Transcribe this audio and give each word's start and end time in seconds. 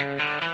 Algunas 0.00 0.47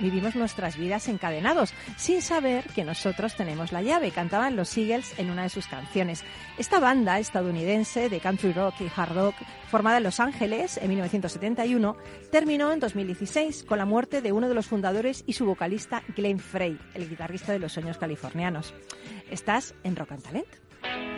vivimos 0.00 0.36
nuestras 0.36 0.76
vidas 0.76 1.08
encadenados, 1.08 1.74
sin 1.96 2.22
saber 2.22 2.64
que 2.74 2.84
nosotros 2.84 3.34
tenemos 3.34 3.72
la 3.72 3.82
llave, 3.82 4.10
cantaban 4.10 4.56
los 4.56 4.76
Eagles 4.76 5.18
en 5.18 5.30
una 5.30 5.42
de 5.42 5.48
sus 5.48 5.66
canciones. 5.66 6.24
Esta 6.58 6.80
banda 6.80 7.18
estadounidense 7.18 8.08
de 8.08 8.20
country 8.20 8.52
rock 8.52 8.74
y 8.80 8.90
hard 8.94 9.14
rock, 9.14 9.34
formada 9.70 9.98
en 9.98 10.04
Los 10.04 10.20
Ángeles 10.20 10.78
en 10.78 10.88
1971, 10.88 11.96
terminó 12.30 12.72
en 12.72 12.80
2016 12.80 13.64
con 13.64 13.78
la 13.78 13.86
muerte 13.86 14.22
de 14.22 14.32
uno 14.32 14.48
de 14.48 14.54
los 14.54 14.66
fundadores 14.66 15.24
y 15.26 15.32
su 15.32 15.44
vocalista 15.44 16.02
Glenn 16.16 16.38
Frey, 16.38 16.78
el 16.94 17.08
guitarrista 17.08 17.52
de 17.52 17.58
los 17.58 17.72
sueños 17.72 17.98
californianos. 17.98 18.74
Estás 19.30 19.74
en 19.84 19.96
Rock 19.96 20.12
and 20.12 20.22
Talent. 20.22 21.17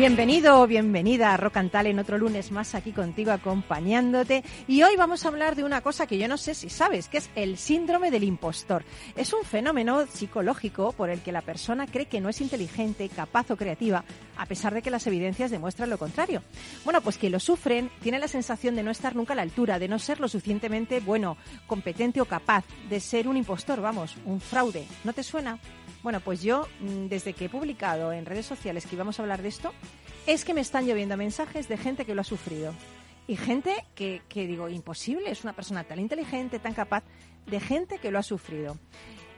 Bienvenido 0.00 0.62
o 0.62 0.66
bienvenida 0.66 1.34
a 1.34 1.36
Rock 1.36 1.58
and 1.58 1.74
en 1.74 1.98
otro 1.98 2.16
lunes 2.16 2.52
más 2.52 2.74
aquí 2.74 2.90
contigo 2.90 3.32
acompañándote. 3.32 4.42
Y 4.66 4.82
hoy 4.82 4.96
vamos 4.96 5.22
a 5.22 5.28
hablar 5.28 5.56
de 5.56 5.62
una 5.62 5.82
cosa 5.82 6.06
que 6.06 6.16
yo 6.16 6.26
no 6.26 6.38
sé 6.38 6.54
si 6.54 6.70
sabes, 6.70 7.10
que 7.10 7.18
es 7.18 7.28
el 7.34 7.58
síndrome 7.58 8.10
del 8.10 8.24
impostor. 8.24 8.82
Es 9.14 9.34
un 9.34 9.44
fenómeno 9.44 10.06
psicológico 10.06 10.92
por 10.92 11.10
el 11.10 11.20
que 11.20 11.32
la 11.32 11.42
persona 11.42 11.86
cree 11.86 12.06
que 12.06 12.22
no 12.22 12.30
es 12.30 12.40
inteligente, 12.40 13.10
capaz 13.10 13.50
o 13.50 13.58
creativa, 13.58 14.02
a 14.38 14.46
pesar 14.46 14.72
de 14.72 14.80
que 14.80 14.90
las 14.90 15.06
evidencias 15.06 15.50
demuestran 15.50 15.90
lo 15.90 15.98
contrario. 15.98 16.42
Bueno, 16.82 17.02
pues 17.02 17.18
que 17.18 17.28
lo 17.28 17.38
sufren 17.38 17.90
tienen 18.00 18.22
la 18.22 18.28
sensación 18.28 18.76
de 18.76 18.82
no 18.82 18.90
estar 18.90 19.14
nunca 19.14 19.34
a 19.34 19.36
la 19.36 19.42
altura, 19.42 19.78
de 19.78 19.88
no 19.88 19.98
ser 19.98 20.18
lo 20.18 20.28
suficientemente 20.28 21.00
bueno, 21.00 21.36
competente 21.66 22.22
o 22.22 22.24
capaz, 22.24 22.64
de 22.88 23.00
ser 23.00 23.28
un 23.28 23.36
impostor, 23.36 23.82
vamos, 23.82 24.16
un 24.24 24.40
fraude. 24.40 24.86
¿No 25.04 25.12
te 25.12 25.22
suena? 25.22 25.58
Bueno, 26.02 26.20
pues 26.20 26.42
yo, 26.42 26.66
mm, 26.80 27.06
desde 27.06 27.34
que 27.34 27.46
he 27.46 27.48
publicado 27.48 28.12
en 28.12 28.24
redes 28.24 28.46
sociales 28.46 28.86
que 28.86 28.96
íbamos 28.96 29.18
a 29.18 29.22
hablar 29.22 29.42
de 29.42 29.48
esto, 29.48 29.72
es 30.26 30.44
que 30.44 30.54
me 30.54 30.60
están 30.60 30.86
lloviendo 30.86 31.16
mensajes 31.16 31.68
de 31.68 31.76
gente 31.76 32.04
que 32.04 32.14
lo 32.14 32.22
ha 32.22 32.24
sufrido. 32.24 32.74
Y 33.26 33.36
gente 33.36 33.84
que, 33.94 34.22
que 34.28 34.46
digo, 34.46 34.68
imposible, 34.68 35.30
es 35.30 35.44
una 35.44 35.52
persona 35.52 35.84
tan 35.84 35.98
inteligente, 35.98 36.58
tan 36.58 36.74
capaz, 36.74 37.04
de 37.46 37.60
gente 37.60 37.98
que 37.98 38.10
lo 38.10 38.18
ha 38.18 38.22
sufrido. 38.22 38.76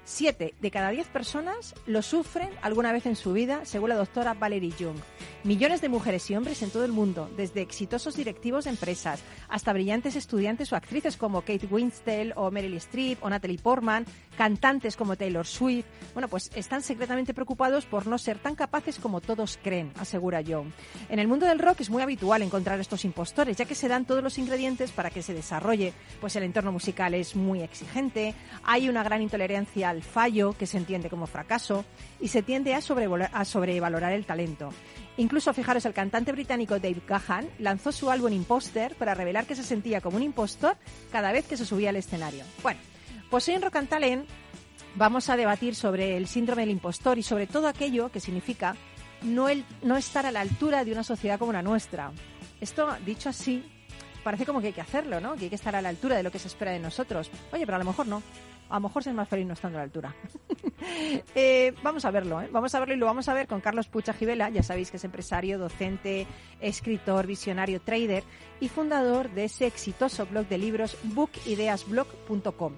Siete 0.04 0.54
de 0.60 0.70
cada 0.72 0.90
diez 0.90 1.06
personas 1.06 1.76
lo 1.86 2.02
sufren 2.02 2.50
alguna 2.60 2.92
vez 2.92 3.06
en 3.06 3.14
su 3.14 3.32
vida, 3.32 3.64
según 3.64 3.88
la 3.88 3.94
doctora 3.96 4.34
Valerie 4.34 4.72
Jung. 4.76 4.96
Millones 5.44 5.80
de 5.80 5.88
mujeres 5.88 6.28
y 6.30 6.36
hombres 6.36 6.62
en 6.62 6.70
todo 6.70 6.84
el 6.84 6.92
mundo, 6.92 7.30
desde 7.36 7.62
exitosos 7.62 8.16
directivos 8.16 8.64
de 8.64 8.70
empresas 8.70 9.22
hasta 9.48 9.72
brillantes 9.72 10.16
estudiantes 10.16 10.72
o 10.72 10.76
actrices 10.76 11.16
como 11.16 11.42
Kate 11.42 11.68
Winslet 11.70 12.32
o 12.36 12.50
Meryl 12.50 12.74
Streep 12.74 13.22
o 13.22 13.30
Natalie 13.30 13.58
Portman, 13.58 14.04
cantantes 14.36 14.96
como 14.96 15.16
Taylor 15.16 15.46
Swift, 15.46 15.86
bueno, 16.14 16.28
pues 16.28 16.50
están 16.54 16.82
secretamente 16.82 17.34
preocupados 17.34 17.86
por 17.86 18.06
no 18.06 18.18
ser 18.18 18.38
tan 18.38 18.54
capaces 18.54 18.98
como 18.98 19.20
todos 19.20 19.58
creen, 19.62 19.92
asegura 19.98 20.42
Jung. 20.44 20.70
En 21.08 21.18
el 21.18 21.28
mundo 21.28 21.46
del 21.46 21.58
rock 21.58 21.80
es 21.80 21.90
muy 21.90 22.02
habitual 22.02 22.42
encontrar 22.42 22.80
estos 22.80 23.04
impostores, 23.04 23.56
ya 23.56 23.66
que 23.66 23.74
se 23.74 23.88
dan 23.88 24.04
todos 24.04 24.22
los 24.22 24.38
ingredientes 24.38 24.90
para 24.90 25.10
que 25.10 25.22
se 25.22 25.34
desarrolle, 25.34 25.92
pues 26.20 26.34
el 26.36 26.42
entorno 26.42 26.72
musical 26.72 27.14
es 27.14 27.36
muy 27.36 27.62
exigente, 27.62 28.34
hay 28.64 28.88
una 28.88 29.02
gran 29.02 29.22
intolerancia 29.22 29.91
al 29.92 30.02
fallo, 30.02 30.54
que 30.54 30.66
se 30.66 30.78
entiende 30.78 31.08
como 31.08 31.26
fracaso, 31.26 31.84
y 32.20 32.28
se 32.28 32.42
tiende 32.42 32.74
a, 32.74 32.78
a 32.78 33.44
sobrevalorar 33.44 34.12
el 34.12 34.26
talento. 34.26 34.70
Incluso, 35.16 35.52
fijaros, 35.52 35.84
el 35.84 35.92
cantante 35.92 36.32
británico 36.32 36.78
Dave 36.78 37.02
Gahan 37.06 37.48
lanzó 37.58 37.92
su 37.92 38.10
álbum 38.10 38.32
Imposter 38.32 38.96
para 38.96 39.14
revelar 39.14 39.46
que 39.46 39.54
se 39.54 39.62
sentía 39.62 40.00
como 40.00 40.16
un 40.16 40.22
impostor 40.22 40.76
cada 41.10 41.32
vez 41.32 41.46
que 41.46 41.56
se 41.56 41.66
subía 41.66 41.90
al 41.90 41.96
escenario. 41.96 42.44
Bueno, 42.62 42.80
pues 43.30 43.46
hoy 43.48 43.54
en 43.54 43.62
Rock 43.62 43.76
and 43.76 43.88
Talent 43.88 44.28
vamos 44.94 45.28
a 45.28 45.36
debatir 45.36 45.74
sobre 45.74 46.16
el 46.16 46.26
síndrome 46.26 46.62
del 46.62 46.70
impostor 46.70 47.18
y 47.18 47.22
sobre 47.22 47.46
todo 47.46 47.68
aquello 47.68 48.10
que 48.10 48.20
significa 48.20 48.76
no, 49.22 49.46
no 49.82 49.96
estar 49.96 50.26
a 50.26 50.30
la 50.30 50.40
altura 50.40 50.84
de 50.84 50.92
una 50.92 51.04
sociedad 51.04 51.38
como 51.38 51.52
la 51.52 51.62
nuestra. 51.62 52.10
Esto, 52.60 52.96
dicho 53.04 53.28
así, 53.28 53.64
parece 54.22 54.46
como 54.46 54.60
que 54.60 54.68
hay 54.68 54.72
que 54.72 54.80
hacerlo, 54.80 55.20
¿no? 55.20 55.34
Que 55.36 55.44
hay 55.44 55.48
que 55.50 55.56
estar 55.56 55.76
a 55.76 55.82
la 55.82 55.88
altura 55.88 56.16
de 56.16 56.22
lo 56.22 56.30
que 56.30 56.38
se 56.38 56.48
espera 56.48 56.72
de 56.72 56.78
nosotros. 56.78 57.30
Oye, 57.52 57.66
pero 57.66 57.76
a 57.76 57.78
lo 57.78 57.84
mejor 57.84 58.06
no. 58.06 58.22
A 58.72 58.76
lo 58.76 58.88
mejor 58.88 59.06
es 59.06 59.12
más 59.12 59.28
feliz 59.28 59.46
no 59.46 59.52
estando 59.52 59.76
a 59.76 59.80
la 59.80 59.84
altura. 59.84 60.14
Eh, 61.36 61.72
vamos 61.84 62.04
a 62.04 62.10
verlo, 62.10 62.42
¿eh? 62.42 62.48
vamos 62.50 62.74
a 62.74 62.80
verlo 62.80 62.94
y 62.94 62.96
lo 62.96 63.06
vamos 63.06 63.28
a 63.28 63.34
ver 63.34 63.46
con 63.46 63.60
Carlos 63.60 63.86
Pucha 63.86 64.12
Gibela, 64.12 64.50
ya 64.50 64.64
sabéis 64.64 64.90
que 64.90 64.96
es 64.96 65.04
empresario, 65.04 65.56
docente, 65.56 66.26
escritor, 66.60 67.28
visionario, 67.28 67.80
trader 67.80 68.24
y 68.58 68.68
fundador 68.68 69.30
de 69.30 69.44
ese 69.44 69.68
exitoso 69.68 70.26
blog 70.26 70.48
de 70.48 70.58
libros 70.58 70.98
bookideasblog.com. 71.04 72.72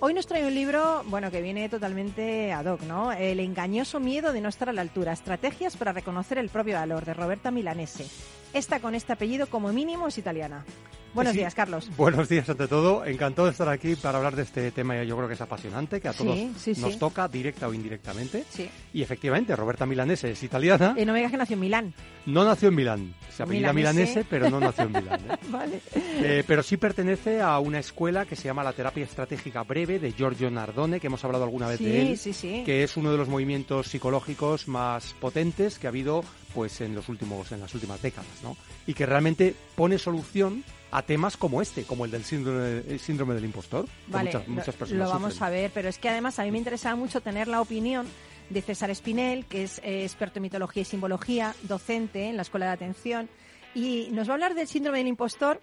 Hoy 0.00 0.14
nos 0.14 0.26
trae 0.26 0.46
un 0.46 0.54
libro, 0.54 1.02
bueno, 1.06 1.30
que 1.30 1.42
viene 1.42 1.68
totalmente 1.68 2.50
ad 2.50 2.64
hoc, 2.64 2.80
¿no? 2.82 3.12
El 3.12 3.40
engañoso 3.40 4.00
miedo 4.00 4.32
de 4.32 4.40
no 4.40 4.48
estar 4.48 4.70
a 4.70 4.72
la 4.72 4.80
altura, 4.80 5.12
estrategias 5.12 5.76
para 5.76 5.92
reconocer 5.92 6.38
el 6.38 6.48
propio 6.48 6.76
valor, 6.76 7.04
de 7.04 7.12
Roberta 7.12 7.50
Milanese. 7.50 8.06
Esta 8.54 8.80
con 8.80 8.94
este 8.94 9.12
apellido 9.12 9.48
como 9.48 9.70
mínimo 9.72 10.08
es 10.08 10.16
italiana. 10.16 10.64
Buenos 11.12 11.34
días, 11.34 11.54
Carlos. 11.54 11.90
Buenos 11.96 12.28
días 12.28 12.48
ante 12.48 12.68
todo. 12.68 13.04
Encantado 13.04 13.46
de 13.46 13.52
estar 13.52 13.68
aquí 13.68 13.96
para 13.96 14.18
hablar 14.18 14.36
de 14.36 14.42
este 14.42 14.70
tema. 14.70 15.02
Yo 15.02 15.16
creo 15.16 15.28
que 15.28 15.34
es 15.34 15.40
apasionante, 15.40 16.00
que 16.00 16.08
a 16.08 16.12
todos 16.12 16.38
nos 16.78 16.98
toca 16.98 17.26
directa 17.28 17.68
o 17.68 17.74
indirectamente. 17.74 18.44
Y 18.92 19.02
efectivamente, 19.02 19.54
Roberta 19.56 19.86
Milanese 19.86 20.32
es 20.32 20.42
italiana. 20.42 20.94
Y 20.96 21.04
no 21.04 21.12
me 21.12 21.18
digas 21.18 21.32
que 21.32 21.38
nació 21.38 21.54
en 21.54 21.60
Milán. 21.60 21.94
No 22.26 22.44
nació 22.44 22.68
en 22.68 22.74
Milán. 22.74 23.14
Se 23.34 23.42
apellida 23.42 23.72
Milanese, 23.72 24.24
pero 24.28 24.50
no 24.50 24.60
nació 24.60 24.84
en 24.84 24.92
Milán. 24.92 25.20
¿eh? 25.20 25.36
vale. 25.48 25.80
Eh, 25.94 26.44
pero 26.46 26.62
sí 26.62 26.76
pertenece 26.76 27.40
a 27.40 27.58
una 27.58 27.78
escuela 27.78 28.24
que 28.24 28.36
se 28.36 28.44
llama 28.44 28.62
la 28.62 28.72
terapia 28.72 29.04
estratégica 29.04 29.62
breve 29.62 29.98
de 29.98 30.12
Giorgio 30.12 30.50
Nardone, 30.50 31.00
que 31.00 31.08
hemos 31.08 31.24
hablado 31.24 31.44
alguna 31.44 31.68
vez 31.68 31.80
de 31.80 32.02
él. 32.02 32.18
Sí, 32.18 32.32
sí. 32.32 32.62
Que 32.64 32.84
es 32.84 32.96
uno 32.96 33.10
de 33.10 33.18
los 33.18 33.28
movimientos 33.28 33.88
psicológicos 33.88 34.68
más 34.68 35.14
potentes 35.14 35.78
que 35.78 35.86
ha 35.86 35.90
habido 35.90 36.22
pues 36.54 36.80
en 36.80 36.94
los 36.94 37.08
últimos 37.08 37.52
en 37.52 37.60
las 37.60 37.72
últimas 37.74 38.02
décadas, 38.02 38.42
¿no? 38.42 38.56
Y 38.86 38.94
que 38.94 39.06
realmente 39.06 39.54
pone 39.76 39.98
solución 39.98 40.64
a 40.90 41.02
temas 41.02 41.36
como 41.36 41.62
este, 41.62 41.84
como 41.84 42.04
el 42.04 42.10
del 42.10 42.24
síndrome, 42.24 42.98
síndrome 42.98 43.34
del 43.34 43.44
impostor. 43.44 43.86
Vale, 44.08 44.32
muchas, 44.46 44.74
personas 44.74 45.08
lo, 45.08 45.12
vamos 45.12 45.40
a 45.40 45.50
ver, 45.50 45.70
pero 45.72 45.88
es 45.88 45.98
que 45.98 46.08
además 46.08 46.38
a 46.38 46.44
mí 46.44 46.50
me 46.50 46.58
interesaba 46.58 46.96
mucho 46.96 47.20
tener 47.20 47.48
la 47.48 47.60
opinión 47.60 48.06
de 48.48 48.62
César 48.62 48.90
Espinel, 48.90 49.46
que 49.46 49.64
es 49.64 49.78
eh, 49.78 50.02
experto 50.02 50.38
en 50.38 50.42
mitología 50.42 50.82
y 50.82 50.84
simbología, 50.84 51.54
docente 51.62 52.28
en 52.28 52.36
la 52.36 52.42
Escuela 52.42 52.66
de 52.66 52.72
Atención, 52.72 53.28
y 53.74 54.08
nos 54.10 54.28
va 54.28 54.32
a 54.32 54.34
hablar 54.34 54.54
del 54.54 54.66
síndrome 54.66 54.98
del 54.98 55.06
impostor, 55.06 55.60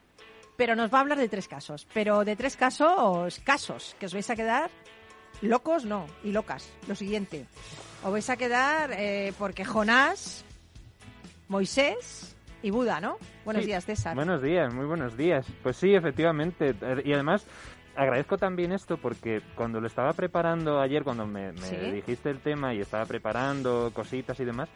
pero 0.56 0.76
nos 0.76 0.92
va 0.92 1.00
a 1.00 1.02
hablar 1.02 1.18
de 1.18 1.28
tres 1.28 1.48
casos, 1.48 1.86
pero 1.94 2.24
de 2.24 2.36
tres 2.36 2.56
casos, 2.56 3.40
casos, 3.44 3.96
que 4.00 4.06
os 4.06 4.14
vais 4.14 4.30
a 4.30 4.36
quedar 4.36 4.72
locos, 5.42 5.84
no, 5.86 6.08
y 6.24 6.32
locas. 6.32 6.70
Lo 6.88 6.96
siguiente, 6.96 7.46
os 8.04 8.12
vais 8.12 8.30
a 8.30 8.38
quedar 8.38 8.92
eh, 8.94 9.34
porque 9.38 9.66
Jonás, 9.66 10.46
Moisés 11.50 12.37
y 12.68 12.72
Buda, 12.72 13.00
¿no? 13.00 13.18
Buenos 13.46 13.66
días, 13.66 13.86
César. 13.86 14.14
Buenos 14.14 14.42
días, 14.42 14.74
muy 14.74 14.86
buenos 14.86 15.16
días. 15.16 15.48
Pues 15.64 15.78
sí, 15.78 15.96
efectivamente. 15.96 16.76
Y 17.06 17.14
además, 17.14 17.48
agradezco 17.96 18.38
también 18.38 18.74
esto 18.74 18.98
porque 18.98 19.42
cuando 19.56 19.80
lo 19.80 19.88
estaba 19.88 20.12
preparando 20.12 20.82
ayer, 20.82 21.04
cuando 21.04 21.26
me, 21.26 21.54
dijiste 21.94 22.30
el 22.30 22.40
tema 22.40 22.74
y 22.74 22.82
estaba 22.82 23.06
preparando 23.06 23.92
cositas 23.94 24.38
y 24.42 24.46
demás, 24.46 24.68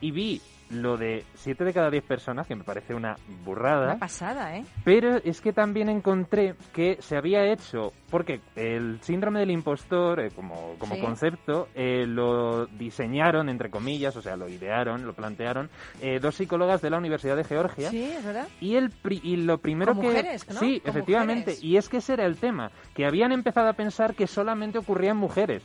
y 0.00 0.10
vi 0.10 0.42
lo 0.70 0.96
de 0.96 1.24
7 1.34 1.64
de 1.64 1.72
cada 1.72 1.90
10 1.90 2.04
personas, 2.04 2.46
que 2.46 2.54
me 2.54 2.64
parece 2.64 2.94
una 2.94 3.16
burrada. 3.44 3.86
Una 3.86 3.98
pasada, 3.98 4.56
¿eh? 4.56 4.64
Pero 4.84 5.16
es 5.16 5.40
que 5.40 5.52
también 5.52 5.88
encontré 5.88 6.54
que 6.72 6.98
se 7.00 7.16
había 7.16 7.44
hecho, 7.50 7.92
porque 8.10 8.40
el 8.56 9.00
síndrome 9.02 9.40
del 9.40 9.50
impostor, 9.50 10.20
eh, 10.20 10.30
como, 10.34 10.74
como 10.78 10.98
concepto, 10.98 11.68
eh, 11.74 12.04
lo 12.06 12.66
diseñaron, 12.66 13.48
entre 13.48 13.70
comillas, 13.70 14.16
o 14.16 14.22
sea, 14.22 14.36
lo 14.36 14.48
idearon, 14.48 15.06
lo 15.06 15.14
plantearon, 15.14 15.70
eh, 16.00 16.18
dos 16.20 16.34
psicólogas 16.34 16.82
de 16.82 16.90
la 16.90 16.98
Universidad 16.98 17.36
de 17.36 17.44
Georgia. 17.44 17.90
Sí, 17.90 18.02
es 18.02 18.24
verdad. 18.24 18.48
Y, 18.60 18.76
el 18.76 18.92
y 19.22 19.36
lo 19.36 19.58
primero 19.58 19.94
que... 19.94 20.06
Mujeres, 20.06 20.48
¿no? 20.48 20.60
Sí, 20.60 20.82
efectivamente. 20.84 21.56
Y 21.60 21.76
es 21.76 21.88
que 21.88 21.98
ese 21.98 22.14
era 22.14 22.26
el 22.26 22.36
tema, 22.36 22.70
que 22.94 23.06
habían 23.06 23.32
empezado 23.32 23.68
a 23.68 23.72
pensar 23.72 24.14
que 24.14 24.26
solamente 24.26 24.78
ocurría 24.78 25.10
en 25.10 25.16
mujeres. 25.16 25.62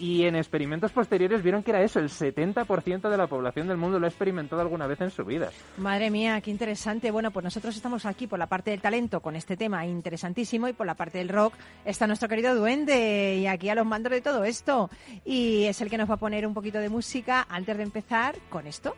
Y 0.00 0.24
en 0.24 0.34
experimentos 0.34 0.90
posteriores 0.90 1.42
vieron 1.42 1.62
que 1.62 1.70
era 1.70 1.82
eso, 1.82 2.00
el 2.00 2.08
70% 2.08 3.08
de 3.08 3.16
la 3.16 3.28
población 3.28 3.68
del 3.68 3.76
mundo 3.76 4.00
lo 4.00 4.06
ha 4.06 4.08
experimentado 4.08 4.60
alguna 4.60 4.86
vez 4.88 5.00
en 5.00 5.10
su 5.10 5.24
vida. 5.24 5.50
Madre 5.76 6.10
mía, 6.10 6.40
qué 6.40 6.50
interesante. 6.50 7.12
Bueno, 7.12 7.30
pues 7.30 7.44
nosotros 7.44 7.76
estamos 7.76 8.04
aquí 8.04 8.26
por 8.26 8.38
la 8.38 8.48
parte 8.48 8.72
del 8.72 8.80
talento 8.80 9.20
con 9.20 9.36
este 9.36 9.56
tema 9.56 9.86
interesantísimo 9.86 10.66
y 10.68 10.72
por 10.72 10.86
la 10.86 10.94
parte 10.94 11.18
del 11.18 11.28
rock 11.28 11.54
está 11.84 12.06
nuestro 12.06 12.28
querido 12.28 12.56
duende 12.56 13.36
y 13.36 13.46
aquí 13.46 13.68
a 13.68 13.76
los 13.76 13.86
mandos 13.86 14.10
de 14.10 14.20
todo 14.20 14.44
esto. 14.44 14.90
Y 15.24 15.64
es 15.64 15.80
el 15.80 15.90
que 15.90 15.98
nos 15.98 16.10
va 16.10 16.14
a 16.14 16.18
poner 16.18 16.46
un 16.46 16.54
poquito 16.54 16.78
de 16.78 16.88
música 16.88 17.46
antes 17.48 17.76
de 17.76 17.82
empezar 17.84 18.34
con 18.50 18.66
esto. 18.66 18.96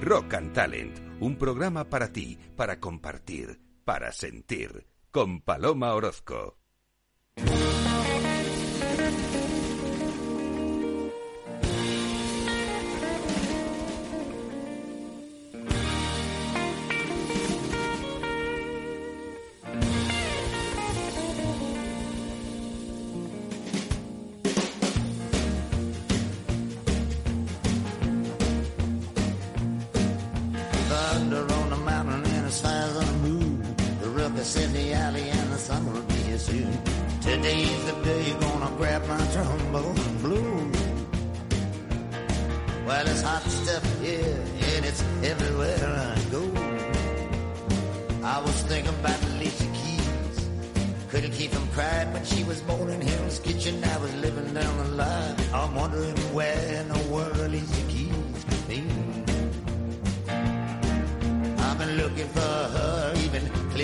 Rock 0.00 0.34
and 0.34 0.52
Talent, 0.52 0.98
un 1.20 1.36
programa 1.36 1.84
para 1.84 2.12
ti, 2.12 2.38
para 2.56 2.80
compartir, 2.80 3.60
para 3.84 4.10
sentir 4.12 4.86
con 5.10 5.40
Paloma 5.40 5.94
Orozco. 5.94 6.56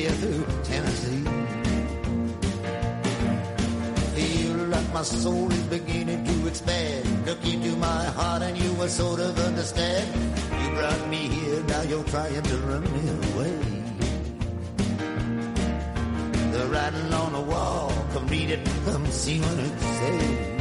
way 0.04 0.12
through 0.12 0.44
Tennessee. 0.64 1.24
Feel 4.14 4.56
like 4.68 4.92
my 4.92 5.02
soul 5.02 5.50
is 5.50 5.62
beginning 5.64 6.24
to 6.24 6.48
expand. 6.48 7.26
Look 7.26 7.44
into 7.46 7.76
my 7.76 8.04
heart 8.16 8.42
and 8.42 8.56
you 8.58 8.72
will 8.74 8.88
sort 8.88 9.20
of 9.20 9.38
understand. 9.38 10.06
You 10.62 10.70
brought 10.74 11.08
me 11.08 11.28
here, 11.28 11.62
now 11.64 11.82
you're 11.82 12.04
trying 12.04 12.42
to 12.42 12.56
run 12.58 12.82
me 12.82 13.04
away. 13.32 13.58
The 16.52 16.66
writing 16.66 17.12
on 17.12 17.32
the 17.32 17.40
wall, 17.40 17.92
come 18.12 18.26
read 18.28 18.50
it, 18.50 18.68
come 18.84 19.06
see 19.06 19.40
what 19.40 19.58
it 19.58 19.80
says. 19.80 20.53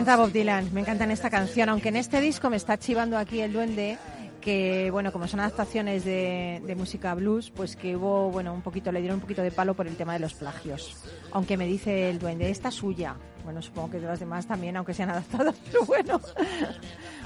Encanta 0.00 0.16
Bob 0.16 0.32
Dylan, 0.32 0.72
me 0.72 0.80
encanta 0.80 1.04
esta 1.12 1.28
canción, 1.28 1.68
aunque 1.68 1.90
en 1.90 1.96
este 1.96 2.22
disco 2.22 2.48
me 2.48 2.56
está 2.56 2.78
chivando 2.78 3.18
aquí 3.18 3.40
el 3.40 3.52
duende 3.52 3.98
que 4.40 4.90
bueno 4.90 5.12
como 5.12 5.28
son 5.28 5.40
adaptaciones 5.40 6.06
de, 6.06 6.74
música 6.74 7.14
blues 7.14 7.50
pues 7.50 7.76
que 7.76 7.96
hubo 7.96 8.30
bueno 8.30 8.54
un 8.54 8.62
poquito 8.62 8.90
le 8.90 9.00
dieron 9.00 9.16
un 9.16 9.20
poquito 9.20 9.42
de 9.42 9.50
palo 9.50 9.74
por 9.74 9.86
el 9.86 9.96
tema 9.96 10.14
de 10.14 10.20
los 10.20 10.32
plagios. 10.32 10.96
Aunque 11.32 11.58
me 11.58 11.66
dice 11.66 12.08
el 12.08 12.18
duende 12.18 12.48
esta 12.48 12.70
suya 12.70 13.16
bueno 13.50 13.62
supongo 13.62 13.90
que 13.90 13.98
de 13.98 14.06
las 14.06 14.20
demás 14.20 14.46
también 14.46 14.76
aunque 14.76 14.94
sean 14.94 15.10
adaptadas 15.10 15.56
pero 15.72 15.84
bueno. 15.84 16.20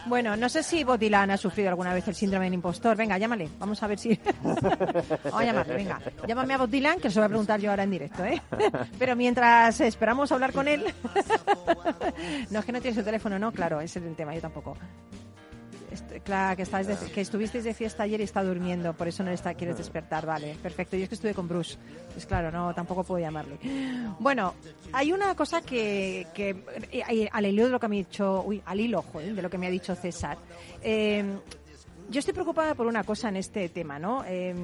Bueno 0.06 0.36
no 0.36 0.48
sé 0.48 0.62
si 0.62 0.82
Bob 0.82 0.98
Dylan 0.98 1.30
ha 1.30 1.36
sufrido 1.36 1.68
alguna 1.68 1.92
vez 1.92 2.08
el 2.08 2.14
síndrome 2.14 2.46
del 2.46 2.54
impostor. 2.54 2.96
Venga 2.96 3.18
llámale 3.18 3.48
vamos 3.58 3.82
a 3.82 3.86
ver 3.86 3.98
si 3.98 4.18
vamos 4.42 5.40
a 5.40 5.44
llamarle 5.44 5.74
venga. 5.74 6.00
Llámame 6.26 6.54
a 6.54 6.58
Bob 6.58 6.70
Dylan 6.70 6.98
que 6.98 7.10
se 7.10 7.16
lo 7.16 7.22
voy 7.22 7.26
a 7.26 7.28
preguntar 7.28 7.60
yo 7.60 7.70
ahora 7.70 7.82
en 7.82 7.90
directo 7.90 8.24
¿eh? 8.24 8.40
pero 8.98 9.16
mientras 9.16 9.80
esperamos 9.82 10.32
hablar 10.32 10.54
con 10.54 10.66
él. 10.66 10.84
No 12.50 12.60
es 12.60 12.64
que 12.64 12.72
no 12.72 12.80
tiene 12.80 12.96
su 12.96 13.04
teléfono 13.04 13.38
no 13.38 13.52
claro 13.52 13.80
ese 13.82 13.98
es 13.98 14.06
el 14.06 14.16
tema 14.16 14.34
yo 14.34 14.40
tampoco 14.40 14.76
claro, 16.22 16.56
que, 16.56 16.62
estás 16.62 16.86
que 16.86 17.20
estuvisteis 17.20 17.64
de 17.64 17.74
fiesta 17.74 18.02
ayer 18.04 18.20
y 18.20 18.24
está 18.24 18.42
durmiendo, 18.42 18.92
por 18.92 19.08
eso 19.08 19.22
no 19.22 19.30
está, 19.30 19.54
quieres 19.54 19.78
despertar, 19.78 20.26
vale, 20.26 20.56
perfecto. 20.62 20.96
Yo 20.96 21.04
es 21.04 21.08
que 21.08 21.14
estuve 21.14 21.34
con 21.34 21.48
Bruce, 21.48 21.76
pues 22.12 22.26
claro, 22.26 22.50
no, 22.50 22.74
tampoco 22.74 23.04
puedo 23.04 23.20
llamarle. 23.20 23.58
Bueno, 24.18 24.54
hay 24.92 25.12
una 25.12 25.34
cosa 25.34 25.62
que, 25.62 26.26
que 26.34 26.56
al 27.32 27.46
hilo 27.46 27.64
de 27.64 27.70
lo 27.70 27.80
que 27.80 27.88
me 27.88 27.96
ha 27.96 27.98
dicho, 27.98 28.42
uy, 28.46 28.62
al 28.64 28.78
de 28.78 29.42
lo 29.42 29.50
que 29.50 29.58
me 29.58 29.66
ha 29.66 29.70
dicho 29.70 29.94
César. 29.94 30.38
Eh, 30.82 31.24
yo 32.10 32.18
estoy 32.18 32.34
preocupada 32.34 32.74
por 32.74 32.86
una 32.86 33.04
cosa 33.04 33.28
en 33.28 33.36
este 33.36 33.68
tema, 33.68 33.98
¿no? 33.98 34.24
Eh, 34.26 34.54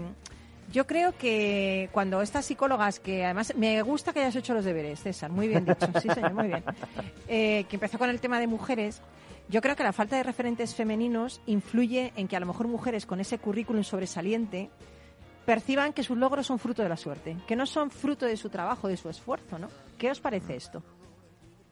yo 0.73 0.87
creo 0.87 1.17
que 1.17 1.89
cuando 1.93 2.23
estas 2.23 2.45
psicólogas, 2.45 3.01
que 3.01 3.25
además 3.25 3.55
me 3.57 3.83
gusta 3.83 4.13
que 4.13 4.21
hayas 4.21 4.37
hecho 4.37 4.55
los 4.55 4.65
deberes, 4.65 5.01
César, 5.01 5.31
muy 5.31 5.49
bien 5.49 5.65
dicho, 5.65 5.87
sí 6.01 6.09
señor, 6.15 6.33
muy 6.33 6.47
bien, 6.47 6.63
eh, 7.29 7.65
que 7.69 7.77
empezó 7.77 7.99
con 7.99 8.09
el 8.09 8.21
tema 8.21 8.39
de 8.39 8.47
mujeres, 8.47 9.01
yo 9.51 9.61
creo 9.61 9.75
que 9.75 9.83
la 9.83 9.93
falta 9.93 10.17
de 10.17 10.23
referentes 10.23 10.77
femeninos 10.77 11.41
influye 11.47 12.13
en 12.15 12.29
que 12.29 12.37
a 12.37 12.41
lo 12.41 12.47
mejor 12.47 12.69
mujeres 12.69 13.05
con 13.05 13.19
ese 13.19 13.39
currículum 13.39 13.83
sobresaliente 13.83 14.71
perciban 15.45 15.93
que 15.93 16.05
sus 16.05 16.17
logros 16.17 16.47
son 16.47 16.61
fruto 16.61 16.83
de 16.83 16.89
la 16.89 16.97
suerte, 16.97 17.37
que 17.49 17.57
no 17.57 17.67
son 17.67 17.91
fruto 17.91 18.27
de 18.27 18.37
su 18.37 18.49
trabajo, 18.49 18.87
de 18.87 18.97
su 18.97 19.09
esfuerzo, 19.09 19.59
¿no? 19.59 19.69
¿Qué 19.99 20.09
os 20.11 20.21
parece 20.21 20.55
esto? 20.55 20.85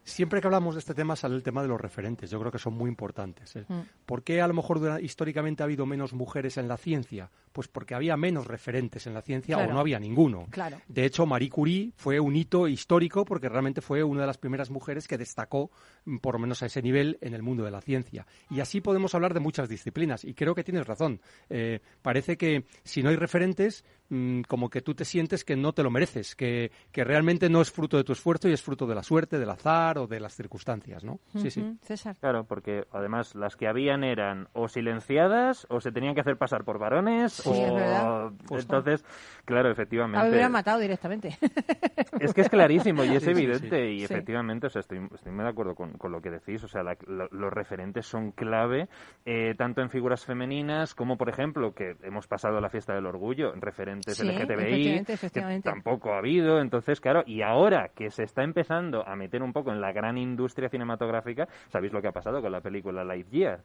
Siempre 0.08 0.40
que 0.40 0.46
hablamos 0.46 0.74
de 0.74 0.80
este 0.80 0.94
tema 0.94 1.16
sale 1.16 1.34
el 1.34 1.42
tema 1.42 1.60
de 1.60 1.68
los 1.68 1.80
referentes. 1.80 2.30
Yo 2.30 2.40
creo 2.40 2.50
que 2.50 2.58
son 2.58 2.74
muy 2.74 2.88
importantes. 2.88 3.54
¿eh? 3.56 3.64
Mm. 3.68 3.80
¿Por 4.06 4.22
qué 4.22 4.40
a 4.40 4.48
lo 4.48 4.54
mejor 4.54 5.00
históricamente 5.02 5.62
ha 5.62 5.66
habido 5.66 5.84
menos 5.84 6.14
mujeres 6.14 6.56
en 6.56 6.66
la 6.66 6.78
ciencia? 6.78 7.30
Pues 7.52 7.68
porque 7.68 7.94
había 7.94 8.16
menos 8.16 8.46
referentes 8.46 9.06
en 9.06 9.14
la 9.14 9.20
ciencia 9.20 9.58
o 9.58 9.66
no 9.66 9.78
había 9.78 9.98
ninguno. 9.98 10.46
Claro. 10.50 10.80
De 10.88 11.04
hecho, 11.04 11.26
Marie 11.26 11.50
Curie 11.50 11.92
fue 11.96 12.18
un 12.20 12.34
hito 12.36 12.68
histórico 12.68 13.24
porque 13.24 13.48
realmente 13.48 13.80
fue 13.80 14.02
una 14.02 14.22
de 14.22 14.26
las 14.26 14.38
primeras 14.38 14.70
mujeres 14.70 15.06
que 15.06 15.18
destacó, 15.18 15.70
mm, 16.04 16.18
por 16.18 16.34
lo 16.34 16.38
menos 16.40 16.62
a 16.62 16.66
ese 16.66 16.80
nivel, 16.80 17.18
en 17.20 17.34
el 17.34 17.42
mundo 17.42 17.64
de 17.64 17.70
la 17.70 17.82
ciencia. 17.82 18.26
Y 18.50 18.60
así 18.60 18.80
podemos 18.80 19.14
hablar 19.14 19.34
de 19.34 19.40
muchas 19.40 19.68
disciplinas. 19.68 20.24
Y 20.24 20.34
creo 20.34 20.54
que 20.54 20.64
tienes 20.64 20.86
razón. 20.86 21.20
Eh, 21.50 21.80
parece 22.00 22.38
que 22.38 22.64
si 22.82 23.02
no 23.02 23.10
hay 23.10 23.16
referentes, 23.16 23.84
Mm, 24.10 24.40
como 24.48 24.70
que 24.70 24.80
tú 24.80 24.94
te 24.94 25.04
sientes 25.04 25.44
que 25.44 25.54
no 25.54 25.74
te 25.74 25.82
lo 25.82 25.90
mereces, 25.90 26.34
que, 26.34 26.72
que, 26.92 27.04
realmente 27.04 27.50
no 27.50 27.60
es 27.60 27.70
fruto 27.70 27.98
de 27.98 28.04
tu 28.04 28.12
esfuerzo 28.12 28.48
y 28.48 28.52
es 28.52 28.62
fruto 28.62 28.86
de 28.86 28.94
la 28.94 29.02
suerte, 29.02 29.38
del 29.38 29.50
azar 29.50 29.98
o 29.98 30.06
de 30.06 30.18
las 30.18 30.34
circunstancias, 30.34 31.04
¿no? 31.04 31.20
Sí, 31.36 31.50
sí. 31.50 31.76
César. 31.82 32.16
Claro, 32.18 32.44
porque 32.44 32.86
además 32.90 33.34
las 33.34 33.56
que 33.56 33.68
habían 33.68 34.04
eran 34.04 34.48
o 34.54 34.66
silenciadas 34.68 35.66
o 35.68 35.82
se 35.82 35.92
tenían 35.92 36.14
que 36.14 36.22
hacer 36.22 36.38
pasar 36.38 36.64
por 36.64 36.78
varones 36.78 37.46
o... 37.46 38.32
Entonces, 38.50 39.04
claro, 39.44 39.70
efectivamente... 39.70 40.18
Me 40.22 40.30
hubieran 40.30 40.52
matado 40.52 40.78
directamente. 40.78 41.36
Es 42.20 42.34
que 42.34 42.40
es 42.40 42.48
clarísimo 42.48 43.04
y 43.04 43.14
es 43.14 43.26
evidente 43.26 43.92
y 43.92 44.02
efectivamente, 44.02 44.66
o 44.66 44.70
sea, 44.70 44.80
estoy, 44.80 45.06
estoy 45.14 45.30
muy 45.30 45.44
de 45.44 45.50
acuerdo 45.50 45.74
con, 45.74 45.92
con 45.92 46.10
lo 46.10 46.20
que 46.20 46.30
decís, 46.30 46.64
o 46.64 46.68
sea, 46.68 46.82
los 46.82 47.52
referentes 47.52 48.06
son 48.06 48.32
clave, 48.32 48.88
eh, 49.24 49.54
tanto 49.56 49.82
en 49.82 49.90
figuras 49.90 50.24
femeninas 50.24 50.94
como, 50.94 51.16
por 51.16 51.28
ejemplo, 51.28 51.74
que 51.74 51.96
hemos 52.02 52.26
pasado 52.26 52.60
la 52.60 52.70
fiesta 52.70 52.94
del 52.94 53.06
orgullo, 53.06 53.52
referentes 53.54 53.97
LGTBI, 54.06 55.04
que 55.04 55.60
tampoco 55.62 56.12
ha 56.12 56.18
habido. 56.18 56.60
Entonces, 56.60 57.00
claro, 57.00 57.22
y 57.26 57.42
ahora 57.42 57.90
que 57.94 58.10
se 58.10 58.24
está 58.24 58.42
empezando 58.42 59.06
a 59.06 59.16
meter 59.16 59.42
un 59.42 59.52
poco 59.52 59.72
en 59.72 59.80
la 59.80 59.92
gran 59.92 60.18
industria 60.18 60.68
cinematográfica, 60.68 61.48
¿sabéis 61.68 61.92
lo 61.92 62.00
que 62.00 62.08
ha 62.08 62.12
pasado 62.12 62.40
con 62.40 62.52
la 62.52 62.60
película 62.60 63.04
Lightyear? 63.04 63.60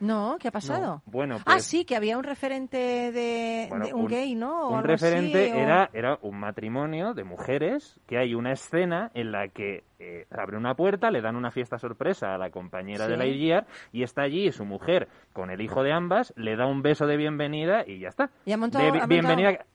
No, 0.00 0.36
¿qué 0.40 0.48
ha 0.48 0.50
pasado? 0.50 1.02
Bueno, 1.04 1.36
ah, 1.40 1.42
pues 1.44 1.64
sí, 1.64 1.84
que 1.84 1.94
había 1.94 2.16
un 2.16 2.24
referente 2.24 3.12
de, 3.12 3.68
un, 3.94 4.06
gay, 4.06 4.34
¿no? 4.34 4.70
un 4.70 4.82
referente 4.82 5.50
era 5.50 5.90
era 5.92 6.18
un 6.22 6.40
matrimonio 6.40 7.12
de 7.12 7.24
mujeres 7.24 8.00
que 8.06 8.18
hay 8.18 8.34
una 8.34 8.52
escena 8.52 9.10
en 9.14 9.30
la 9.30 9.48
que 9.48 9.84
eh, 9.98 10.26
abre 10.30 10.56
una 10.56 10.74
puerta, 10.74 11.10
le 11.10 11.20
dan 11.20 11.36
una 11.36 11.50
fiesta 11.50 11.78
sorpresa 11.78 12.34
a 12.34 12.38
la 12.38 12.50
compañera 12.50 13.06
de 13.06 13.16
la 13.16 13.24
Lightyear 13.24 13.66
y 13.92 14.02
está 14.02 14.22
allí 14.22 14.50
su 14.50 14.64
mujer 14.64 15.08
con 15.34 15.50
el 15.50 15.60
hijo 15.60 15.82
de 15.82 15.92
ambas, 15.92 16.32
le 16.36 16.56
da 16.56 16.66
un 16.66 16.80
beso 16.82 17.06
de 17.06 17.18
bienvenida 17.18 17.84
y 17.86 18.00
ya 18.00 18.08
está. 18.08 18.30
¿Y 18.46 18.52
ha 18.52 18.56
montado, 18.56 18.90
bienvenida 19.06 19.66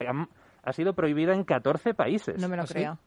ha, 0.63 0.73
sido 0.73 0.93
prohibida 0.93 1.33
en 1.33 1.43
14 1.43 1.93
países. 1.93 2.41
No 2.41 2.49
me 2.49 2.57
lo 2.57 2.63
¿Ah, 2.63 2.67
creo. 2.67 2.99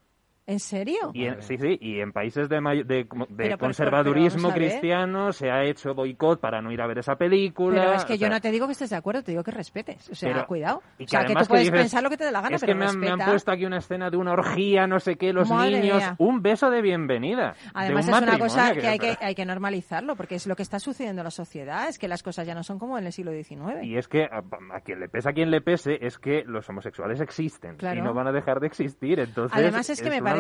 ¿En 0.49 0.61
serio? 0.61 1.11
Y 1.12 1.28
sí, 1.40 1.59
sí, 1.59 1.76
y 1.78 2.00
en 2.00 2.11
países 2.11 2.49
de, 2.49 2.59
de, 2.87 3.59
conservadurismo 3.59 4.50
cristiano 4.50 5.31
se 5.31 5.50
ha 5.50 5.62
hecho 5.62 5.93
boicot 5.95 6.40
para 6.40 6.62
no 6.62 6.73
ir 6.73 6.81
a 6.81 6.87
ver 6.87 7.00
esa 7.00 7.17
película. 7.17 7.78
Pero 7.78 7.93
es 7.93 8.07
que 8.07 8.17
yo 8.17 8.31
no 8.31 8.40
te 8.40 8.50
digo 8.50 8.64
que 8.64 8.73
estés 8.73 8.88
de 8.88 8.97
acuerdo, 8.97 9.23
te 9.23 9.33
digo 9.33 9.45
que 9.45 9.50
respetes. 9.50 10.09
O 10.09 10.14
sea, 10.14 10.47
cuidado. 10.47 10.78
o 10.99 11.07
sea, 11.07 11.26
que 11.26 11.35
tú 11.35 11.45
puedes 11.47 11.71
pensar 11.71 12.02
lo 12.02 12.09
que 12.09 12.17
te 12.17 12.25
dé 12.25 12.33
la 12.33 12.40
gana, 12.40 12.57
es 12.57 12.64
que 12.64 12.75
me 12.75 12.87
han, 12.87 13.19
puesto 13.19 13.52
aquí 13.52 13.67
una 13.67 13.76
escena 13.76 14.09
de 14.09 14.17
una 14.17 14.33
orgía, 14.33 14.87
no 14.87 14.99
sé 15.00 15.17
qué, 15.17 15.35
los 15.35 15.50
niños. 15.50 16.02
Un 16.17 16.40
beso 16.40 16.71
de 16.71 16.81
bienvenida. 16.81 17.55
Además, 17.75 18.09
es 18.09 18.23
una 18.23 18.38
cosa 18.38 18.73
que, 18.73 18.88
hay 18.88 18.99
que 18.99 19.19
hay 19.21 19.35
que 19.35 19.45
normalizarlo, 19.45 20.17
porque 20.17 20.37
es 20.37 20.47
lo 20.47 20.57
que 20.57 20.62
está 20.62 20.78
sucediendo 20.78 21.21
en 21.21 21.25
la 21.25 21.31
sociedad, 21.31 21.90
es 21.90 21.99
que 21.99 22.09
las 22.09 22.23
cosas 22.23 22.47
ya 22.47 22.55
no 22.55 22.62
son 22.62 22.78
como 22.78 22.97
en 22.97 23.05
el 23.05 23.12
siglo 23.12 23.33
XIX. 23.33 23.83
Y 23.83 23.99
es 23.99 24.09
que 24.09 24.25
a, 24.25 24.81
quien 24.81 25.00
le 25.00 25.11
pese 25.11 25.28
a 25.28 25.35
quien 25.35 25.50
le 25.50 25.61
pese, 25.61 25.99
es 26.00 26.19
que 26.19 26.43
los 26.47 26.67
homosexuales 26.71 27.21
existen 27.21 27.76
y 27.95 28.00
no 28.00 28.14
van 28.14 28.28
a 28.28 28.33
dejar 28.33 28.61
de 28.61 28.67
existir. 28.67 29.21
Entonces, 29.21 29.55
Además, 29.55 29.90
es 29.90 30.00
que 30.00 30.09
me 30.09 30.23
parece 30.23 30.38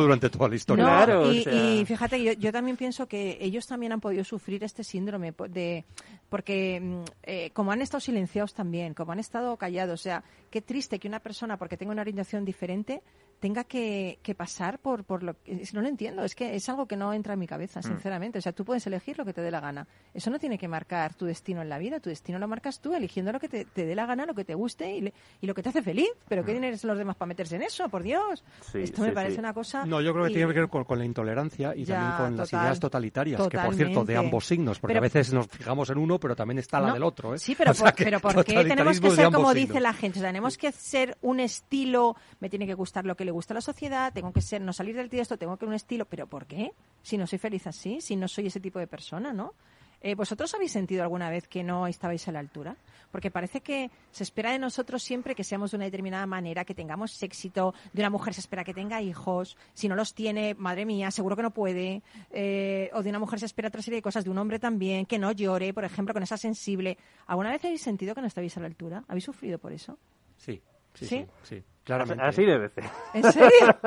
durante 0.00 0.30
toda 0.30 0.48
la 0.48 0.54
historia. 0.54 0.84
claro, 0.84 1.32
y, 1.32 1.84
fíjate, 1.84 2.22
yo, 2.22 2.32
yo, 2.32 2.52
también 2.52 2.76
pienso 2.76 3.06
que 3.06 3.38
ellos 3.40 3.66
también 3.66 3.92
han 3.92 4.00
podido 4.00 4.24
sufrir 4.24 4.64
este 4.64 4.84
síndrome 4.84 5.32
de 5.48 5.84
porque 6.30 6.80
mm, 6.80 7.04
eh, 7.24 7.50
como 7.52 7.72
han 7.72 7.82
estado 7.82 8.00
silenciados 8.00 8.54
también, 8.54 8.94
como 8.94 9.12
han 9.12 9.18
estado 9.18 9.56
callados, 9.58 10.00
o 10.00 10.02
sea, 10.02 10.24
qué 10.50 10.62
triste 10.62 10.98
que 10.98 11.08
una 11.08 11.20
persona, 11.20 11.58
porque 11.58 11.76
tenga 11.76 11.92
una 11.92 12.00
orientación 12.00 12.44
diferente, 12.46 13.02
tenga 13.40 13.64
que, 13.64 14.18
pasar 14.36 14.78
por, 14.78 15.04
por 15.04 15.22
lo 15.22 15.34
que... 15.42 15.62
No 15.72 15.80
lo 15.80 15.88
entiendo, 15.88 16.24
es 16.24 16.34
que 16.34 16.54
es 16.54 16.68
algo 16.68 16.86
que 16.86 16.96
no 16.96 17.12
entra 17.12 17.32
en 17.32 17.38
mi 17.38 17.46
cabeza, 17.46 17.80
mm. 17.80 17.84
sinceramente. 17.84 18.38
O 18.38 18.42
sea, 18.42 18.52
tú 18.52 18.64
puedes 18.64 18.86
elegir 18.86 19.18
lo 19.18 19.24
que 19.24 19.32
te 19.32 19.40
dé 19.40 19.50
la 19.50 19.60
gana. 19.60 19.88
Eso 20.14 20.30
no 20.30 20.38
tiene 20.38 20.58
que 20.58 20.68
marcar 20.68 21.14
tu 21.14 21.24
destino 21.24 21.62
en 21.62 21.68
la 21.68 21.78
vida, 21.78 22.00
tu 22.00 22.10
destino 22.10 22.38
lo 22.38 22.46
marcas 22.46 22.80
tú, 22.80 22.94
eligiendo 22.94 23.32
lo 23.32 23.40
que 23.40 23.48
te, 23.48 23.66
dé 23.74 23.94
la 23.94 24.06
gana, 24.06 24.26
lo 24.26 24.34
que 24.34 24.44
te 24.44 24.54
guste 24.54 24.94
y, 24.94 25.12
y, 25.40 25.46
lo 25.46 25.54
que 25.54 25.62
te 25.62 25.70
hace 25.70 25.82
feliz. 25.82 26.10
Pero 26.28 26.44
¿qué 26.44 26.52
tienes 26.52 26.84
mm. 26.84 26.86
los 26.86 26.98
demás 26.98 27.16
para 27.16 27.28
meterse 27.28 27.56
en 27.56 27.62
eso? 27.62 27.88
Por 27.88 28.02
Dios. 28.02 28.44
Esto 28.74 29.02
me 29.02 29.12
parece 29.12 29.40
una 29.40 29.54
cosa... 29.54 29.84
No, 29.86 30.00
yo 30.00 30.12
creo 30.12 30.26
que 30.26 30.34
tiene 30.34 30.52
que 30.52 30.60
ver 30.60 30.68
con, 30.68 30.98
la 30.98 31.04
intolerancia 31.04 31.74
y 31.74 31.86
también 31.86 32.16
con 32.18 32.36
las 32.36 32.52
ideas 32.52 32.78
totalitarias, 32.78 33.48
que 33.48 33.58
por 33.58 33.74
cierto, 33.74 34.04
de 34.04 34.16
ambos 34.16 34.46
signos, 34.46 34.78
porque 34.78 34.98
a 34.98 35.00
veces 35.00 35.32
nos 35.32 35.48
fijamos 35.48 35.88
en 35.90 35.98
uno, 35.98 36.19
pero 36.20 36.36
también 36.36 36.58
está 36.58 36.78
la 36.80 36.92
del 36.92 37.02
otro. 37.02 37.34
¿eh? 37.34 37.38
Sí, 37.38 37.54
pero, 37.56 37.72
pero 37.96 38.20
¿por 38.20 38.44
qué 38.44 38.64
tenemos 38.64 39.00
que 39.00 39.10
ser 39.10 39.32
como 39.32 39.52
dice 39.54 39.80
la 39.80 39.92
gente? 39.92 40.20
tenemos 40.20 40.56
que 40.56 40.70
ser 40.72 41.16
un 41.22 41.40
estilo, 41.40 42.16
me 42.40 42.48
tiene 42.48 42.66
que 42.66 42.74
gustar 42.74 43.06
lo 43.06 43.16
que 43.16 43.24
le 43.24 43.30
gusta 43.30 43.54
a 43.54 43.56
la 43.56 43.60
sociedad, 43.60 44.12
tengo 44.12 44.32
que 44.32 44.42
ser, 44.42 44.60
no 44.60 44.72
salir 44.72 44.94
del 44.94 45.08
tiesto, 45.08 45.36
tengo 45.36 45.56
que 45.56 45.64
un 45.64 45.74
estilo, 45.74 46.04
pero 46.04 46.26
¿por 46.26 46.46
qué? 46.46 46.72
Si 47.02 47.16
no 47.16 47.26
soy 47.26 47.38
feliz 47.38 47.66
así, 47.66 48.00
si 48.00 48.16
no 48.16 48.28
soy 48.28 48.46
ese 48.46 48.60
tipo 48.60 48.78
de 48.78 48.86
persona, 48.86 49.32
¿no? 49.32 49.54
Eh, 50.02 50.14
¿Vosotros 50.14 50.54
habéis 50.54 50.72
sentido 50.72 51.02
alguna 51.02 51.30
vez 51.30 51.46
que 51.46 51.62
no 51.62 51.86
estabais 51.86 52.26
a 52.28 52.32
la 52.32 52.38
altura? 52.38 52.76
Porque 53.10 53.30
parece 53.30 53.60
que 53.60 53.90
se 54.10 54.22
espera 54.22 54.52
de 54.52 54.58
nosotros 54.58 55.02
siempre 55.02 55.34
que 55.34 55.44
seamos 55.44 55.70
de 55.70 55.76
una 55.76 55.86
determinada 55.86 56.26
manera, 56.26 56.64
que 56.64 56.74
tengamos 56.74 57.22
éxito. 57.22 57.74
De 57.92 58.02
una 58.02 58.10
mujer 58.10 58.34
se 58.34 58.40
espera 58.40 58.64
que 58.64 58.74
tenga 58.74 59.02
hijos. 59.02 59.56
Si 59.74 59.88
no 59.88 59.96
los 59.96 60.14
tiene, 60.14 60.54
madre 60.54 60.86
mía, 60.86 61.10
seguro 61.10 61.36
que 61.36 61.42
no 61.42 61.50
puede. 61.50 62.02
Eh, 62.30 62.90
o 62.92 63.02
de 63.02 63.10
una 63.10 63.18
mujer 63.18 63.40
se 63.40 63.46
espera 63.46 63.68
otra 63.68 63.82
serie 63.82 63.98
de 63.98 64.02
cosas. 64.02 64.24
De 64.24 64.30
un 64.30 64.38
hombre 64.38 64.58
también, 64.58 65.06
que 65.06 65.18
no 65.18 65.32
llore, 65.32 65.72
por 65.74 65.84
ejemplo, 65.84 66.14
que 66.14 66.20
no 66.20 66.26
sea 66.26 66.36
sensible. 66.36 66.98
¿Alguna 67.26 67.50
vez 67.50 67.64
habéis 67.64 67.82
sentido 67.82 68.14
que 68.14 68.20
no 68.20 68.26
estabais 68.26 68.56
a 68.56 68.60
la 68.60 68.66
altura? 68.66 69.04
¿Habéis 69.08 69.24
sufrido 69.24 69.58
por 69.58 69.72
eso? 69.72 69.98
Sí. 70.36 70.62
Sí, 70.94 71.24
sí, 71.42 71.62
claramente. 71.84 72.22
Así 72.22 72.44
de 72.44 72.58
veces. 72.58 72.84
¿En 73.14 73.32
serio? 73.32 73.78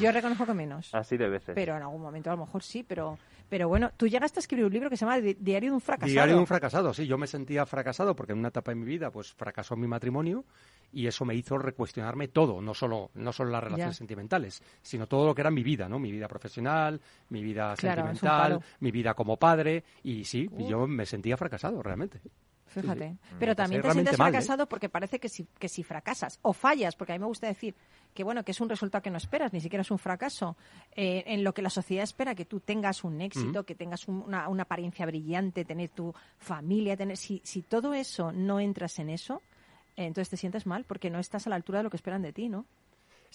Yo 0.00 0.12
reconozco 0.12 0.44
que 0.44 0.54
menos. 0.54 0.94
Así 0.94 1.16
de 1.16 1.28
veces. 1.28 1.54
Pero 1.54 1.76
en 1.76 1.82
algún 1.82 2.02
momento 2.02 2.30
a 2.30 2.34
lo 2.34 2.44
mejor 2.44 2.62
sí, 2.62 2.82
pero 2.82 3.18
pero 3.48 3.68
bueno, 3.68 3.90
tú 3.96 4.08
llegaste 4.08 4.38
a 4.38 4.42
escribir 4.42 4.66
un 4.66 4.72
libro 4.72 4.90
que 4.90 4.96
se 4.96 5.04
llama 5.04 5.18
Diario 5.18 5.70
de 5.70 5.74
un 5.74 5.80
fracasado. 5.80 6.12
Diario 6.12 6.34
de 6.34 6.40
un 6.40 6.46
fracasado, 6.46 6.92
sí. 6.92 7.06
Yo 7.06 7.18
me 7.18 7.26
sentía 7.26 7.64
fracasado 7.66 8.16
porque 8.16 8.32
en 8.32 8.38
una 8.38 8.48
etapa 8.48 8.72
de 8.72 8.76
mi 8.76 8.84
vida 8.84 9.10
pues 9.10 9.32
fracasó 9.32 9.76
mi 9.76 9.86
matrimonio 9.86 10.44
y 10.92 11.06
eso 11.06 11.24
me 11.24 11.34
hizo 11.34 11.58
recuestionarme 11.58 12.28
todo, 12.28 12.60
no 12.60 12.74
solo, 12.74 13.10
no 13.14 13.32
solo 13.32 13.50
las 13.50 13.62
relaciones 13.62 13.96
sentimentales, 13.96 14.62
sino 14.82 15.06
todo 15.06 15.26
lo 15.26 15.34
que 15.34 15.42
era 15.42 15.50
mi 15.50 15.62
vida, 15.62 15.88
¿no? 15.88 15.98
Mi 15.98 16.10
vida 16.10 16.28
profesional, 16.28 17.00
mi 17.28 17.42
vida 17.42 17.76
sentimental, 17.76 18.60
mi 18.80 18.90
vida 18.90 19.14
como 19.14 19.36
padre 19.36 19.84
y 20.02 20.24
sí, 20.24 20.48
yo 20.68 20.86
me 20.86 21.06
sentía 21.06 21.36
fracasado 21.36 21.82
realmente. 21.82 22.20
Fíjate. 22.82 23.16
Pero 23.38 23.56
también 23.56 23.82
te 23.82 23.90
sientes 23.92 24.14
¿eh? 24.14 24.16
fracasado 24.16 24.68
porque 24.68 24.88
parece 24.88 25.18
que 25.18 25.28
si, 25.28 25.44
que 25.58 25.68
si 25.68 25.82
fracasas 25.82 26.38
o 26.42 26.52
fallas, 26.52 26.96
porque 26.96 27.12
a 27.12 27.16
mí 27.16 27.20
me 27.20 27.26
gusta 27.26 27.46
decir 27.46 27.74
que 28.14 28.24
bueno, 28.24 28.44
que 28.44 28.52
es 28.52 28.60
un 28.60 28.68
resultado 28.68 29.02
que 29.02 29.10
no 29.10 29.18
esperas, 29.18 29.52
ni 29.52 29.60
siquiera 29.60 29.82
es 29.82 29.90
un 29.90 29.98
fracaso, 29.98 30.56
eh, 30.94 31.24
en 31.26 31.44
lo 31.44 31.52
que 31.52 31.62
la 31.62 31.70
sociedad 31.70 32.02
espera 32.02 32.34
que 32.34 32.46
tú 32.46 32.60
tengas 32.60 33.04
un 33.04 33.20
éxito, 33.20 33.64
que 33.64 33.74
tengas 33.74 34.08
una, 34.08 34.48
una, 34.48 34.62
apariencia 34.62 35.04
brillante, 35.04 35.64
tener 35.64 35.90
tu 35.90 36.14
familia, 36.38 36.96
tener 36.96 37.18
si, 37.18 37.42
si 37.44 37.62
todo 37.62 37.92
eso 37.92 38.32
no 38.32 38.58
entras 38.58 38.98
en 38.98 39.10
eso, 39.10 39.42
entonces 39.96 40.30
te 40.30 40.36
sientes 40.36 40.66
mal 40.66 40.84
porque 40.84 41.10
no 41.10 41.18
estás 41.18 41.46
a 41.46 41.50
la 41.50 41.56
altura 41.56 41.80
de 41.80 41.84
lo 41.84 41.90
que 41.90 41.96
esperan 41.96 42.22
de 42.22 42.32
ti, 42.32 42.48
¿no? 42.48 42.64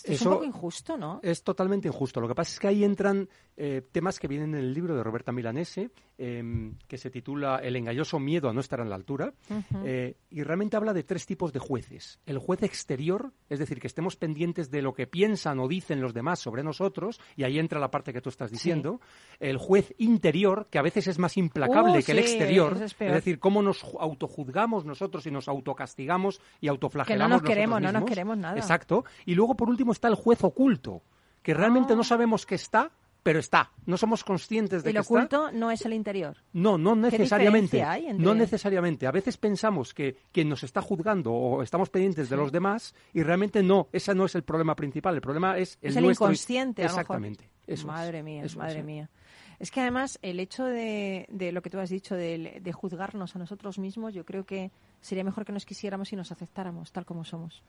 Es 0.03 0.21
un 0.21 0.33
poco 0.33 0.45
injusto, 0.45 0.98
¿no? 0.98 1.19
Es 1.24 1.43
totalmente 1.43 1.88
injusto. 1.88 2.21
Lo 2.21 2.27
que 2.27 2.36
pasa 2.36 2.51
es 2.51 2.60
que 2.60 2.67
ahí 2.67 2.83
entran 2.83 3.27
eh, 3.57 3.81
temas 3.91 4.19
que 4.19 4.27
vienen 4.27 4.55
en 4.55 4.62
el 4.62 4.74
libro 4.74 4.95
de 4.95 5.03
Roberta 5.03 5.31
Milanese, 5.31 5.91
em, 6.17 6.77
que 6.88 6.98
se 6.98 7.10
titula 7.10 7.57
El 7.57 7.75
engañoso 7.75 8.19
miedo 8.19 8.50
a 8.50 8.53
no 8.53 8.60
estar 8.60 8.79
en 8.79 8.89
la 8.89 8.95
altura, 8.95 9.33
eh, 9.83 10.15
y 10.29 10.43
realmente 10.43 10.77
habla 10.77 10.93
de 10.93 11.03
tres 11.03 11.25
tipos 11.25 11.51
de 11.53 11.60
jueces. 11.60 12.19
El 12.25 12.38
juez 12.38 12.63
exterior, 12.63 13.33
es 13.50 13.60
decir, 13.60 13.79
que 13.79 13.88
estemos 13.88 14.15
pendientes 14.15 14.71
de 14.71 14.81
lo 14.81 14.93
que 14.93 15.05
piensan 15.05 15.60
o 15.60 15.67
dicen 15.67 16.01
los 16.01 16.13
demás 16.13 16.39
sobre 16.39 16.63
nosotros, 16.63 17.19
y 17.36 17.43
ahí 17.43 17.60
entra 17.60 17.79
la 17.79 17.91
parte 17.91 18.13
que 18.13 18.21
tú 18.21 18.29
estás 18.29 18.51
diciendo. 18.51 19.01
El 19.39 19.57
juez 19.57 19.93
interior, 19.98 20.67
que 20.71 20.79
a 20.79 20.81
veces 20.81 21.07
es 21.07 21.19
más 21.19 21.38
implacable 21.38 22.00
uh, 22.00 22.03
que 22.03 22.13
el 22.13 22.19
exterior, 22.19 22.77
es, 22.81 22.98
decir, 22.98 23.39
cómo 23.39 23.62
nos 23.62 23.83
autojuzgamos 24.00 24.86
nosotros 24.86 25.25
y 25.27 25.31
nos 25.31 25.48
autocastigamos 25.48 26.41
y 26.62 26.67
autoflagelamos. 26.67 27.27
Que 27.27 27.29
no 27.29 27.38
nos 27.38 27.48
queremos, 27.48 27.81
no 27.81 27.91
nos 27.91 28.05
queremos 28.05 28.38
nada. 28.38 28.57
Exacto. 28.57 29.05
Y 29.25 29.36
luego, 29.36 29.55
por 29.55 29.69
último, 29.69 29.81
está 29.90 30.08
el 30.08 30.16
juez 30.16 30.44
oculto, 30.44 31.02
que 31.42 31.54
realmente 31.54 31.96
no 31.96 32.02
ah. 32.02 32.06
sabemos 32.06 32.46
que 32.46 32.56
está, 32.56 32.92
pero 33.24 33.40
está. 33.40 33.72
No 33.86 33.98
somos 33.98 34.24
conscientes 34.24 34.84
de 34.84 34.94
que 34.94 35.00
está. 35.00 35.14
¿El 35.14 35.20
oculto 35.20 35.52
no 35.52 35.72
es 35.72 35.86
el 35.86 35.94
interior? 35.94 36.38
No, 36.54 36.78
no 36.78 36.96
necesariamente. 36.96 37.84
No 38.14 38.34
necesariamente. 38.34 39.08
A 39.08 39.12
veces 39.12 39.38
pensamos 39.38 39.94
que 39.94 40.18
quien 40.32 40.50
nos 40.50 40.64
está 40.64 40.82
juzgando 40.82 41.32
o 41.32 41.64
estamos 41.64 41.90
pendientes 41.90 42.30
de 42.30 42.38
los 42.38 42.52
demás 42.52 42.96
y 43.14 43.24
realmente 43.24 43.64
no, 43.64 43.90
ese 43.92 44.16
no 44.16 44.26
es 44.26 44.36
el 44.36 44.44
problema 44.44 44.76
principal. 44.76 45.16
El 45.16 45.22
problema 45.22 45.58
es 45.58 45.78
el, 45.82 45.92
es 45.92 45.96
el 45.98 46.06
inconsciente. 46.06 46.84
Exactamente. 46.84 47.50
madre 47.86 48.24
mía, 48.24 48.44
madre 48.56 48.84
mía. 48.84 49.10
Es 49.60 49.70
que 49.70 49.80
además 49.80 50.18
el 50.24 50.40
hecho 50.40 50.66
de, 50.66 51.28
de 51.30 51.52
lo 51.52 51.62
que 51.62 51.70
tú 51.70 51.78
has 51.80 51.92
dicho, 51.92 52.16
de, 52.16 52.60
de, 52.64 52.74
juzgarnos 52.74 53.36
a 53.36 53.40
nosotros 53.40 53.78
mismos, 53.78 54.12
yo 54.12 54.26
creo 54.26 54.44
que 54.44 54.72
sería 55.02 55.24
mejor 55.24 55.46
que 55.46 55.52
nos 55.52 55.68
quisiéramos 55.68 56.12
y 56.12 56.16
nos 56.16 56.32
aceptáramos 56.32 56.92
tal 56.92 57.06
como 57.06 57.24
somos 57.24 57.62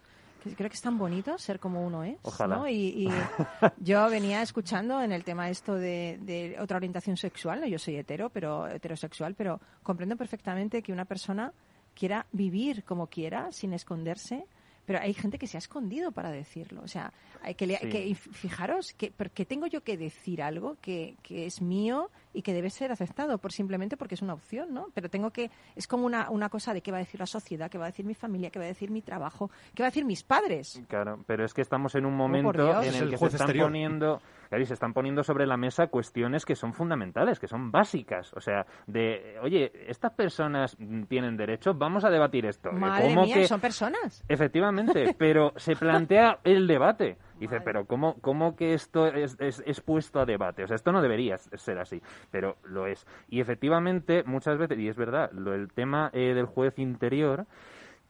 creo 0.42 0.68
que 0.68 0.75
es 0.76 0.80
tan 0.82 0.99
bonito 0.99 1.38
ser 1.38 1.58
como 1.58 1.87
uno 1.87 2.04
es. 2.04 2.18
Ojalá. 2.22 2.70
Y, 2.70 3.08
yo 3.78 4.08
venía 4.11 4.42
escuchando 4.42 5.00
en 5.02 5.12
el 5.12 5.25
tema 5.25 5.49
esto 5.49 5.75
de, 5.75 6.56
otra 6.61 6.76
orientación 6.76 7.16
sexual, 7.16 7.64
yo 7.66 7.78
soy 7.78 7.96
hetero, 7.96 8.30
pero 8.30 8.68
heterosexual, 8.68 9.34
pero 9.34 9.61
comprendo 9.82 10.16
perfectamente 10.16 10.82
que 10.82 10.92
una 10.92 11.04
persona 11.04 11.52
quiera 11.94 12.26
vivir 12.32 12.84
como 12.84 13.06
quiera, 13.06 13.52
sin 13.52 13.72
esconderse, 13.72 14.44
pero 14.84 14.99
hay 15.00 15.14
gente 15.14 15.38
que 15.38 15.46
se 15.46 15.56
ha 15.56 15.58
escondido 15.58 16.11
para 16.12 16.30
decirlo. 16.30 16.82
O 16.82 16.88
sea, 16.88 17.12
hay 17.42 17.54
que, 17.54 17.66
que 17.66 18.14
fijaros 18.14 18.92
que, 18.94 19.12
que 19.12 19.46
tengo 19.46 19.66
yo 19.66 19.82
que 19.82 19.96
decir 19.96 20.42
algo 20.42 20.76
que, 20.80 21.16
que 21.22 21.46
es 21.46 21.61
mío 21.61 22.11
y 22.32 22.42
que 22.42 22.52
debe 22.52 22.70
ser 22.70 22.92
aceptado 22.92 23.38
por 23.38 23.52
simplemente 23.52 23.96
porque 23.96 24.14
es 24.14 24.22
una 24.22 24.34
opción, 24.34 24.72
¿no? 24.72 24.88
Pero 24.94 25.08
tengo 25.08 25.30
que 25.30 25.50
es 25.76 25.86
como 25.86 26.06
una, 26.06 26.30
una 26.30 26.48
cosa 26.48 26.74
de 26.74 26.80
qué 26.80 26.90
va 26.90 26.98
a 26.98 27.00
decir 27.00 27.20
la 27.20 27.26
sociedad, 27.26 27.70
qué 27.70 27.78
va 27.78 27.84
a 27.84 27.90
decir 27.90 28.04
mi 28.04 28.14
familia, 28.14 28.50
qué 28.50 28.58
va 28.58 28.64
a 28.64 28.68
decir 28.68 28.90
mi 28.90 29.02
trabajo, 29.02 29.50
qué 29.74 29.82
va 29.82 29.88
a 29.88 29.90
decir 29.90 30.04
mis 30.04 30.22
padres. 30.22 30.82
Claro, 30.88 31.22
pero 31.26 31.44
es 31.44 31.54
que 31.54 31.62
estamos 31.62 31.94
en 31.94 32.06
un 32.06 32.14
oh, 32.14 32.16
momento 32.16 32.82
en 32.82 32.94
el, 32.94 33.10
que 33.10 33.18
se 33.18 33.26
están 33.26 33.52
poniendo 33.52 34.20
se 34.64 34.74
están 34.74 34.92
poniendo 34.92 35.24
sobre 35.24 35.46
la 35.46 35.56
mesa 35.56 35.86
cuestiones 35.86 36.44
que 36.44 36.54
son 36.54 36.74
fundamentales, 36.74 37.40
que 37.40 37.48
son 37.48 37.70
básicas. 37.70 38.32
O 38.34 38.40
sea, 38.40 38.66
de, 38.86 39.38
oye, 39.42 39.72
estas 39.88 40.12
personas 40.12 40.76
tienen 41.08 41.36
derechos, 41.36 41.76
vamos 41.76 42.04
a 42.04 42.10
debatir 42.10 42.46
esto. 42.46 42.70
Madre 42.72 43.16
mía, 43.16 43.46
son 43.46 43.60
personas. 43.60 44.22
Efectivamente, 44.28 45.14
pero 45.18 45.52
se 45.56 45.74
plantea 45.74 46.38
el 46.44 46.66
debate. 46.66 47.16
Dice, 47.42 47.61
pero 47.61 47.87
¿cómo, 47.87 48.20
¿cómo 48.20 48.54
que 48.54 48.72
esto 48.72 49.08
es, 49.08 49.37
es, 49.40 49.80
puesto 49.80 50.20
a 50.20 50.25
debate? 50.25 50.62
O 50.62 50.68
sea, 50.68 50.76
esto 50.76 50.92
no 50.92 51.02
debería 51.02 51.38
ser 51.38 51.80
así, 51.80 52.00
pero 52.30 52.56
lo 52.62 52.87
es. 52.87 53.04
Y 53.28 53.40
efectivamente, 53.40 54.22
muchas 54.22 54.58
veces, 54.58 54.78
y 54.78 54.87
es 54.87 54.96
verdad, 54.96 55.32
lo, 55.32 55.52
el 55.52 55.72
tema 55.72 56.08
eh, 56.12 56.34
del 56.34 56.46
juez 56.46 56.78
interior 56.78 57.46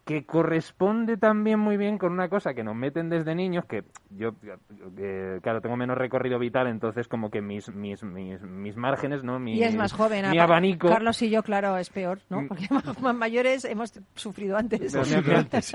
que 0.05 0.25
corresponde 0.25 1.17
también 1.17 1.61
muy 1.61 1.77
bien 1.77 1.97
con 1.97 2.13
una 2.13 2.29
cosa 2.29 2.55
que 2.55 2.65
nos 2.65 2.75
meten 2.75 3.09
desde 3.09 3.37
niños, 3.37 3.65
que 3.67 3.85
yo, 4.11 4.35
claro, 5.43 5.61
tengo 5.61 5.77
menos 5.77 5.97
recorrido 5.97 6.41
vital, 6.41 6.67
entonces 6.67 7.07
como 7.07 7.31
que 7.31 7.41
mis, 7.41 7.73
mis, 7.73 8.03
mis, 8.03 8.77
márgenes, 8.77 9.23
¿no? 9.23 9.39
Mi, 9.39 9.55
y 9.55 9.63
es 9.63 9.77
más 9.77 9.93
joven. 9.93 10.29
Mi 10.31 10.39
abanico... 10.39 10.89
Carlos 10.89 11.23
y 11.23 11.31
yo, 11.31 11.45
claro, 11.45 11.77
es 11.77 11.89
peor, 11.91 12.19
¿no? 12.31 12.43
Mm. 12.43 12.49
Porque 12.49 12.67
más, 12.71 13.15
mayores 13.15 13.65
hemos 13.65 13.93
sufrido 14.15 14.57
antes. 14.57 14.93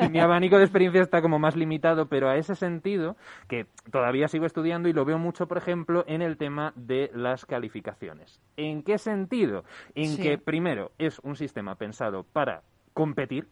mi, 0.01 0.09
mi 0.09 0.19
abanico 0.19 0.57
de 0.57 0.63
experiencia 0.63 1.01
está 1.01 1.21
como 1.21 1.39
más 1.39 1.55
limitado, 1.55 2.07
pero 2.07 2.29
a 2.29 2.35
ese 2.35 2.55
sentido, 2.55 3.15
que 3.47 3.65
todavía 3.91 4.27
sigo 4.27 4.45
estudiando 4.45 4.89
y 4.89 4.93
lo 4.93 5.05
veo 5.05 5.17
mucho, 5.17 5.47
por 5.47 5.57
ejemplo, 5.57 6.03
en 6.05 6.21
el 6.21 6.37
tema 6.37 6.73
de 6.75 7.09
las 7.13 7.45
calificaciones. 7.45 8.41
¿En 8.57 8.83
qué 8.83 8.97
sentido? 8.97 9.63
En 9.95 10.17
que, 10.17 10.37
primero, 10.37 10.91
es 10.97 11.19
un 11.19 11.37
sistema 11.37 11.75
pensado 11.75 12.23
para 12.23 12.63
competir, 12.93 13.47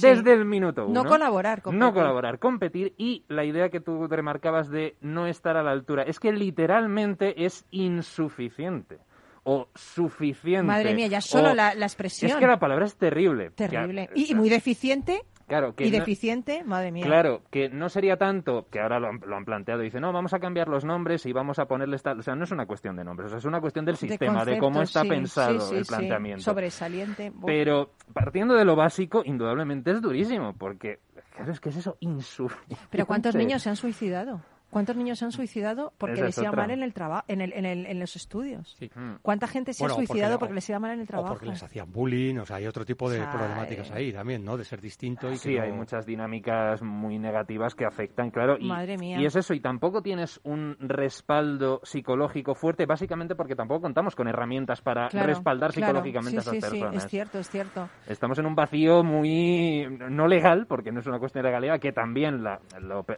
desde 0.00 0.32
el 0.32 0.44
minuto 0.44 0.86
uno. 0.86 1.02
No 1.02 1.08
colaborar, 1.08 1.62
competir. 1.62 1.80
No 1.80 1.92
colaborar, 1.92 2.38
competir. 2.38 2.94
Y 2.96 3.24
la 3.28 3.44
idea 3.44 3.68
que 3.68 3.80
tú 3.80 4.06
remarcabas 4.06 4.70
de 4.70 4.96
no 5.00 5.26
estar 5.26 5.56
a 5.56 5.62
la 5.62 5.70
altura, 5.70 6.02
es 6.02 6.18
que 6.18 6.32
literalmente 6.32 7.44
es 7.44 7.66
insuficiente 7.70 8.98
o 9.44 9.68
suficiente. 9.74 10.62
Madre 10.62 10.94
mía, 10.94 11.08
ya 11.08 11.20
solo 11.20 11.54
la, 11.54 11.72
expresión. 11.72 12.30
Es 12.30 12.36
que 12.36 12.46
la 12.46 12.58
palabra 12.58 12.86
es 12.86 12.96
terrible. 12.96 13.50
Terrible. 13.50 14.08
y, 14.14 14.34
muy 14.34 14.48
deficiente 14.48 15.22
Claro, 15.46 15.74
que 15.74 15.86
y 15.86 15.90
deficiente, 15.90 16.64
madre 16.64 16.92
mía. 16.92 17.04
Claro, 17.04 17.42
que 17.50 17.68
no 17.68 17.88
sería 17.88 18.16
tanto, 18.16 18.66
que 18.70 18.80
ahora 18.80 18.98
lo 19.00 19.08
han, 19.08 19.44
planteado, 19.44 19.80
dice, 19.80 20.00
no, 20.00 20.12
vamos 20.12 20.34
a 20.34 20.38
cambiar 20.38 20.68
los 20.68 20.84
nombres 20.84 21.26
y 21.26 21.32
vamos 21.32 21.58
a 21.58 21.66
ponerles 21.66 22.02
tal. 22.02 22.20
O 22.20 22.22
sea, 22.22 22.34
no 22.34 22.44
es 22.44 22.50
una 22.50 22.66
cuestión 22.66 22.96
de 22.96 23.04
nombres, 23.04 23.26
o 23.26 23.30
sea, 23.30 23.38
es 23.38 23.44
una 23.44 23.60
cuestión 23.60 23.84
del 23.84 23.96
sistema, 23.96 24.44
de, 24.44 24.58
cómo 24.58 24.82
está 24.82 25.02
pensado 25.04 25.72
el 25.72 25.84
planteamiento. 25.84 26.42
Sobresaliente. 26.42 27.32
Pero 27.44 27.92
partiendo 28.12 28.54
de 28.54 28.64
lo 28.64 28.76
básico, 28.76 29.22
indudablemente 29.24 29.90
es 29.90 30.00
durísimo, 30.00 30.54
porque, 30.56 31.00
claro, 31.34 31.52
es 31.52 31.60
que 31.60 31.70
es 31.70 31.76
eso, 31.76 31.96
insuficiente. 32.00 32.86
Pero 32.90 33.06
¿cuántos 33.06 33.34
niños 33.36 33.62
se 33.62 33.70
han 33.70 33.76
suicidado? 33.76 34.40
¿Cuántos 34.72 34.96
niños 34.96 35.18
se 35.18 35.26
han 35.26 35.32
suicidado 35.32 35.92
porque 35.98 36.22
les 36.22 36.38
iba 36.38 36.50
mal 36.50 36.70
en 36.70 36.82
el 36.82 36.94
trabajo, 36.94 37.26
en, 37.28 37.42
el, 37.42 37.52
en, 37.52 37.66
el, 37.66 37.84
en, 37.84 38.00
los 38.00 38.16
estudios? 38.16 38.74
Mm. 38.80 39.16
¿Cuánta 39.20 39.46
gente 39.46 39.74
se 39.74 39.84
ha 39.84 39.90
suicidado 39.90 40.38
porque, 40.38 40.54
les 40.54 40.66
iba 40.70 40.78
mal 40.78 40.92
en 40.92 41.00
el 41.00 41.06
trabajo? 41.06 41.34
O 41.34 41.34
porque 41.34 41.50
les 41.50 41.62
hacían 41.62 41.92
bullying, 41.92 42.38
o 42.38 42.46
sea, 42.46 42.56
hay 42.56 42.66
otro 42.66 42.82
tipo 42.86 43.10
de 43.10 43.18
problemáticas 43.18 43.90
ahí 43.90 44.14
también, 44.14 44.42
¿no? 44.42 44.56
De 44.56 44.64
ser 44.64 44.80
distinto 44.80 45.30
y 45.30 45.36
Sí, 45.36 45.58
hay 45.58 45.72
muchas 45.72 46.06
dinámicas 46.06 46.80
muy 46.80 47.18
negativas 47.18 47.74
que 47.74 47.84
afectan, 47.84 48.30
claro. 48.30 48.56
Y, 48.58 48.66
Madre 48.66 48.96
mía. 48.96 49.20
Y 49.20 49.26
es 49.26 49.36
eso, 49.36 49.52
y 49.52 49.60
tampoco 49.60 50.00
tienes 50.00 50.40
un 50.42 50.78
respaldo 50.80 51.82
psicológico 51.82 52.54
fuerte, 52.54 52.86
básicamente 52.86 53.34
porque 53.34 53.54
tampoco 53.54 53.82
contamos 53.82 54.16
con 54.16 54.26
herramientas 54.26 54.80
para 54.80 55.10
respaldar 55.10 55.72
psicológicamente 55.72 56.38
a 56.38 56.40
esas 56.40 56.56
personas. 56.56 56.92
Sí, 56.92 56.96
es 56.96 57.06
cierto, 57.08 57.38
es 57.38 57.50
cierto. 57.50 57.90
Estamos 58.06 58.38
en 58.38 58.46
un 58.46 58.54
vacío 58.54 59.04
muy 59.04 59.86
no 60.08 60.26
legal, 60.26 60.66
porque 60.66 60.92
no 60.92 61.00
es 61.00 61.06
una 61.06 61.18
cuestión 61.18 61.42
de 61.42 61.50
legalidad, 61.50 61.78
que 61.78 61.92
también 61.92 62.42
la, 62.42 62.58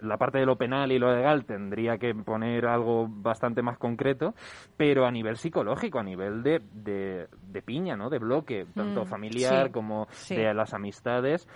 la 0.00 0.16
parte 0.16 0.38
de 0.38 0.46
lo 0.46 0.56
penal 0.56 0.90
y 0.90 0.98
lo 0.98 1.14
legal 1.14 1.43
tendría 1.44 1.98
que 1.98 2.14
poner 2.14 2.66
algo 2.66 3.06
bastante 3.08 3.62
más 3.62 3.78
concreto, 3.78 4.34
pero 4.76 5.06
a 5.06 5.10
nivel 5.10 5.36
psicológico, 5.36 5.98
a 5.98 6.02
nivel 6.02 6.42
de, 6.42 6.60
de, 6.72 7.62
piña, 7.62 7.96
¿no? 7.96 8.10
De 8.10 8.18
bloque, 8.18 8.66
tanto 8.74 9.04
mm, 9.04 9.06
familiar 9.06 9.70
como 9.70 10.08
de 10.28 10.52
las 10.52 10.74
amistades 10.74 11.48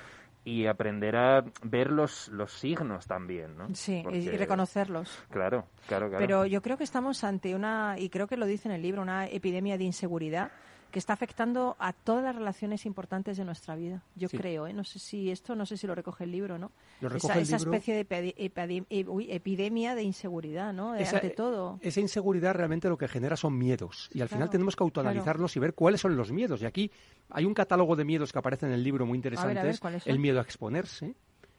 y 0.45 0.67
aprender 0.67 1.17
a 1.17 1.45
ver 1.63 1.91
los, 1.91 2.29
los 2.29 2.53
signos 2.53 3.07
también, 3.07 3.57
¿no? 3.57 3.69
Sí, 3.75 4.03
y 4.11 4.31
reconocerlos. 4.31 5.25
Claro, 5.31 5.67
claro, 5.87 6.09
claro. 6.09 6.25
Pero 6.25 6.47
yo 6.47 6.63
creo 6.63 6.79
que 6.79 6.85
estamos 6.85 7.23
ante 7.25 7.55
una, 7.55 7.97
y 7.99 8.09
creo 8.09 8.27
que 8.27 8.37
lo 8.37 8.47
dice 8.47 8.69
en 8.69 8.75
el 8.75 8.83
libro, 8.83 9.03
una 9.03 9.27
epidemia 9.27 9.77
de 9.77 9.85
inseguridad 9.85 10.51
que 10.91 10.99
está 10.99 11.13
afectando 11.13 11.77
a 11.79 11.93
todas 11.93 12.25
las 12.25 12.35
relaciones 12.35 12.87
importantes 12.87 13.37
de 13.37 13.45
nuestra 13.45 13.77
vida. 13.77 14.03
Yo 14.15 14.29
creo, 14.29 14.67
¿eh? 14.67 14.73
no 14.73 14.85
sé 14.85 14.99
si 14.99 15.31
esto, 15.31 15.55
no 15.55 15.67
sé 15.67 15.77
si 15.77 15.87
lo 15.87 15.95
recoge 15.95 16.25
el 16.25 16.33
libro, 16.33 16.59
¿no? 16.59 16.73
esa, 17.15 17.39
especie 17.39 17.95
de 17.95 18.87
epidemia 19.29 19.95
de 19.95 20.03
inseguridad, 20.03 20.73
¿no? 20.73 20.93
ante 20.93 21.31
todo. 21.31 21.79
Esa 21.83 22.01
inseguridad 22.01 22.55
realmente 22.55 22.89
lo 22.89 22.97
que 22.97 23.09
genera 23.09 23.37
son 23.37 23.59
miedos 23.59 24.09
y 24.13 24.21
al 24.21 24.29
final 24.29 24.49
tenemos 24.51 24.77
que 24.77 24.85
autoanalizarlos 24.85 25.57
y 25.57 25.61
ver 25.61 25.75
cuáles 25.75 26.01
son 26.01 26.17
los 26.17 26.33
miedos. 26.33 26.63
Y 26.63 26.67
aquí 26.67 26.91
hay 27.31 27.45
un 27.45 27.55
catálogo 27.55 27.97
de 27.97 28.05
miedos 28.05 28.33
que 28.33 28.39
aparece 28.39 28.67
en 28.67 28.73
el 28.73 28.83
libro 28.83 29.05
muy 29.07 29.17
interesante. 29.17 29.73
el 30.07 30.19
miedo 30.19 30.39
a 30.39 30.43
exponerse, 30.43 31.15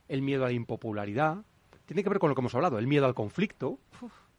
el 0.08 0.22
miedo 0.22 0.46
a 0.46 0.48
la 0.48 0.54
impopularidad. 0.54 1.44
Tiene 1.86 2.04
que 2.04 2.10
ver 2.10 2.20
con 2.20 2.30
lo 2.30 2.36
que 2.36 2.42
hemos 2.42 2.54
hablado, 2.54 2.78
el 2.78 2.88
miedo 2.88 3.06
al 3.06 3.16
conflicto. 3.16 3.80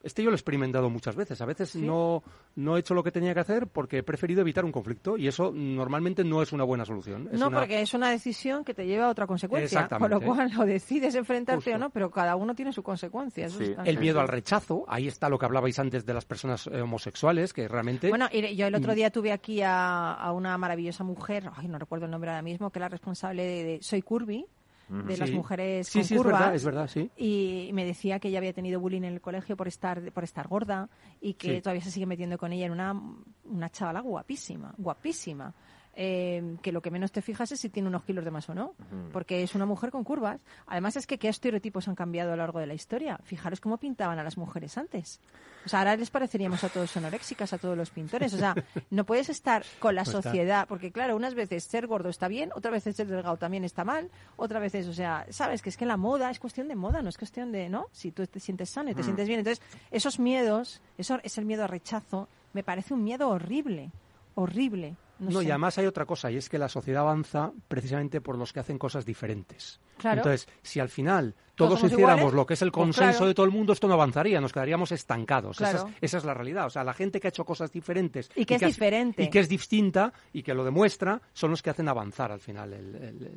Este 0.02 0.22
yo 0.22 0.30
lo 0.30 0.34
he 0.34 0.36
experimentado 0.36 0.88
muchas 0.88 1.14
veces. 1.14 1.40
A 1.40 1.46
veces 1.46 1.76
no, 1.76 2.22
no 2.56 2.76
he 2.76 2.80
hecho 2.80 2.94
lo 2.94 3.02
que 3.02 3.12
tenía 3.12 3.34
que 3.34 3.40
hacer 3.40 3.66
porque 3.66 3.98
he 3.98 4.02
preferido 4.02 4.40
evitar 4.40 4.64
un 4.64 4.72
conflicto 4.72 5.16
y 5.16 5.28
eso 5.28 5.52
normalmente 5.52 6.24
no 6.24 6.42
es 6.42 6.52
una 6.52 6.64
buena 6.64 6.84
solución. 6.84 7.28
no, 7.32 7.50
porque 7.50 7.82
es 7.82 7.92
una 7.94 8.10
decisión 8.10 8.64
que 8.64 8.74
te 8.74 8.86
lleva 8.86 9.06
a 9.06 9.10
otra 9.10 9.26
consecuencia. 9.26 9.88
Con 9.88 10.10
lo 10.10 10.20
cual 10.20 10.50
lo 10.56 10.64
decides 10.64 11.14
enfrentarte 11.14 11.74
o 11.74 11.78
no, 11.78 11.90
pero 11.90 12.10
cada 12.10 12.36
uno 12.36 12.54
tiene 12.54 12.72
su 12.72 12.82
consecuencia. 12.82 13.48
el 13.84 13.98
miedo 13.98 14.20
al 14.20 14.28
rechazo, 14.28 14.84
ahí 14.88 15.06
está 15.06 15.28
lo 15.28 15.38
que 15.38 15.46
hablabais 15.46 15.78
antes 15.78 16.06
de 16.06 16.14
las 16.14 16.24
personas 16.24 16.66
eh, 16.66 16.80
homosexuales, 16.80 17.52
que 17.52 17.68
realmente... 17.68 18.08
Bueno, 18.08 18.28
yo 18.30 18.66
el 18.66 18.74
otro 18.74 18.94
día 18.94 19.10
tuve 19.10 19.32
aquí 19.32 19.60
a, 19.62 20.30
una 20.34 20.56
maravillosa 20.56 21.04
mujer, 21.04 21.50
ay, 21.56 21.68
no 21.68 21.78
recuerdo 21.78 22.06
el 22.06 22.10
nombre 22.10 22.30
ahora 22.30 22.42
mismo, 22.42 22.70
que 22.70 22.78
es 22.78 22.80
la 22.80 22.88
responsable 22.88 23.44
de 23.44 23.78
Soy 23.82 24.02
Curvy, 24.02 24.46
de 24.90 25.16
las 25.16 25.31
mujeres 25.31 25.87
sí, 25.87 26.00
con 26.00 26.05
sí, 26.05 26.16
curvas, 26.16 26.55
es 26.55 26.64
verdad, 26.64 26.88
sí. 26.88 27.11
Y 27.16 27.70
me 27.72 27.85
decía 27.85 28.18
que 28.18 28.29
ella 28.29 28.38
había 28.38 28.53
tenido 28.53 28.81
bullying 28.81 29.03
en 29.03 29.14
el 29.14 29.20
colegio 29.20 29.57
por 29.57 29.68
estar 29.68 30.11
por 30.12 30.24
estar 30.24 30.48
gorda 30.48 30.88
y 31.20 31.35
que 31.35 31.62
todavía 31.62 31.83
se 31.83 31.90
sigue 31.90 32.07
metiendo 32.07 32.38
con 32.38 32.53
ella 32.53 32.66
en 32.66 32.72
una, 32.72 33.00
una 33.44 33.70
chavala 33.70 34.00
guapísima, 34.00 34.74
guapísima. 34.76 35.55
Eh, 36.02 36.56
que 36.62 36.72
lo 36.72 36.80
que 36.80 36.90
menos 36.90 37.12
te 37.12 37.20
fijas 37.20 37.52
es 37.52 37.60
si 37.60 37.68
tiene 37.68 37.86
unos 37.86 38.04
kilos 38.04 38.24
de 38.24 38.30
más 38.30 38.48
o 38.48 38.54
no, 38.54 38.72
porque 39.12 39.42
es 39.42 39.54
una 39.54 39.66
mujer 39.66 39.90
con 39.90 40.02
curvas. 40.02 40.40
Además 40.66 40.96
es 40.96 41.06
que 41.06 41.18
qué 41.18 41.28
estereotipos 41.28 41.88
han 41.88 41.94
cambiado 41.94 42.32
a 42.32 42.36
lo 42.36 42.38
largo 42.40 42.58
de 42.58 42.66
la 42.66 42.72
historia. 42.72 43.20
Fijaros 43.22 43.60
cómo 43.60 43.76
pintaban 43.76 44.18
a 44.18 44.24
las 44.24 44.38
mujeres 44.38 44.78
antes. 44.78 45.20
O 45.66 45.68
sea, 45.68 45.80
ahora 45.80 45.96
les 45.96 46.08
pareceríamos 46.08 46.64
a 46.64 46.70
todos 46.70 46.96
anoréxicas, 46.96 47.52
a 47.52 47.58
todos 47.58 47.76
los 47.76 47.90
pintores. 47.90 48.32
O 48.32 48.38
sea, 48.38 48.54
no 48.88 49.04
puedes 49.04 49.28
estar 49.28 49.62
con 49.78 49.94
la 49.94 50.06
sociedad, 50.06 50.66
porque 50.66 50.90
claro, 50.90 51.16
unas 51.16 51.34
veces 51.34 51.64
ser 51.64 51.86
gordo 51.86 52.08
está 52.08 52.28
bien, 52.28 52.50
otras 52.54 52.72
veces 52.72 52.96
ser 52.96 53.06
delgado 53.06 53.36
también 53.36 53.64
está 53.64 53.84
mal, 53.84 54.10
otras 54.36 54.62
veces, 54.62 54.86
o 54.86 54.94
sea, 54.94 55.26
sabes 55.28 55.60
que 55.60 55.68
es 55.68 55.76
que 55.76 55.84
la 55.84 55.98
moda 55.98 56.30
es 56.30 56.40
cuestión 56.40 56.66
de 56.68 56.76
moda, 56.76 57.02
no 57.02 57.10
es 57.10 57.18
cuestión 57.18 57.52
de, 57.52 57.68
¿no? 57.68 57.88
Si 57.92 58.10
tú 58.10 58.26
te 58.26 58.40
sientes 58.40 58.70
sano 58.70 58.90
y 58.90 58.94
te 58.94 59.02
mm. 59.02 59.04
sientes 59.04 59.28
bien. 59.28 59.40
Entonces, 59.40 59.62
esos 59.90 60.18
miedos, 60.18 60.80
eso 60.96 61.20
es 61.22 61.36
el 61.36 61.44
miedo 61.44 61.64
a 61.64 61.66
rechazo, 61.66 62.26
me 62.54 62.62
parece 62.62 62.94
un 62.94 63.04
miedo 63.04 63.28
horrible, 63.28 63.90
horrible. 64.34 64.96
No, 65.20 65.42
y 65.42 65.50
además 65.50 65.76
hay 65.76 65.86
otra 65.86 66.06
cosa, 66.06 66.30
y 66.30 66.36
es 66.36 66.48
que 66.48 66.58
la 66.58 66.68
sociedad 66.68 67.02
avanza 67.02 67.52
precisamente 67.68 68.22
por 68.22 68.38
los 68.38 68.52
que 68.52 68.60
hacen 68.60 68.78
cosas 68.78 69.04
diferentes. 69.04 69.78
Entonces, 70.02 70.48
si 70.62 70.80
al 70.80 70.88
final 70.88 71.34
todos 71.54 71.84
hiciéramos 71.84 72.32
lo 72.32 72.46
que 72.46 72.54
es 72.54 72.62
el 72.62 72.70
pues 72.70 72.84
consenso 72.84 73.26
de 73.26 73.34
todo 73.34 73.44
el 73.44 73.52
mundo, 73.52 73.74
esto 73.74 73.86
no 73.86 73.92
avanzaría, 73.92 74.40
nos 74.40 74.52
quedaríamos 74.52 74.92
estancados. 74.92 75.60
Esa, 75.60 75.86
es, 76.00 76.24
la 76.24 76.32
realidad. 76.32 76.66
O 76.66 76.70
sea, 76.70 76.84
la 76.84 76.94
gente 76.94 77.20
que 77.20 77.28
ha 77.28 77.30
hecho 77.30 77.44
cosas 77.44 77.70
diferentes 77.70 78.30
y 78.34 78.46
que 78.46 78.54
es 78.54 78.62
diferente 78.62 79.22
y 79.22 79.28
que 79.28 79.40
es 79.40 79.48
distinta 79.48 80.10
y 80.32 80.42
que 80.42 80.54
lo 80.54 80.64
demuestra 80.64 81.20
son 81.34 81.50
los 81.50 81.60
que 81.60 81.68
hacen 81.68 81.88
avanzar 81.88 82.32
al 82.32 82.40
final 82.40 82.74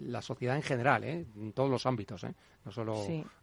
la 0.07 0.21
sociedad 0.21 0.55
en 0.55 0.63
general, 0.63 1.03
¿eh? 1.03 1.25
en 1.35 1.51
todos 1.51 1.69
los 1.69 1.85
ámbitos, 1.85 2.23
¿eh? 2.23 2.33
no 2.63 2.71
solo 2.71 2.95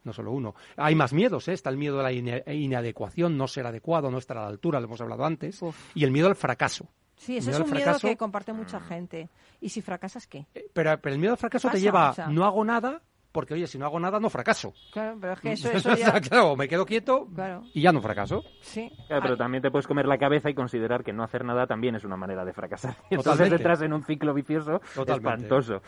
no 0.05 0.13
solo 0.15 0.33
uno. 0.33 0.55
Hay 0.77 0.95
más 0.95 1.13
miedos, 1.13 1.47
¿eh? 1.49 1.53
está 1.53 1.69
el 1.69 1.77
miedo 1.77 1.99
de 1.99 2.03
la 2.03 2.53
inadecuación, 2.55 3.37
no 3.37 3.47
ser 3.49 3.67
adecuado, 3.67 4.11
no 4.11 4.17
estar 4.17 4.39
a 4.39 4.43
la 4.43 4.49
altura, 4.49 4.81
lo 4.81 4.87
hemos 4.87 5.01
hablado 5.03 5.27
antes, 5.27 5.61
y 5.95 6.05
el 6.05 6.11
miedo 6.11 6.29
al 6.29 6.37
fracaso. 6.37 6.89
Sí, 7.21 7.37
eso 7.37 7.51
es 7.51 7.61
un 7.61 7.71
miedo 7.71 7.99
que 8.01 8.17
comparte 8.17 8.55
mucha 8.55 8.81
gente. 8.81 9.29
¿Y 9.61 9.69
si 9.69 9.83
fracasas 9.83 10.27
qué? 10.27 10.47
Eh, 10.55 10.71
pero, 10.73 10.99
el 11.03 11.19
miedo 11.19 11.33
al 11.33 11.39
fracaso 11.39 11.69
te 11.69 11.79
lleva, 11.79 12.15
no 12.31 12.47
hago 12.47 12.65
nada, 12.65 13.03
porque 13.31 13.53
oye, 13.53 13.67
si 13.67 13.77
no 13.77 13.85
hago 13.85 14.01
nada 14.01 14.19
no 14.21 14.31
fracaso. 14.31 14.73
Claro, 14.91 15.19
pero 15.21 15.35
es 15.35 15.41
que 15.41 15.53
eso, 15.53 15.71
eso 15.71 15.95
ya... 15.95 16.19
claro, 16.23 16.57
me 16.57 16.67
quedo 16.67 16.87
quieto 16.87 17.29
y 17.75 17.83
ya 17.83 17.93
no 17.93 18.01
fracaso. 18.01 18.43
Sí. 18.63 18.91
pero 19.07 19.37
también 19.37 19.63
te 19.63 19.71
puedes 19.71 19.87
comer 19.87 20.07
la 20.07 20.17
cabeza 20.17 20.49
y 20.49 20.55
considerar 20.55 21.05
que 21.05 21.13
no 21.13 21.23
hacer 21.23 21.45
nada 21.45 21.67
también 21.67 21.95
es 21.95 22.05
una 22.05 22.17
manera 22.17 22.43
de 22.47 22.55
fracasar. 22.55 22.97
Entonces 23.11 23.53
entras 23.53 23.83
en 23.83 23.93
un 23.93 24.03
ciclo 24.03 24.33
vicioso 24.33 24.81
espantoso. 25.07 25.83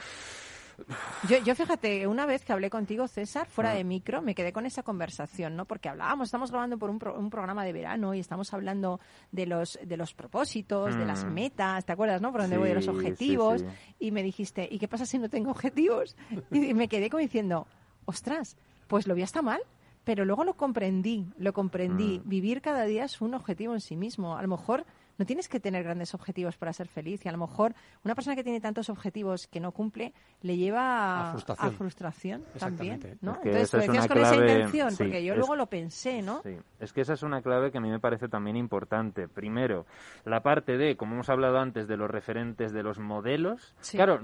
Yo, 1.28 1.38
yo 1.38 1.54
fíjate, 1.54 2.06
una 2.06 2.26
vez 2.26 2.44
que 2.44 2.52
hablé 2.52 2.70
contigo, 2.70 3.08
César, 3.08 3.46
fuera 3.48 3.70
ah. 3.70 3.74
de 3.74 3.84
micro, 3.84 4.22
me 4.22 4.34
quedé 4.34 4.52
con 4.52 4.66
esa 4.66 4.82
conversación, 4.82 5.56
¿no? 5.56 5.64
Porque 5.64 5.88
hablábamos, 5.88 6.28
estamos 6.28 6.50
grabando 6.50 6.78
por 6.78 6.90
un, 6.90 7.00
un 7.16 7.30
programa 7.30 7.64
de 7.64 7.72
verano 7.72 8.14
y 8.14 8.20
estamos 8.20 8.52
hablando 8.52 9.00
de 9.30 9.46
los, 9.46 9.78
de 9.84 9.96
los 9.96 10.14
propósitos, 10.14 10.96
de 10.96 11.04
las 11.04 11.24
mm. 11.24 11.32
metas, 11.32 11.84
¿te 11.84 11.92
acuerdas, 11.92 12.20
no? 12.20 12.32
Por 12.32 12.42
dónde 12.42 12.58
voy, 12.58 12.68
de 12.68 12.74
los 12.74 12.88
objetivos. 12.88 13.64
Y 13.98 14.10
me 14.10 14.22
dijiste, 14.22 14.68
¿y 14.70 14.78
qué 14.78 14.88
pasa 14.88 15.06
si 15.06 15.18
no 15.18 15.28
tengo 15.28 15.50
objetivos? 15.50 16.16
Y 16.50 16.74
me 16.74 16.88
quedé 16.88 17.10
como 17.10 17.20
diciendo, 17.20 17.66
ostras, 18.04 18.56
pues 18.88 19.06
lo 19.06 19.14
vi 19.14 19.22
hasta 19.22 19.42
mal 19.42 19.60
pero 20.04 20.24
luego 20.24 20.44
lo 20.44 20.54
comprendí, 20.54 21.26
lo 21.38 21.52
comprendí. 21.52 22.18
Mm. 22.18 22.28
Vivir 22.28 22.60
cada 22.60 22.84
día 22.84 23.04
es 23.04 23.20
un 23.20 23.34
objetivo 23.34 23.74
en 23.74 23.80
sí 23.80 23.96
mismo. 23.96 24.36
A 24.36 24.42
lo 24.42 24.48
mejor 24.48 24.84
no 25.18 25.26
tienes 25.26 25.48
que 25.48 25.60
tener 25.60 25.84
grandes 25.84 26.14
objetivos 26.14 26.56
para 26.56 26.72
ser 26.72 26.88
feliz 26.88 27.24
y 27.24 27.28
a 27.28 27.32
lo 27.32 27.38
mejor 27.38 27.74
una 28.04 28.14
persona 28.14 28.36
que 28.36 28.44
tiene 28.44 28.60
tantos 28.60 28.88
objetivos 28.88 29.46
que 29.46 29.60
no 29.60 29.72
cumple 29.72 30.12
le 30.42 30.56
lleva 30.56 31.32
a 31.32 31.70
frustración, 31.70 32.42
también, 32.58 33.18
¿no? 33.20 33.38
Entonces, 33.42 33.70
tú 33.70 33.76
decías 33.78 34.08
con 34.08 34.18
esa 34.18 34.36
intención, 34.36 34.94
porque 34.96 35.24
yo 35.24 35.34
luego 35.34 35.56
lo 35.56 35.66
pensé, 35.66 36.22
¿no? 36.22 36.42
Sí, 36.42 36.56
es 36.80 36.92
que 36.92 37.02
esa 37.02 37.14
es 37.14 37.22
una 37.22 37.42
clave 37.42 37.70
que 37.70 37.78
a 37.78 37.80
mí 37.80 37.90
me 37.90 38.00
parece 38.00 38.28
también 38.28 38.56
importante. 38.56 39.28
Primero, 39.28 39.86
la 40.24 40.42
parte 40.42 40.76
de, 40.76 40.96
como 40.96 41.14
hemos 41.14 41.28
hablado 41.28 41.58
antes, 41.58 41.88
de 41.88 41.96
los 41.96 42.10
referentes, 42.10 42.72
de 42.72 42.82
los 42.82 42.98
modelos. 42.98 43.74
Claro, 43.92 44.20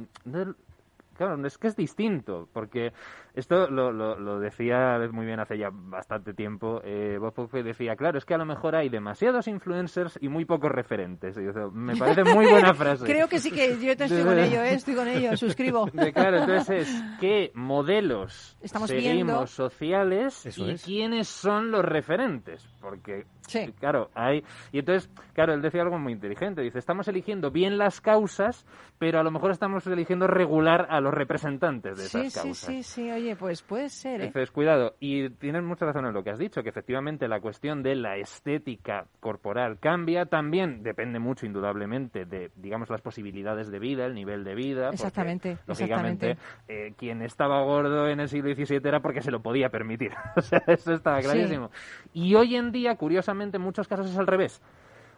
Claro, 1.19 1.45
es 1.45 1.59
que 1.59 1.67
es 1.67 1.75
distinto, 1.75 2.49
porque 2.53 2.93
esto 3.39 3.71
lo, 3.71 3.93
lo, 3.93 4.41
decía 4.41 4.99
muy 5.13 5.25
bien 5.25 5.39
hace 5.39 5.57
ya 5.57 5.71
bastante 5.73 6.35
tiempo. 6.35 6.81
Eh, 6.85 7.19
Bob 7.21 7.51
decía, 7.63 7.95
claro, 7.95 8.19
es 8.19 8.25
que 8.25 8.35
a 8.35 8.39
lo 8.39 8.45
mejor 8.45 8.75
hay 8.75 8.89
demasiados 8.89 9.47
influencers 9.47 10.19
y 10.21 10.29
muy 10.29 10.45
pocos 10.45 10.73
referentes. 10.73 11.37
me 11.73 11.97
parece 11.99 12.25
muy 12.25 12.47
buena 12.47 12.75
frase. 12.75 13.05
Creo 13.05 13.29
que 13.29 13.39
sí 13.39 13.53
que 13.53 13.79
yo 13.79 13.93
estoy 13.99 14.25
con 14.25 14.39
ello, 14.39 14.63
eh, 14.63 14.75
estoy 14.75 14.95
con 14.95 15.07
ello, 15.07 15.37
suscribo. 15.37 15.87
claro, 16.13 16.39
entonces 16.39 16.89
es 16.89 17.03
qué 17.21 17.53
modelos 17.55 18.57
Estamos 18.61 18.89
seguimos 18.89 19.51
sociales 19.51 20.45
y 20.59 20.75
quiénes 20.75 21.29
son 21.29 21.71
los 21.71 21.85
referentes, 21.85 22.69
porque 22.81 23.25
Sí. 23.49 23.73
Claro, 23.81 24.11
hay. 24.15 24.45
Y 24.73 24.81
entonces, 24.81 25.11
claro, 25.33 25.55
él 25.55 25.63
decía 25.63 25.83
algo 25.83 25.99
muy 25.99 26.13
inteligente. 26.13 26.61
Dice: 26.61 26.79
estamos 26.79 27.09
eligiendo 27.09 27.51
bien 27.51 27.79
las 27.79 28.01
causas, 28.01 28.67
pero 28.99 29.19
a 29.19 29.23
lo 29.23 29.31
mejor 29.31 29.51
estamos 29.51 29.87
eligiendo 29.87 30.27
regular 30.27 30.87
a 30.91 31.01
los 31.01 31.15
representantes 31.15 31.97
de 31.97 32.05
esas 32.05 32.35
causas. 32.35 32.59
Sí, 32.59 32.83
sí, 32.83 32.83
sí. 32.83 33.11
Oye, 33.11 33.28
pues 33.37 33.63
puede 33.63 33.89
ser. 33.89 34.21
¿eh? 34.21 34.27
Entonces, 34.27 34.51
cuidado. 34.51 34.97
Y 35.01 35.31
tienes 35.31 35.63
mucha 35.63 35.87
razón 35.87 36.07
en 36.07 36.13
lo 36.13 36.23
que 36.23 36.31
has 36.31 36.39
dicho, 36.39 36.63
que 36.63 36.69
efectivamente 36.69 37.29
la 37.29 37.41
cuestión 37.41 37.83
de 37.83 37.95
la 37.95 38.17
estética 38.17 39.07
corporal 39.21 39.79
cambia. 39.79 40.27
También 40.27 40.83
depende 40.83 41.19
mucho, 41.19 41.47
indudablemente, 41.47 42.25
de, 42.25 42.51
digamos, 42.57 42.91
las 42.91 43.01
posibilidades 43.01 43.71
de 43.71 43.79
vida, 43.79 44.07
el 44.07 44.15
nivel 44.15 44.45
de 44.45 44.55
vida. 44.55 44.91
Exactamente. 44.91 45.59
lógicamente, 45.67 46.37
Eh, 46.69 46.93
quien 46.97 47.23
estaba 47.23 47.63
gordo 47.63 48.09
en 48.09 48.21
el 48.21 48.29
siglo 48.29 48.55
XVII 48.55 48.81
era 48.85 49.01
porque 49.01 49.23
se 49.23 49.31
lo 49.31 49.41
podía 49.41 49.69
permitir. 49.71 50.13
o 50.37 50.41
sea, 50.41 50.63
eso 50.67 50.93
estaba 50.93 51.21
clarísimo. 51.21 51.71
Y 52.13 52.35
hoy 52.35 52.57
en 52.57 52.73
día, 52.73 52.97
curiosamente, 52.97 53.57
en 53.57 53.63
muchos 53.63 53.89
casos 53.89 54.11
es 54.11 54.19
al 54.19 54.27
revés. 54.27 54.63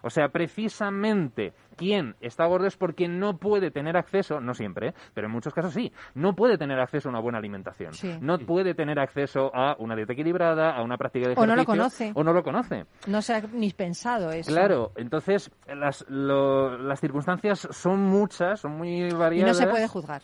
O 0.02 0.10
sea, 0.10 0.28
precisamente 0.28 1.52
quien 1.76 2.14
está 2.20 2.46
gordo 2.46 2.66
es 2.66 2.76
porque 2.76 3.08
no 3.08 3.38
puede 3.38 3.70
tener 3.70 3.96
acceso, 3.96 4.40
no 4.40 4.54
siempre, 4.54 4.88
¿eh? 4.88 4.94
pero 5.14 5.26
en 5.26 5.32
muchos 5.32 5.54
casos 5.54 5.72
sí, 5.72 5.92
no 6.14 6.34
puede 6.34 6.58
tener 6.58 6.78
acceso 6.78 7.08
a 7.08 7.10
una 7.10 7.20
buena 7.20 7.38
alimentación. 7.38 7.92
No 8.20 8.38
puede 8.38 8.74
tener 8.74 8.98
acceso 8.98 9.50
a 9.54 9.76
una 9.78 9.96
dieta 9.96 10.12
equilibrada, 10.12 10.76
a 10.76 10.82
una 10.82 10.96
práctica 10.96 11.28
de 11.28 11.32
ejercicio. 11.32 11.42
O 11.42 11.46
no 11.46 11.56
lo 11.56 11.64
conoce. 11.64 12.12
O 12.14 12.24
no 12.24 12.32
lo 12.32 12.42
conoce. 12.42 12.84
No 13.06 13.22
se 13.22 13.34
ha 13.34 13.40
ni 13.52 13.70
pensado 13.70 14.30
eso. 14.30 14.50
Claro, 14.50 14.92
entonces 14.96 15.50
las, 15.66 16.04
las 16.08 17.00
circunstancias 17.00 17.68
son 17.70 18.00
muchas, 18.00 18.60
son 18.60 18.72
muy 18.76 19.10
variadas. 19.10 19.56
Y 19.56 19.60
no 19.60 19.66
se 19.66 19.70
puede 19.70 19.88
juzgar. 19.88 20.22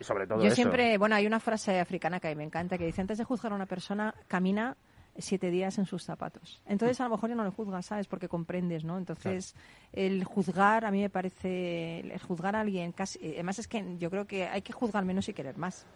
sobre 0.00 0.26
todo 0.26 0.42
Yo 0.42 0.50
siempre, 0.50 0.98
bueno, 0.98 1.14
hay 1.14 1.26
una 1.26 1.40
frase 1.40 1.78
africana 1.78 2.20
que 2.20 2.34
me 2.34 2.44
encanta 2.44 2.78
que 2.78 2.86
dice, 2.86 3.00
antes 3.00 3.18
de 3.18 3.24
juzgar 3.24 3.52
a 3.52 3.54
una 3.54 3.66
persona, 3.66 4.14
camina 4.28 4.76
siete 5.18 5.50
días 5.50 5.78
en 5.78 5.86
sus 5.86 6.04
zapatos. 6.04 6.60
Entonces, 6.66 7.00
a 7.00 7.04
lo 7.04 7.10
mejor 7.10 7.30
ya 7.30 7.36
no 7.36 7.44
le 7.44 7.50
juzgas, 7.50 7.86
¿sabes? 7.86 8.06
Porque 8.06 8.28
comprendes, 8.28 8.84
¿no? 8.84 8.98
Entonces, 8.98 9.54
el 9.92 10.24
juzgar, 10.24 10.84
a 10.84 10.90
mí 10.90 11.00
me 11.00 11.10
parece, 11.10 12.00
el 12.00 12.20
juzgar 12.20 12.56
a 12.56 12.60
alguien, 12.60 12.92
casi, 12.92 13.18
eh, 13.20 13.32
además 13.34 13.58
es 13.58 13.68
que 13.68 13.96
yo 13.98 14.10
creo 14.10 14.26
que 14.26 14.46
hay 14.46 14.62
que 14.62 14.72
juzgar 14.72 15.04
menos 15.04 15.28
y 15.28 15.34
querer 15.34 15.56
más. 15.56 15.86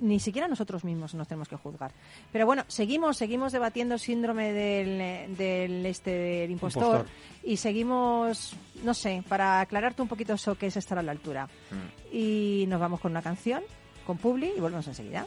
Ni 0.00 0.20
siquiera 0.20 0.48
nosotros 0.48 0.84
mismos 0.84 1.14
nos 1.14 1.28
tenemos 1.28 1.48
que 1.48 1.56
juzgar. 1.56 1.92
Pero 2.32 2.46
bueno, 2.46 2.64
seguimos, 2.66 3.18
seguimos 3.18 3.52
debatiendo 3.52 3.98
síndrome 3.98 4.52
del, 4.52 5.36
del 5.36 5.84
este 5.84 6.10
del 6.10 6.50
impostor, 6.50 7.06
y 7.44 7.58
seguimos, 7.58 8.56
no 8.84 8.94
sé, 8.94 9.22
para 9.28 9.60
aclararte 9.60 10.00
un 10.00 10.08
poquito 10.08 10.32
eso 10.32 10.54
que 10.54 10.68
es 10.68 10.76
estar 10.78 10.98
a 10.98 11.02
la 11.02 11.12
altura. 11.12 11.46
Mm. 11.46 12.14
Y 12.16 12.64
nos 12.68 12.80
vamos 12.80 13.00
con 13.00 13.12
una 13.12 13.22
canción, 13.22 13.62
con 14.06 14.16
Publi 14.16 14.54
y 14.56 14.60
volvemos 14.60 14.86
enseguida. 14.88 15.26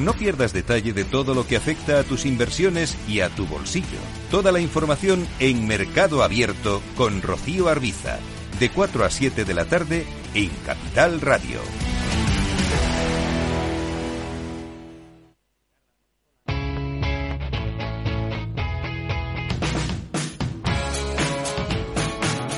No 0.00 0.14
pierdas 0.14 0.54
detalle 0.54 0.94
de 0.94 1.04
todo 1.04 1.34
lo 1.34 1.46
que 1.46 1.56
afecta 1.56 2.00
a 2.00 2.04
tus 2.04 2.24
inversiones 2.24 2.96
y 3.06 3.20
a 3.20 3.28
tu 3.28 3.46
bolsillo. 3.46 3.98
Toda 4.30 4.50
la 4.50 4.60
información 4.60 5.26
en 5.40 5.66
Mercado 5.66 6.22
Abierto 6.22 6.80
con 6.96 7.20
Rocío 7.20 7.68
Arbiza, 7.68 8.18
de 8.58 8.70
4 8.70 9.04
a 9.04 9.10
7 9.10 9.44
de 9.44 9.54
la 9.54 9.66
tarde 9.66 10.06
en 10.34 10.48
Capital 10.64 11.20
Radio. 11.20 11.60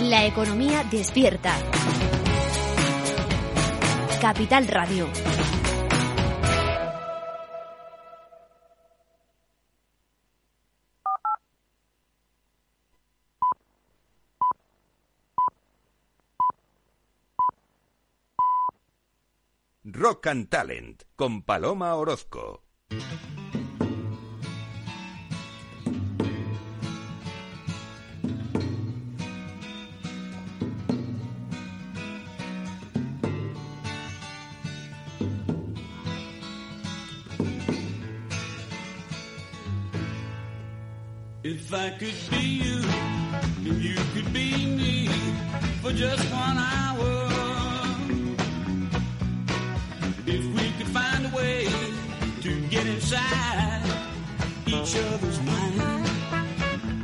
La 0.01 0.27
economía 0.27 0.85
despierta. 0.85 1.57
Capital 4.21 4.69
Radio. 4.69 5.09
Rock 20.03 20.27
and 20.27 20.49
Talent 20.51 21.05
con 21.15 21.43
Paloma 21.43 21.95
Orozco. 21.95 22.65
If 41.45 41.73
I 41.73 41.91
could 41.91 42.13
be 42.29 42.41
you, 42.41 42.83
and 43.71 43.81
you 43.81 43.95
could 44.13 44.33
be 44.33 44.67
me 44.67 45.07
for 45.81 45.93
just 45.93 46.29
one 46.33 46.59
hour. 46.59 46.82
Each 54.83 54.97
other's 54.97 55.41
mind. 55.43 56.07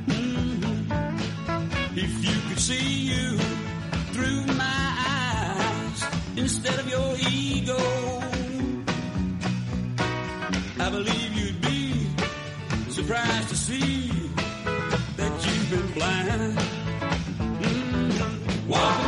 Mhm. 0.08 0.90
If 1.96 2.12
you 2.26 2.36
could 2.48 2.58
see 2.58 2.88
you 3.12 3.38
through 4.12 4.42
my 4.64 4.82
eyes 5.16 5.98
instead 6.36 6.76
of 6.80 6.88
your 6.88 7.10
ego, 7.18 7.78
I 10.80 10.90
believe 10.90 11.30
you'd 11.38 11.60
be 11.60 11.80
surprised 12.90 13.48
to 13.50 13.56
see 13.56 14.10
that 15.16 15.32
you've 15.46 15.70
been 15.70 15.88
blind. 15.98 16.58
Mm. 17.62 18.66
Walk 18.66 19.07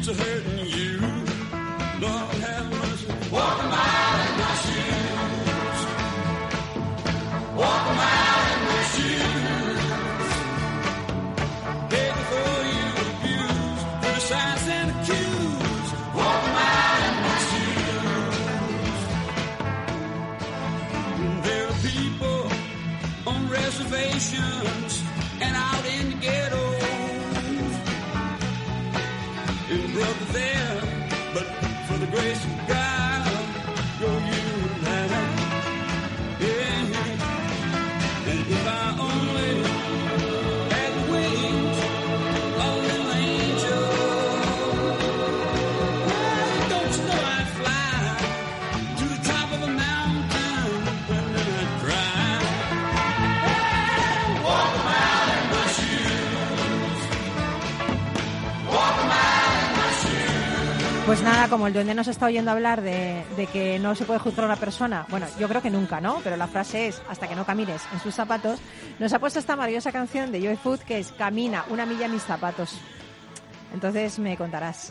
it's 0.00 0.08
a 0.08 0.14
hurting 0.14 0.49
como 61.60 61.68
el 61.68 61.74
duende 61.74 61.94
nos 61.94 62.08
está 62.08 62.24
oyendo 62.24 62.50
hablar 62.50 62.80
de, 62.80 63.22
de 63.36 63.46
que 63.46 63.78
no 63.78 63.94
se 63.94 64.06
puede 64.06 64.18
juzgar 64.18 64.44
a 64.44 64.46
una 64.46 64.56
persona, 64.56 65.04
bueno, 65.10 65.26
yo 65.38 65.46
creo 65.46 65.60
que 65.60 65.68
nunca, 65.68 66.00
¿no? 66.00 66.18
Pero 66.24 66.38
la 66.38 66.46
frase 66.46 66.86
es, 66.86 67.02
hasta 67.06 67.28
que 67.28 67.36
no 67.36 67.44
camines 67.44 67.82
en 67.92 68.00
sus 68.00 68.14
zapatos, 68.14 68.58
nos 68.98 69.12
ha 69.12 69.18
puesto 69.18 69.38
esta 69.38 69.56
maravillosa 69.56 69.92
canción 69.92 70.32
de 70.32 70.40
Joy 70.40 70.56
Food 70.56 70.78
que 70.78 70.98
es 70.98 71.12
Camina 71.12 71.66
una 71.68 71.84
milla 71.84 72.06
en 72.06 72.12
mis 72.12 72.22
zapatos. 72.22 72.78
Entonces 73.74 74.18
me 74.18 74.38
contarás. 74.38 74.90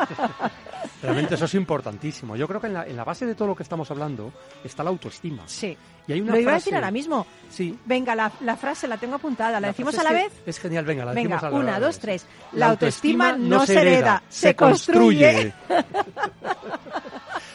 Realmente 1.02 1.34
eso 1.34 1.44
es 1.44 1.54
importantísimo. 1.54 2.36
Yo 2.36 2.48
creo 2.48 2.62
que 2.62 2.68
en 2.68 2.72
la, 2.72 2.86
en 2.86 2.96
la 2.96 3.04
base 3.04 3.26
de 3.26 3.34
todo 3.34 3.48
lo 3.48 3.54
que 3.54 3.62
estamos 3.62 3.90
hablando 3.90 4.32
está 4.64 4.82
la 4.82 4.88
autoestima. 4.88 5.42
Sí. 5.44 5.76
Y 6.10 6.14
hay 6.14 6.20
una 6.22 6.32
Lo 6.32 6.40
iba 6.40 6.50
a 6.50 6.54
decir 6.56 6.74
ahora 6.74 6.90
mismo. 6.90 7.24
Sí. 7.50 7.78
Venga, 7.84 8.16
la, 8.16 8.32
la 8.40 8.56
frase 8.56 8.88
la 8.88 8.96
tengo 8.96 9.14
apuntada. 9.14 9.60
¿La, 9.60 9.68
decimos 9.68 9.96
a 9.96 10.02
la 10.02 10.12
vez? 10.12 10.32
Es 10.44 10.58
genial, 10.58 10.84
venga, 10.84 11.04
la 11.04 11.12
Venga, 11.12 11.36
decimos 11.36 11.42
a 11.44 11.50
la 11.50 11.56
una, 11.56 11.72
vez. 11.78 11.80
dos, 11.82 11.98
tres. 12.00 12.26
La 12.52 12.66
autoestima 12.70 13.36
no 13.36 13.64
se 13.64 13.80
hereda, 13.80 14.24
se 14.28 14.56
construye. 14.56 15.52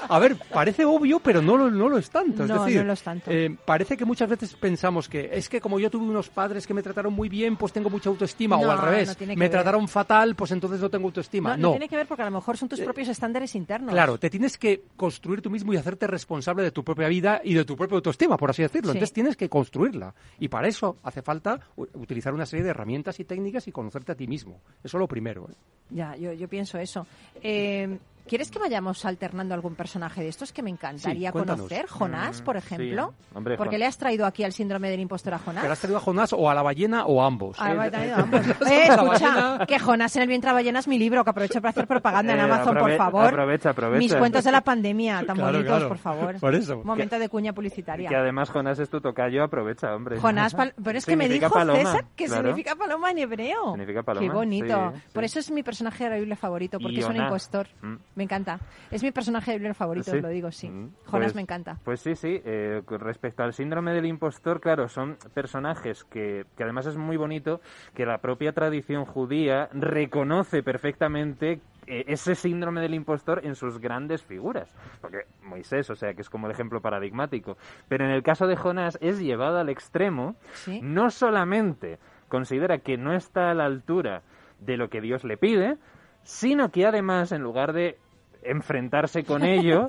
A 0.07 0.19
ver, 0.19 0.35
parece 0.53 0.85
obvio, 0.85 1.19
pero 1.19 1.41
no 1.41 1.57
lo, 1.57 1.71
no 1.71 1.89
lo 1.89 1.97
es 1.97 2.11
tanto. 2.11 2.43
Es 2.43 2.49
No, 2.49 2.63
decir, 2.63 2.77
no 2.79 2.83
lo 2.85 2.93
es 2.93 3.01
tanto. 3.01 3.31
eh, 3.31 3.55
parece 3.65 3.97
que 3.97 4.05
muchas 4.05 4.29
veces 4.29 4.53
pensamos 4.53 5.09
que 5.09 5.31
es 5.33 5.49
que 5.49 5.59
como 5.59 5.79
yo 5.79 5.89
tuve 5.89 6.03
unos 6.05 6.29
padres 6.29 6.67
que 6.67 6.75
me 6.75 6.83
trataron 6.83 7.11
muy 7.11 7.27
bien, 7.27 7.57
pues 7.57 7.73
tengo 7.73 7.89
mucha 7.89 8.09
autoestima. 8.09 8.55
No, 8.55 8.67
o 8.67 8.71
al 8.71 8.77
revés, 8.77 9.17
me 9.19 9.35
ver. 9.35 9.49
trataron 9.49 9.87
fatal, 9.87 10.35
pues 10.35 10.51
entonces 10.51 10.79
no 10.79 10.91
tengo 10.91 11.07
autoestima. 11.07 11.57
No, 11.57 11.63
no 11.63 11.71
tiene 11.71 11.89
que 11.89 11.95
ver 11.95 12.05
porque 12.05 12.21
a 12.21 12.25
lo 12.25 12.31
mejor 12.31 12.55
son 12.55 12.69
tus 12.69 12.81
propios 12.81 13.07
estándares 13.07 13.55
internos. 13.55 13.91
Claro, 13.93 14.19
te 14.19 14.29
tienes 14.29 14.59
que 14.59 14.83
construir 14.95 15.41
tú 15.41 15.49
mismo 15.49 15.73
y 15.73 15.77
hacerte 15.77 16.05
responsable 16.05 16.61
de 16.61 16.69
tu 16.69 16.83
propia 16.83 17.07
vida 17.07 17.41
y 17.43 17.55
de 17.55 17.65
tu 17.65 17.75
propia 17.75 17.95
autoestima, 17.95 18.37
por 18.45 18.51
así 18.51 18.61
decirlo. 18.61 18.91
Sí. 18.91 18.97
Entonces 18.99 19.11
tienes 19.11 19.35
que 19.35 19.49
construirla. 19.49 20.13
Y 20.37 20.49
para 20.49 20.67
eso 20.67 20.99
hace 21.01 21.23
falta 21.23 21.59
utilizar 21.75 22.31
una 22.31 22.45
serie 22.45 22.63
de 22.63 22.69
herramientas 22.69 23.19
y 23.19 23.25
técnicas 23.25 23.67
y 23.67 23.71
conocerte 23.71 24.11
a 24.11 24.15
ti 24.15 24.27
mismo. 24.27 24.61
Eso 24.83 24.97
es 24.97 24.99
lo 24.99 25.07
primero. 25.07 25.49
¿eh? 25.49 25.55
Ya, 25.89 26.15
yo, 26.15 26.31
yo 26.31 26.47
pienso 26.47 26.77
eso. 26.77 27.07
Eh, 27.41 27.97
¿Quieres 28.27 28.49
que 28.49 28.57
vayamos 28.59 29.05
alternando 29.05 29.53
algún 29.53 29.75
personaje 29.75 30.21
de 30.21 30.29
estos 30.29 30.51
que 30.51 30.63
me 30.63 30.69
encantaría 30.71 31.29
Sí, 31.29 31.33
conocer? 31.33 31.87
Jonás, 31.87 32.41
por 32.41 32.57
ejemplo. 32.57 33.13
sí. 33.19 33.25
Hombre, 33.35 33.55
porque 33.57 33.77
le 33.77 33.85
has 33.85 33.97
traído 33.97 34.25
aquí 34.25 34.43
al 34.43 34.51
síndrome 34.51 34.89
del 34.89 34.99
impostor 34.99 35.35
a 35.35 35.39
Jonás. 35.39 35.61
¿Pero 35.61 35.73
has 35.73 35.79
traído 35.79 35.97
a 35.97 36.01
Jonás 36.01 36.33
o 36.33 36.49
a 36.49 36.55
la 36.55 36.63
ballena 36.63 37.05
o 37.05 37.21
a 37.21 37.27
ambos? 37.27 37.55
Ah, 37.59 37.71
Eh, 37.71 37.75
vale, 37.75 38.07
eh, 38.07 38.13
ambos. 38.15 38.41
Eh, 38.71 38.87
escucha, 38.87 39.65
que 39.67 39.77
Jonás 39.79 40.15
en 40.15 40.23
el 40.23 40.27
vientre 40.27 40.49
de 40.49 40.53
ballena 40.55 40.79
es 40.79 40.87
mi 40.87 40.97
libro, 40.97 41.23
que 41.23 41.29
aprovecho 41.29 41.61
para 41.61 41.69
hacer 41.69 41.87
propaganda 41.87 42.33
en 42.33 42.39
Eh, 42.39 42.43
Amazon, 42.43 42.77
por 42.77 42.95
favor. 42.97 43.25
aprovecha, 43.27 43.69
aprovecha. 43.69 43.99
Mis 43.99 44.15
cuentos 44.15 44.43
de 44.43 44.51
la 44.51 44.61
pandemia, 44.61 45.23
tan 45.25 45.35
Claro, 45.35 45.51
bonitos, 45.53 45.67
claro. 45.77 45.87
por 45.89 45.97
favor. 45.97 46.39
Por 46.39 46.55
eso. 46.55 46.81
Momento 46.83 47.19
de 47.19 47.29
cuña 47.29 47.53
publicitaria. 47.53 48.09
Que 48.09 48.15
además 48.15 48.49
Jonás 48.49 48.79
es 48.79 48.89
tu 48.89 49.01
tocayo, 49.01 49.43
aprovecha, 49.43 49.93
hombre. 49.95 50.17
Jonás, 50.19 50.55
pero 50.83 50.97
es 50.97 51.05
que 51.05 51.15
me 51.15 51.29
dijo 51.29 51.49
paloma, 51.49 51.77
César 51.79 52.05
que 52.15 52.25
claro. 52.25 52.41
significa 52.49 52.75
paloma 52.75 53.11
en 53.11 53.19
hebreo. 53.19 53.71
Significa 53.71 54.01
paloma, 54.03 54.25
Qué 54.27 54.33
bonito. 54.33 54.91
sí, 54.95 54.99
sí. 54.99 55.07
Por 55.13 55.23
eso 55.23 55.39
es 55.39 55.51
mi 55.51 55.61
personaje 55.61 56.03
de 56.05 56.09
la 56.09 56.15
Biblia 56.17 56.35
favorito, 56.35 56.79
porque 56.79 56.99
es 57.01 57.05
un 57.05 57.17
impostor. 57.17 57.67
Mm. 57.81 57.95
Me 58.15 58.23
encanta. 58.23 58.59
Es 58.91 59.03
mi 59.03 59.11
personaje 59.11 59.59
de 59.59 59.73
favorito, 59.73 60.09
Sí. 60.11 60.17
os 60.17 60.23
lo 60.23 60.29
digo, 60.29 60.51
sí. 60.51 60.69
Mm. 60.69 60.93
Jonás 61.05 61.27
Pues- 61.27 61.35
me 61.35 61.41
encanta. 61.41 61.77
Pues 61.83 61.99
sí, 61.99 62.15
sí. 62.15 62.41
eh, 62.45 62.81
respecto 62.87 63.43
al 63.43 63.53
síndrome 63.53 63.93
del 63.93 64.05
impostor, 64.05 64.61
claro, 64.61 64.87
son 64.87 65.17
personajes 65.33 66.03
que, 66.05 66.45
que 66.55 66.63
además 66.63 66.85
es 66.87 66.95
muy 66.97 67.17
bonito 67.17 67.59
que 67.93 68.05
la 68.05 68.19
propia 68.19 68.53
tradición 68.53 69.05
judía 69.05 69.67
reconoce 69.73 70.63
perfectamente 70.63 71.59
eh, 71.87 72.03
ese 72.07 72.33
síndrome 72.35 72.81
del 72.81 72.95
impostor 72.95 73.41
en 73.45 73.53
sus 73.55 73.79
grandes 73.79 74.23
figuras. 74.23 74.67
Porque 75.01 75.19
Moisés, 75.43 75.87
o 75.91 75.95
sea, 75.95 76.13
que 76.15 76.21
es 76.21 76.29
como 76.31 76.47
el 76.47 76.51
ejemplo 76.53 76.81
paradigmático. 76.81 77.57
Pero 77.87 78.05
en 78.05 78.11
el 78.11 78.23
caso 78.23 78.47
de 78.47 78.55
Jonás 78.55 78.97
es 79.01 79.19
llevado 79.19 79.59
al 79.59 79.69
extremo, 79.69 80.35
Sí. 80.53 80.79
no 80.81 81.11
solamente 81.11 81.99
considera 82.27 82.79
que 82.79 82.97
no 82.97 83.13
está 83.13 83.51
a 83.51 83.53
la 83.53 83.65
altura 83.65 84.23
de 84.59 84.77
lo 84.77 84.89
que 84.89 84.99
Dios 85.01 85.23
le 85.23 85.37
pide, 85.37 85.77
sino 86.23 86.71
que 86.71 86.87
además, 86.87 87.31
en 87.31 87.43
lugar 87.43 87.71
de 87.73 87.99
enfrentarse 88.45 89.23
con 89.23 89.43
ello, 89.43 89.87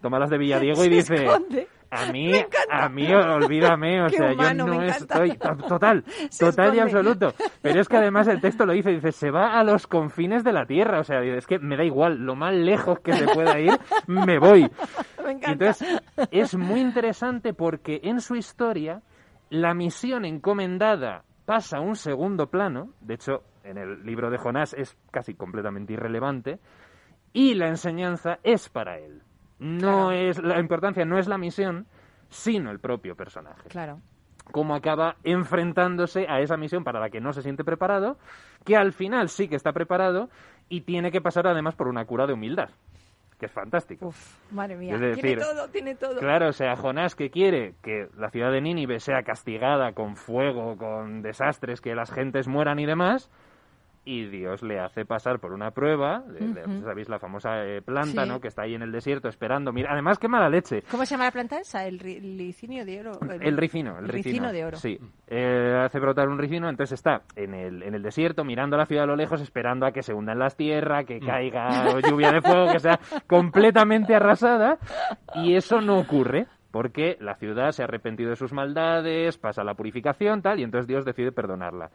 toma 0.00 0.18
las 0.18 0.30
de 0.30 0.38
Villadiego 0.38 0.84
y 0.84 0.88
dice, 0.88 1.14
esconde. 1.26 1.68
a 1.90 2.06
mí, 2.12 2.32
a 2.70 2.88
mí, 2.88 3.12
olvídame, 3.12 4.02
o 4.02 4.06
Qué 4.10 4.16
sea, 4.16 4.32
humano, 4.32 4.66
yo 4.66 4.74
no 4.74 4.82
estoy, 4.82 5.36
to- 5.36 5.56
total, 5.68 6.04
Se 6.30 6.44
total 6.46 6.74
y 6.74 6.80
absoluto. 6.80 7.34
Pero 7.60 7.80
es 7.80 7.88
que 7.88 7.96
además 7.98 8.26
el 8.28 8.40
texto 8.40 8.66
lo 8.66 8.72
dice, 8.72 8.90
dice, 8.90 9.12
se 9.12 9.30
va 9.30 9.58
a 9.58 9.64
los 9.64 9.86
confines 9.86 10.42
de 10.44 10.52
la 10.52 10.66
tierra, 10.66 11.00
o 11.00 11.04
sea, 11.04 11.22
es 11.22 11.46
que 11.46 11.58
me 11.58 11.76
da 11.76 11.84
igual, 11.84 12.18
lo 12.18 12.34
más 12.34 12.54
lejos 12.54 13.00
que 13.00 13.12
se 13.12 13.26
pueda 13.28 13.58
ir, 13.60 13.72
me 14.06 14.38
voy. 14.38 14.62
Me 15.24 15.32
Y 15.32 15.34
encanta. 15.36 15.50
entonces 15.52 16.02
es 16.30 16.56
muy 16.56 16.80
interesante 16.80 17.54
porque 17.54 18.00
en 18.04 18.20
su 18.20 18.34
historia 18.36 19.02
la 19.50 19.74
misión 19.74 20.24
encomendada 20.24 21.22
pasa 21.44 21.78
a 21.78 21.80
un 21.80 21.94
segundo 21.96 22.46
plano, 22.48 22.90
de 23.00 23.14
hecho 23.14 23.42
en 23.64 23.76
el 23.78 24.02
libro 24.04 24.30
de 24.30 24.38
Jonás 24.38 24.74
es 24.74 24.96
casi 25.12 25.34
completamente 25.34 25.92
irrelevante, 25.92 26.58
y 27.32 27.54
la 27.54 27.68
enseñanza 27.68 28.38
es 28.42 28.68
para 28.68 28.98
él. 28.98 29.22
No 29.58 30.10
es 30.10 30.42
la 30.42 30.58
importancia 30.58 31.04
no 31.04 31.18
es 31.18 31.28
la 31.28 31.38
misión, 31.38 31.86
sino 32.28 32.70
el 32.70 32.80
propio 32.80 33.14
personaje. 33.14 33.68
Claro. 33.68 34.00
Cómo 34.50 34.74
acaba 34.74 35.16
enfrentándose 35.22 36.26
a 36.28 36.40
esa 36.40 36.56
misión 36.56 36.82
para 36.82 36.98
la 36.98 37.10
que 37.10 37.20
no 37.20 37.32
se 37.32 37.42
siente 37.42 37.62
preparado, 37.64 38.18
que 38.64 38.76
al 38.76 38.92
final 38.92 39.28
sí 39.28 39.48
que 39.48 39.54
está 39.54 39.72
preparado 39.72 40.28
y 40.68 40.80
tiene 40.82 41.12
que 41.12 41.20
pasar 41.20 41.46
además 41.46 41.76
por 41.76 41.86
una 41.86 42.04
cura 42.04 42.26
de 42.26 42.32
humildad, 42.32 42.70
que 43.38 43.46
es 43.46 43.52
fantástico. 43.52 44.08
Uf, 44.08 44.52
madre 44.52 44.76
mía. 44.76 44.94
Es 44.94 45.00
decir, 45.00 45.22
tiene 45.22 45.42
todo, 45.42 45.68
tiene 45.68 45.94
todo. 45.94 46.18
Claro, 46.18 46.48
o 46.48 46.52
sea, 46.52 46.74
Jonás 46.76 47.14
que 47.14 47.30
quiere 47.30 47.74
que 47.82 48.08
la 48.16 48.30
ciudad 48.30 48.50
de 48.50 48.60
Nínive 48.60 48.98
sea 48.98 49.22
castigada 49.22 49.92
con 49.92 50.16
fuego, 50.16 50.76
con 50.76 51.22
desastres, 51.22 51.80
que 51.80 51.94
las 51.94 52.10
gentes 52.10 52.48
mueran 52.48 52.80
y 52.80 52.86
demás, 52.86 53.30
y 54.04 54.26
Dios 54.26 54.62
le 54.62 54.80
hace 54.80 55.04
pasar 55.04 55.38
por 55.38 55.52
una 55.52 55.70
prueba, 55.70 56.20
de- 56.26 56.40
de- 56.48 56.62
Ujú. 56.64 56.82
¿sabéis? 56.84 57.08
La 57.08 57.18
famosa 57.20 57.64
eh, 57.64 57.82
planta, 57.82 58.24
Sí. 58.24 58.28
¿no? 58.28 58.40
Que 58.40 58.48
está 58.48 58.62
ahí 58.62 58.74
en 58.74 58.82
el 58.82 58.90
desierto 58.90 59.28
esperando. 59.28 59.72
Mira, 59.72 59.92
además, 59.92 60.18
qué 60.18 60.26
mala 60.26 60.48
leche. 60.48 60.82
¿Cómo 60.90 61.04
se 61.06 61.12
llama 61.14 61.24
la 61.26 61.30
planta 61.30 61.60
esa? 61.60 61.86
¿El 61.86 62.00
ri- 62.00 62.20
licinio 62.20 62.84
de 62.84 62.98
oro? 63.00 63.12
El 63.40 63.56
ricino, 63.56 63.98
el, 63.98 64.06
el 64.06 64.10
ricino 64.10 64.52
de 64.52 64.64
oro. 64.64 64.76
Sí, 64.76 64.98
Eh, 65.28 65.80
hace 65.84 66.00
brotar 66.00 66.28
un 66.28 66.38
ricino, 66.38 66.68
entonces 66.68 66.92
está 66.98 67.22
en 67.36 67.54
el, 67.54 67.82
en 67.84 67.94
el 67.94 68.02
desierto 68.02 68.44
mirando 68.44 68.76
la 68.76 68.86
ciudad 68.86 69.04
a 69.04 69.06
lo 69.06 69.16
lejos, 69.16 69.40
esperando 69.40 69.86
a 69.86 69.92
que 69.92 70.02
se 70.02 70.12
hundan 70.12 70.38
las 70.38 70.56
tierras, 70.56 71.04
que 71.04 71.20
caiga 71.20 71.98
lluvia 72.00 72.32
de 72.32 72.42
fuego, 72.42 72.72
que 72.72 72.80
sea 72.80 72.98
completamente 73.28 74.14
arrasada, 74.14 74.78
y 75.34 75.54
eso 75.54 75.80
no 75.80 75.98
ocurre. 75.98 76.46
Porque 76.70 77.18
la 77.20 77.34
ciudad 77.34 77.70
se 77.72 77.82
ha 77.82 77.84
arrepentido 77.84 78.30
de 78.30 78.36
sus 78.36 78.50
maldades, 78.54 79.36
pasa 79.36 79.62
la 79.62 79.74
purificación, 79.74 80.40
tal, 80.40 80.58
y 80.58 80.62
entonces 80.62 80.86
Dios 80.86 81.04
decide 81.04 81.30
perdonarla. 81.30 81.90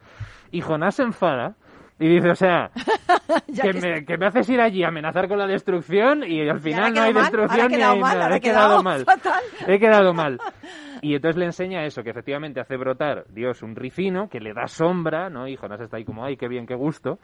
Y 0.52 0.60
Jonás 0.60 0.94
se 0.94 1.02
enfada 1.02 1.56
y 2.00 2.08
dice, 2.08 2.30
o 2.30 2.34
sea, 2.34 2.70
que, 3.46 3.72
que 3.72 3.80
me, 3.80 4.04
que 4.04 4.18
me 4.18 4.26
haces 4.26 4.48
ir 4.48 4.60
allí 4.60 4.84
a 4.84 4.88
amenazar 4.88 5.28
con 5.28 5.38
la 5.38 5.46
destrucción 5.46 6.22
y 6.24 6.48
al 6.48 6.60
final 6.60 6.94
no 6.94 7.02
hay 7.02 7.12
mal, 7.12 7.22
destrucción 7.24 7.68
ni 7.72 7.82
hay 7.82 7.98
mal, 7.98 8.18
nada. 8.18 8.36
He 8.36 8.40
quedado 8.40 8.82
mal. 8.82 9.04
fatal. 9.06 9.42
He 9.66 9.78
quedado 9.78 10.14
mal. 10.14 10.38
Y 11.02 11.14
entonces 11.14 11.36
le 11.38 11.44
enseña 11.46 11.84
eso, 11.84 12.02
que 12.02 12.10
efectivamente 12.10 12.60
hace 12.60 12.76
brotar 12.76 13.24
Dios 13.28 13.62
un 13.62 13.76
ricino 13.76 14.28
que 14.28 14.40
le 14.40 14.52
da 14.52 14.66
sombra, 14.66 15.30
¿no? 15.30 15.46
Y 15.48 15.56
Jonás 15.56 15.80
está 15.80 15.96
ahí 15.96 16.04
como, 16.04 16.24
ay, 16.24 16.36
qué 16.36 16.48
bien, 16.48 16.66
qué 16.66 16.74
gusto. 16.74 17.18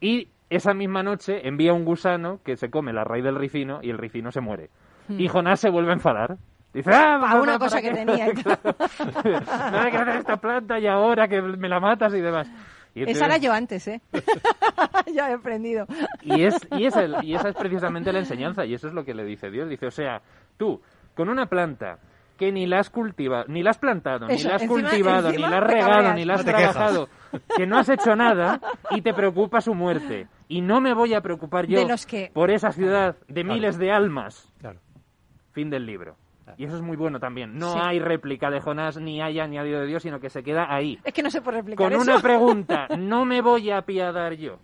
Y 0.00 0.28
esa 0.50 0.74
misma 0.74 1.02
noche 1.02 1.46
envía 1.48 1.72
un 1.72 1.84
gusano 1.84 2.40
que 2.44 2.56
se 2.56 2.70
come 2.70 2.92
la 2.92 3.04
raíz 3.04 3.24
del 3.24 3.36
ricino 3.36 3.80
y 3.82 3.90
el 3.90 3.98
ricino 3.98 4.30
se 4.30 4.40
muere. 4.40 4.70
Y 5.08 5.28
Jonás 5.28 5.60
se 5.60 5.70
vuelve 5.70 5.90
a 5.90 5.94
enfadar. 5.94 6.36
Dice, 6.72 6.90
ah, 6.92 7.18
Pa' 7.20 7.34
una 7.40 7.52
¿para 7.52 7.58
cosa 7.58 7.80
qué?". 7.80 7.90
que 7.90 7.94
tenía. 7.94 8.26
Nada 9.46 9.90
que 9.90 9.96
hacer 9.96 10.16
esta 10.16 10.36
planta 10.36 10.78
y 10.78 10.86
ahora 10.86 11.28
que 11.28 11.40
me 11.40 11.68
la 11.68 11.78
matas 11.80 12.14
y 12.14 12.20
demás. 12.20 12.50
Y 12.94 13.10
Esa 13.10 13.26
era 13.26 13.38
yo 13.38 13.52
antes, 13.52 13.88
¿eh? 13.88 14.00
ya 15.12 15.30
he 15.30 15.34
aprendido. 15.34 15.86
y, 16.22 16.44
es, 16.44 16.54
y, 16.76 16.84
es 16.86 16.94
el- 16.96 17.16
y 17.22 17.34
esa 17.34 17.48
es 17.48 17.54
precisamente 17.56 18.12
la 18.12 18.20
enseñanza, 18.20 18.64
y 18.64 18.74
eso 18.74 18.86
es 18.88 18.94
lo 18.94 19.04
que 19.04 19.14
le 19.14 19.24
dice 19.24 19.50
Dios. 19.50 19.68
Dice, 19.68 19.86
o 19.86 19.90
sea, 19.90 20.22
tú, 20.56 20.80
con 21.14 21.28
una 21.28 21.46
planta 21.46 21.98
que 22.38 22.50
ni 22.52 22.66
la 22.66 22.80
has 22.80 22.90
cultivado, 22.90 23.44
ni 23.48 23.62
la 23.62 23.70
has 23.70 23.78
plantado, 23.78 24.26
ni 24.26 24.38
la 24.42 24.56
has 24.56 24.62
encima- 24.62 24.88
cultivado, 24.90 25.28
encima 25.28 25.46
ni 25.46 25.50
la 25.52 25.58
has 25.58 25.64
regado, 25.64 25.90
cabreas. 25.92 26.14
ni 26.16 26.24
la 26.24 26.34
has 26.34 26.40
No 26.40 26.52
te 26.52 26.56
quejas. 26.56 26.72
trabajado, 26.74 27.08
que 27.56 27.66
no 27.66 27.78
has 27.78 27.88
hecho 27.88 28.16
nada 28.16 28.60
y 28.90 29.02
te 29.02 29.12
preocupa 29.14 29.60
su 29.60 29.74
muerte. 29.74 30.28
Y 30.48 30.60
no 30.60 30.80
me 30.80 30.94
voy 30.94 31.14
a 31.14 31.20
preocupar 31.20 31.66
yo 31.66 31.78
De 31.80 31.86
los 31.88 32.06
que- 32.06 32.30
por 32.34 32.50
esa 32.50 32.70
ciudad 32.72 33.16
de 33.28 33.44
miles 33.44 33.78
de 33.78 33.90
almas. 33.92 34.52
Claro. 34.60 34.78
Fin 35.52 35.70
del 35.70 35.86
libro. 35.86 36.16
Y 36.56 36.64
eso 36.64 36.76
es 36.76 36.82
muy 36.82 36.96
bueno 36.96 37.18
también. 37.20 37.56
No 37.58 37.72
Sí. 37.72 37.78
hay 37.82 37.98
réplica 37.98 38.50
de 38.50 38.60
Jonás, 38.60 38.98
ni 39.00 39.20
hay 39.20 39.40
añadido 39.40 39.80
de 39.80 39.86
Dios, 39.86 40.02
sino 40.02 40.20
que 40.20 40.30
se 40.30 40.42
queda 40.42 40.66
ahí. 40.72 40.98
Es 41.04 41.12
que 41.14 41.22
no 41.22 41.30
se 41.30 41.40
puede 41.42 41.58
replicar 41.58 41.90
Con 41.90 42.00
eso. 42.00 42.10
una 42.10 42.20
pregunta, 42.20 42.86
no 42.98 43.24
me 43.24 43.40
voy 43.40 43.70
a 43.70 43.78
apiadar 43.78 44.34
yo. 44.34 44.58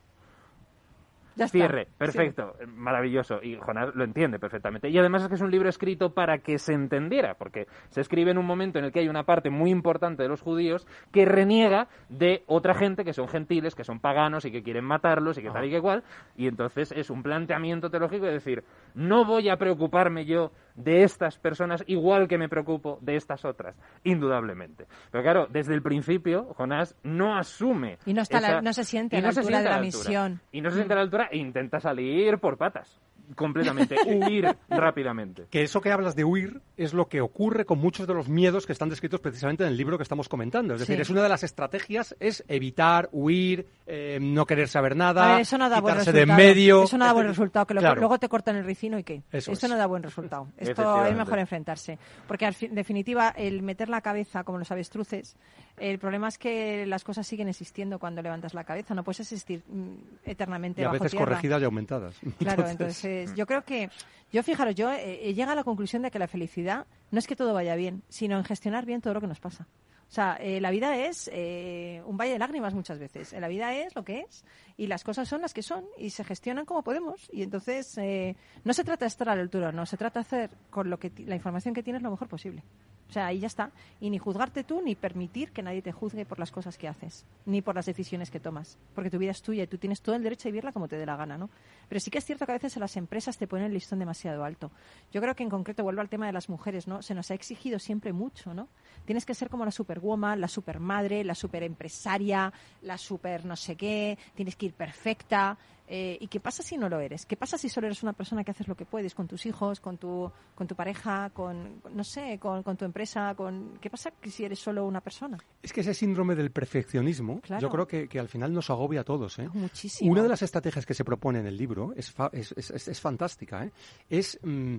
Ya 1.36 1.44
está. 1.46 1.58
Cierre, 1.58 1.88
perfecto, 1.96 2.56
maravilloso. 2.66 3.40
Y 3.42 3.56
Jonás 3.56 3.94
lo 3.94 4.04
entiende 4.04 4.38
perfectamente. 4.38 4.88
Y 4.88 4.98
además 4.98 5.22
es 5.22 5.28
que 5.28 5.34
es 5.34 5.40
un 5.40 5.50
libro 5.50 5.68
escrito 5.68 6.12
para 6.12 6.38
que 6.38 6.58
se 6.58 6.72
entendiera, 6.72 7.34
porque 7.34 7.66
se 7.90 8.00
escribe 8.00 8.30
en 8.30 8.38
un 8.38 8.46
momento 8.46 8.78
en 8.78 8.84
el 8.86 8.92
que 8.92 9.00
hay 9.00 9.08
una 9.08 9.24
parte 9.24 9.50
muy 9.50 9.70
importante 9.70 10.22
de 10.22 10.28
los 10.28 10.42
judíos 10.42 10.86
que 11.12 11.24
reniega 11.24 11.88
de 12.08 12.42
otra 12.46 12.74
gente 12.74 13.04
que 13.04 13.12
son 13.12 13.28
gentiles, 13.28 13.74
que 13.74 13.84
son 13.84 14.00
paganos 14.00 14.44
y 14.44 14.50
que 14.50 14.62
quieren 14.62 14.84
matarlos 14.84 15.38
y 15.38 15.42
que 15.42 15.50
tal 15.50 15.64
y 15.64 15.70
que 15.70 15.80
cual. 15.80 16.02
Y 16.36 16.46
entonces 16.48 16.92
es 16.92 17.10
un 17.10 17.22
planteamiento 17.22 17.90
teológico 17.90 18.26
de 18.26 18.32
decir, 18.32 18.64
no 18.94 19.24
voy 19.24 19.48
a 19.48 19.56
preocuparme 19.56 20.24
yo 20.26 20.52
de 20.74 21.02
estas 21.02 21.38
personas 21.38 21.84
igual 21.86 22.26
que 22.28 22.38
me 22.38 22.48
preocupo 22.48 22.98
de 23.02 23.16
estas 23.16 23.44
otras, 23.44 23.76
indudablemente. 24.04 24.86
Pero 25.10 25.22
claro, 25.22 25.46
desde 25.50 25.74
el 25.74 25.82
principio 25.82 26.54
Jonás 26.54 26.96
no 27.02 27.36
asume 27.36 27.98
Y 28.06 28.14
no 28.14 28.22
está 28.22 28.40
la- 28.40 28.60
no 28.62 28.72
se 28.72 28.84
siente 28.84 29.16
y 29.16 29.18
a 29.18 29.22
la 29.22 29.28
no 29.28 29.32
se 29.32 29.40
altura 29.40 29.56
siente 29.58 29.68
de 29.68 29.70
la 29.70 29.76
altura. 29.82 30.04
misión. 30.04 30.40
Y 30.52 30.60
no 30.60 30.70
se 30.70 30.76
siente 30.76 30.92
a 30.92 30.96
la 30.96 31.02
altura 31.02 31.19
e 31.30 31.38
intenta 31.38 31.80
salir 31.80 32.38
por 32.38 32.56
patas. 32.56 32.98
completamente, 33.36 33.94
huir 34.06 34.56
rápidamente. 34.68 35.46
Que 35.50 35.62
eso 35.62 35.80
que 35.80 35.92
hablas 35.92 36.16
de 36.16 36.24
huir 36.24 36.60
es 36.76 36.92
lo 36.94 37.06
que 37.08 37.20
ocurre 37.20 37.64
con 37.64 37.78
muchos 37.78 38.08
de 38.08 38.14
los 38.14 38.28
miedos 38.28 38.66
que 38.66 38.72
están 38.72 38.88
descritos 38.88 39.20
precisamente 39.20 39.62
en 39.62 39.70
el 39.70 39.76
libro 39.76 39.96
que 39.98 40.02
estamos 40.02 40.28
comentando. 40.28 40.74
Es 40.74 40.80
decir, 40.80 40.96
Sí. 40.96 41.02
es 41.02 41.10
una 41.10 41.22
de 41.22 41.28
las 41.28 41.44
estrategias, 41.44 42.16
es 42.18 42.42
evitar, 42.48 43.08
huir, 43.12 43.66
eh, 43.86 44.18
no 44.20 44.46
querer 44.46 44.66
saber 44.66 44.96
nada, 44.96 45.24
A 45.24 45.32
ver, 45.34 45.40
eso 45.42 45.58
no 45.58 45.68
da 45.68 45.80
buen 45.80 45.94
quitarse 45.94 46.10
de 46.12 46.22
en 46.22 46.34
medio. 46.34 46.82
Eso 46.82 46.98
no 46.98 47.04
da 47.04 47.12
buen 47.12 47.28
resultado, 47.28 47.66
que 47.66 47.74
lo- 47.74 47.80
Claro. 47.80 48.00
luego 48.00 48.18
te 48.18 48.28
cortan 48.28 48.56
el 48.56 48.64
ricino 48.64 48.98
y 48.98 49.04
qué. 49.04 49.22
Eso 49.30 49.52
es. 49.52 49.62
no 49.68 49.76
da 49.76 49.86
buen 49.86 50.02
resultado. 50.02 50.48
Esto 50.56 51.04
es 51.06 51.16
mejor 51.16 51.38
enfrentarse. 51.38 51.98
Porque 52.26 52.46
al 52.46 52.54
fin- 52.54 52.70
en 52.70 52.74
definitiva, 52.74 53.28
el 53.36 53.62
meter 53.62 53.88
la 53.90 54.00
cabeza 54.00 54.42
como 54.42 54.58
los 54.58 54.72
avestruces, 54.72 55.36
el 55.80 55.98
problema 55.98 56.28
es 56.28 56.38
que 56.38 56.86
las 56.86 57.02
cosas 57.04 57.26
siguen 57.26 57.48
existiendo 57.48 57.98
cuando 57.98 58.22
levantas 58.22 58.54
la 58.54 58.64
cabeza. 58.64 58.94
No 58.94 59.02
puedes 59.02 59.20
existir 59.20 59.62
mm, 59.66 59.94
eternamente 60.24 60.82
y 60.82 60.84
a 60.84 60.88
bajo 60.88 61.02
veces 61.02 61.12
tierra. 61.12 61.26
corregidas 61.26 61.62
y 61.62 61.64
aumentadas. 61.64 62.20
Claro, 62.38 62.68
entonces 62.68 63.34
yo 63.34 63.46
creo 63.46 63.64
que, 63.64 63.90
yo 64.32 64.42
fijaros, 64.42 64.74
yo 64.74 64.90
eh, 64.90 65.28
he 65.28 65.34
llegado 65.34 65.52
a 65.52 65.56
la 65.56 65.64
conclusión 65.64 66.02
de 66.02 66.10
que 66.10 66.18
la 66.18 66.28
felicidad 66.28 66.86
no 67.10 67.18
es 67.18 67.26
que 67.26 67.36
todo 67.36 67.54
vaya 67.54 67.74
bien, 67.74 68.02
sino 68.08 68.36
en 68.38 68.44
gestionar 68.44 68.86
bien 68.86 69.00
todo 69.00 69.14
lo 69.14 69.20
que 69.20 69.26
nos 69.26 69.40
pasa. 69.40 69.66
O 70.08 70.12
sea, 70.12 70.36
eh, 70.40 70.60
la 70.60 70.72
vida 70.72 70.96
es 70.96 71.30
eh, 71.32 72.02
un 72.04 72.16
valle 72.16 72.32
de 72.32 72.40
lágrimas 72.40 72.74
muchas 72.74 72.98
veces. 72.98 73.32
Eh, 73.32 73.40
La 73.40 73.46
vida 73.46 73.72
es 73.76 73.94
lo 73.94 74.02
que 74.04 74.22
es 74.22 74.44
y 74.76 74.88
las 74.88 75.04
cosas 75.04 75.28
son 75.28 75.40
las 75.40 75.54
que 75.54 75.62
son 75.62 75.84
y 75.96 76.10
se 76.10 76.24
gestionan 76.24 76.64
como 76.64 76.82
podemos. 76.82 77.30
Y 77.32 77.44
entonces 77.44 77.96
eh, 77.96 78.34
no 78.64 78.72
se 78.72 78.82
trata 78.82 79.04
de 79.04 79.08
estar 79.08 79.28
a 79.28 79.36
la 79.36 79.42
altura, 79.42 79.70
no, 79.70 79.86
se 79.86 79.96
trata 79.96 80.18
de 80.18 80.22
hacer 80.22 80.50
con 80.68 80.90
lo 80.90 80.98
que 80.98 81.12
la 81.26 81.36
información 81.36 81.74
que 81.74 81.84
tienes 81.84 82.02
lo 82.02 82.10
mejor 82.10 82.26
posible. 82.26 82.64
O 83.10 83.12
sea, 83.12 83.26
ahí 83.26 83.40
ya 83.40 83.48
está. 83.48 83.72
Y 84.00 84.08
ni 84.08 84.18
juzgarte 84.18 84.62
tú, 84.62 84.80
ni 84.82 84.94
permitir 84.94 85.50
que 85.50 85.62
nadie 85.62 85.82
te 85.82 85.90
juzgue 85.90 86.24
por 86.24 86.38
las 86.38 86.52
cosas 86.52 86.78
que 86.78 86.86
haces, 86.86 87.26
ni 87.44 87.60
por 87.60 87.74
las 87.74 87.86
decisiones 87.86 88.30
que 88.30 88.38
tomas. 88.38 88.78
Porque 88.94 89.10
tu 89.10 89.18
vida 89.18 89.32
es 89.32 89.42
tuya 89.42 89.64
y 89.64 89.66
tú 89.66 89.78
tienes 89.78 90.00
todo 90.00 90.14
el 90.14 90.22
derecho 90.22 90.48
a 90.48 90.52
vivirla 90.52 90.72
como 90.72 90.86
te 90.86 90.96
dé 90.96 91.04
la 91.04 91.16
gana, 91.16 91.36
¿no? 91.36 91.50
Pero 91.88 92.00
sí 92.00 92.10
que 92.12 92.18
es 92.18 92.24
cierto 92.24 92.46
que 92.46 92.52
a 92.52 92.54
veces 92.54 92.76
en 92.76 92.80
las 92.80 92.96
empresas 92.96 93.36
te 93.36 93.48
ponen 93.48 93.66
el 93.66 93.74
listón 93.74 93.98
demasiado 93.98 94.44
alto. 94.44 94.70
Yo 95.12 95.20
creo 95.20 95.34
que 95.34 95.42
en 95.42 95.50
concreto, 95.50 95.82
vuelvo 95.82 96.00
al 96.00 96.08
tema 96.08 96.26
de 96.26 96.32
las 96.32 96.48
mujeres, 96.48 96.86
¿no? 96.86 97.02
Se 97.02 97.16
nos 97.16 97.32
ha 97.32 97.34
exigido 97.34 97.80
siempre 97.80 98.12
mucho, 98.12 98.54
¿no? 98.54 98.68
Tienes 99.06 99.26
que 99.26 99.34
ser 99.34 99.50
como 99.50 99.64
la 99.64 99.72
superwoman, 99.72 100.40
la 100.40 100.48
supermadre, 100.48 101.24
la 101.24 101.34
superempresaria, 101.34 102.52
la 102.82 102.96
super 102.96 103.44
no 103.44 103.56
sé 103.56 103.74
qué, 103.74 104.18
tienes 104.36 104.54
que 104.54 104.66
ir 104.66 104.74
perfecta. 104.74 105.58
Eh, 105.92 106.16
¿Y 106.20 106.28
qué 106.28 106.38
pasa 106.38 106.62
si 106.62 106.78
no 106.78 106.88
lo 106.88 107.00
eres? 107.00 107.26
¿Qué 107.26 107.36
pasa 107.36 107.58
si 107.58 107.68
solo 107.68 107.88
eres 107.88 108.04
una 108.04 108.12
persona 108.12 108.44
que 108.44 108.52
haces 108.52 108.68
lo 108.68 108.76
que 108.76 108.84
puedes 108.84 109.12
con 109.12 109.26
tus 109.26 109.44
hijos, 109.44 109.80
con 109.80 109.98
tu, 109.98 110.30
con 110.54 110.68
tu 110.68 110.76
pareja, 110.76 111.30
con, 111.30 111.82
no 111.92 112.04
sé, 112.04 112.38
con, 112.38 112.62
con 112.62 112.76
tu 112.76 112.84
empresa? 112.84 113.34
Con... 113.34 113.76
¿Qué 113.80 113.90
pasa 113.90 114.12
si 114.22 114.44
eres 114.44 114.60
solo 114.60 114.86
una 114.86 115.00
persona? 115.00 115.36
Es 115.60 115.72
que 115.72 115.80
ese 115.80 115.92
síndrome 115.92 116.36
del 116.36 116.52
perfeccionismo, 116.52 117.40
Claro. 117.40 117.60
yo 117.62 117.68
creo 117.70 117.86
que, 117.88 118.08
que 118.08 118.20
al 118.20 118.28
final 118.28 118.52
nos 118.52 118.70
agobia 118.70 119.00
a 119.00 119.04
todos. 119.04 119.36
¿eh? 119.40 119.48
Muchísimo. 119.52 120.12
Una 120.12 120.22
de 120.22 120.28
las 120.28 120.42
estrategias 120.42 120.86
que 120.86 120.94
se 120.94 121.04
propone 121.04 121.40
en 121.40 121.46
el 121.46 121.56
libro 121.56 121.92
es, 121.96 122.08
fa- 122.12 122.30
es, 122.32 122.52
es- 122.56 122.70
es- 122.70 122.86
es 122.86 123.00
fantástica. 123.00 123.64
¿eh? 123.64 123.72
Es 124.08 124.38
mm, 124.44 124.76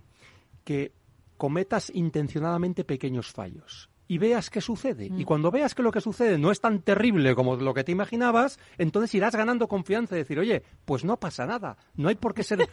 que 0.63 0.93
cometas 1.35 1.91
intencionadamente 1.93 2.85
pequeños 2.85 3.31
fallos 3.33 3.89
y 4.11 4.17
veas 4.17 4.49
qué 4.49 4.59
sucede. 4.59 5.09
Mm. 5.09 5.21
Y 5.21 5.23
cuando 5.23 5.51
veas 5.51 5.73
que 5.73 5.81
lo 5.83 5.89
que 5.89 6.01
sucede 6.01 6.37
no 6.37 6.51
es 6.51 6.59
tan 6.59 6.81
terrible 6.81 7.33
como 7.33 7.55
lo 7.55 7.73
que 7.73 7.85
te 7.85 7.93
imaginabas, 7.93 8.59
entonces 8.77 9.15
irás 9.15 9.33
ganando 9.33 9.69
confianza 9.69 10.15
y 10.15 10.17
decir, 10.17 10.37
oye, 10.37 10.63
pues 10.83 11.05
no 11.05 11.15
pasa 11.15 11.45
nada. 11.45 11.77
No 11.95 12.09
hay 12.09 12.15
por 12.15 12.33
qué 12.33 12.43
ser 12.43 12.67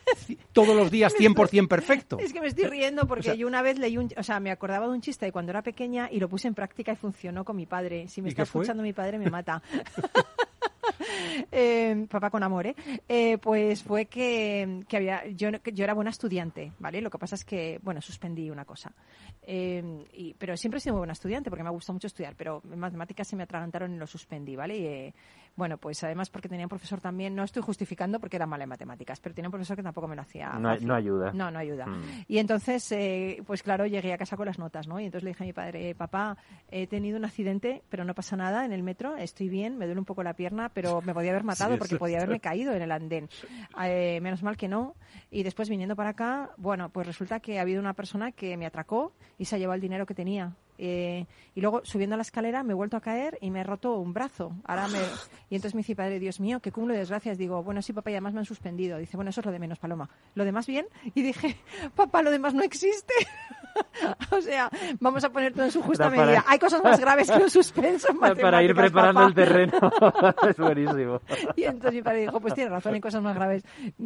todos 0.53 0.75
los 0.75 0.91
días 0.91 1.15
100% 1.17 1.69
perfecto. 1.69 2.19
Es 2.19 2.33
que 2.33 2.41
me 2.41 2.49
estoy 2.49 2.65
riendo 2.65 3.07
porque 3.07 3.21
O 3.21 3.23
sea- 3.23 3.35
yo 3.37 3.47
una 3.47 3.63
vez 3.63 3.79
leí 3.79 3.97
un, 3.97 4.09
o 4.17 4.23
sea, 4.25 4.41
me 4.41 4.51
acordaba 4.51 4.89
de 4.89 4.93
un 4.95 5.01
chiste 5.01 5.27
de 5.27 5.31
cuando 5.33 5.51
era 5.51 5.63
pequeña 5.63 6.09
y 6.11 6.19
lo 6.19 6.29
puse 6.29 6.49
en 6.49 6.55
práctica 6.55 6.91
y 6.91 6.97
funcionó 6.97 7.45
con 7.45 7.55
mi 7.55 7.67
padre. 7.67 8.09
Si 8.09 8.21
me 8.21 8.31
¿Y 8.31 8.31
está 8.31 8.43
escuchando 8.43 8.83
mi 8.83 8.93
padre 8.93 9.21
me 9.21 9.31
mata. 9.31 9.63
Eh, 11.53 12.07
papá 12.11 12.31
con 12.31 12.43
amor, 12.43 12.67
¿eh? 12.67 12.75
Eh, 13.09 13.39
Pues 13.39 13.83
fue 13.83 14.07
que, 14.07 14.85
que 14.89 14.97
había, 14.97 15.27
yo, 15.29 15.51
yo 15.51 15.85
era 15.85 15.95
buena 15.95 16.11
estudiante, 16.11 16.73
¿vale? 16.79 17.01
Lo 17.01 17.11
que 17.11 17.19
pasa 17.19 17.35
es 17.35 17.45
que, 17.45 17.81
bueno, 17.83 18.01
suspendí 18.01 18.51
una 18.51 18.65
cosa. 18.65 18.93
Eh, 19.43 20.35
pero 20.39 20.57
siempre 20.57 20.79
he 20.79 20.81
sido 20.81 20.95
muy 20.95 21.01
buena 21.01 21.13
estudiante 21.15 21.51
porque 21.51 21.63
me 21.63 21.69
ha 21.69 21.73
gustado 21.73 21.95
mucho 21.95 22.07
estudiar, 22.07 22.35
pero 22.37 22.63
en 22.71 22.79
matemáticas 22.79 23.29
se 23.29 23.37
me 23.37 23.43
atragantaron 23.45 23.95
y 23.95 23.99
lo 23.99 24.07
suspendí, 24.07 24.57
¿vale? 24.57 25.15
Bueno, 25.59 25.77
pues 25.77 26.05
además 26.05 26.31
porque 26.31 26.49
tenía 26.49 26.67
un 26.67 26.69
profesor 26.69 27.01
también, 27.01 27.35
no 27.35 27.43
estoy 27.43 27.65
justificando 27.65 28.21
porque 28.21 28.37
era 28.37 28.47
mala 28.47 28.63
en 28.63 28.71
matemáticas, 28.71 29.19
pero 29.19 29.35
tenía 29.35 29.49
un 29.49 29.53
profesor 29.53 29.77
que 29.77 29.83
tampoco 29.83 30.07
me 30.07 30.15
lo 30.15 30.23
hacía. 30.23 30.51
No, 30.53 30.77
no 30.77 30.95
ayuda. 30.95 31.33
No, 31.33 31.51
no 31.51 31.59
ayuda. 31.59 31.85
Mm. 31.85 32.03
Y 32.29 32.39
entonces, 32.39 32.93
eh, 32.93 33.43
pues 33.45 33.65
claro, 33.65 33.85
llegué 33.85 34.13
a 34.13 34.19
casa 34.19 34.37
con 34.37 34.47
las 34.47 34.61
notas, 34.61 34.87
¿no? 34.87 35.01
Y 35.01 35.07
entonces 35.07 35.25
le 35.25 35.31
dije 35.31 35.43
a 35.43 35.47
mi 35.47 35.53
padre, 35.53 35.97
papá, 35.97 36.37
he 36.71 36.87
tenido 36.87 37.19
un 37.19 37.25
accidente, 37.25 37.83
pero 37.89 38.05
no 38.05 38.15
pasa 38.15 38.37
nada 38.37 38.65
en 38.65 38.73
el 38.73 38.85
metro, 38.85 39.17
estoy 39.17 39.49
bien, 39.49 39.77
me 39.79 39.87
duele 39.87 39.99
un 39.99 40.05
poco 40.05 40.23
la 40.23 40.35
pierna, 40.35 40.69
pero 40.69 41.03
me 41.03 41.13
podía 41.13 41.33
haber 41.33 41.43
matado 41.43 41.73
Sí, 41.73 41.79
porque 41.79 41.97
podía 41.97 42.19
haberme 42.19 42.39
caído 42.39 42.73
en 42.73 42.83
el 42.83 42.93
andén. 42.93 43.29
Eh, 43.83 44.21
menos 44.21 44.45
mal 44.45 44.57
que 44.57 44.69
no. 44.69 44.95
Y 45.29 45.43
después 45.43 45.69
viniendo 45.69 45.97
para 45.97 46.11
acá, 46.11 46.51
bueno, 46.57 46.91
pues 46.91 47.05
resulta 47.05 47.41
que 47.41 47.59
ha 47.59 47.63
habido 47.63 47.81
una 47.81 47.95
persona 47.95 48.31
que 48.31 48.57
me 48.57 48.65
atracó 48.65 49.13
y 49.39 49.47
se 49.47 49.57
ha 49.57 49.59
llevado 49.59 49.75
el 49.75 49.81
dinero 49.81 50.07
que 50.07 50.15
tenía. 50.15 50.55
Eh, 50.79 51.27
y 51.55 51.61
luego 51.61 51.85
subiendo 51.85 52.17
la 52.17 52.23
escalera 52.23 52.63
me 52.63 52.73
he 52.73 52.75
vuelto 52.75 52.97
a 52.97 53.01
caer 53.01 53.37
y 53.41 53.51
me 53.51 53.61
he 53.61 53.65
roto 53.65 53.99
un 53.99 54.13
brazo. 54.13 54.53
Ahora 54.65 54.89
me... 54.89 54.99
Y 55.51 55.57
entonces 55.57 55.75
me 55.75 55.81
dice, 55.81 55.97
padre, 55.97 56.19
Dios 56.21 56.41
mío, 56.41 56.61
qué 56.61 56.73
cúmulo 56.73 56.95
de 56.95 57.01
desgracias. 57.01 57.37
Digo, 57.37 57.63
bueno, 57.63 57.83
sí, 57.83 57.93
papá, 57.93 58.11
y 58.11 58.15
además 58.15 58.33
me 58.35 58.41
han 58.41 58.47
suspendido. 58.47 58.99
Dice, 58.99 59.17
bueno, 59.17 59.31
eso 59.31 59.41
es 59.41 59.47
lo 59.47 59.53
de 59.53 59.59
menos, 59.59 59.79
Paloma. 59.79 60.09
¿Lo 60.35 60.45
demás 60.45 60.67
bien? 60.67 60.87
Y 61.15 61.23
dije, 61.23 61.57
papá, 61.97 62.23
lo 62.23 62.31
demás 62.31 62.55
no 62.55 62.63
existe. 62.63 63.15
o 64.31 64.41
sea, 64.41 64.71
vamos 65.01 65.25
a 65.25 65.31
poner 65.31 65.53
todo 65.53 65.65
en 65.65 65.71
su 65.73 65.83
justa 65.83 66.11
para- 66.11 66.25
medida. 66.25 66.45
Hay 66.49 66.59
cosas 66.59 66.83
más 66.83 66.99
graves 67.01 67.31
que 67.31 67.39
un 67.43 67.51
suspenso 67.51 68.09
en 68.11 68.19
Para 68.19 68.63
ir 68.63 68.75
preparando 68.75 69.21
papá. 69.21 69.29
el 69.29 69.35
terreno. 69.35 69.79
es 70.49 70.57
buenísimo. 70.57 71.21
Y 71.57 71.65
entonces 71.65 71.95
mi 71.95 72.03
padre 72.03 72.21
dijo, 72.23 72.41
pues 72.41 72.55
tienes 72.55 72.73
razón, 72.73 72.95
hay 72.95 73.01
cosas 73.01 73.23
más 73.23 73.35
graves. 73.35 73.63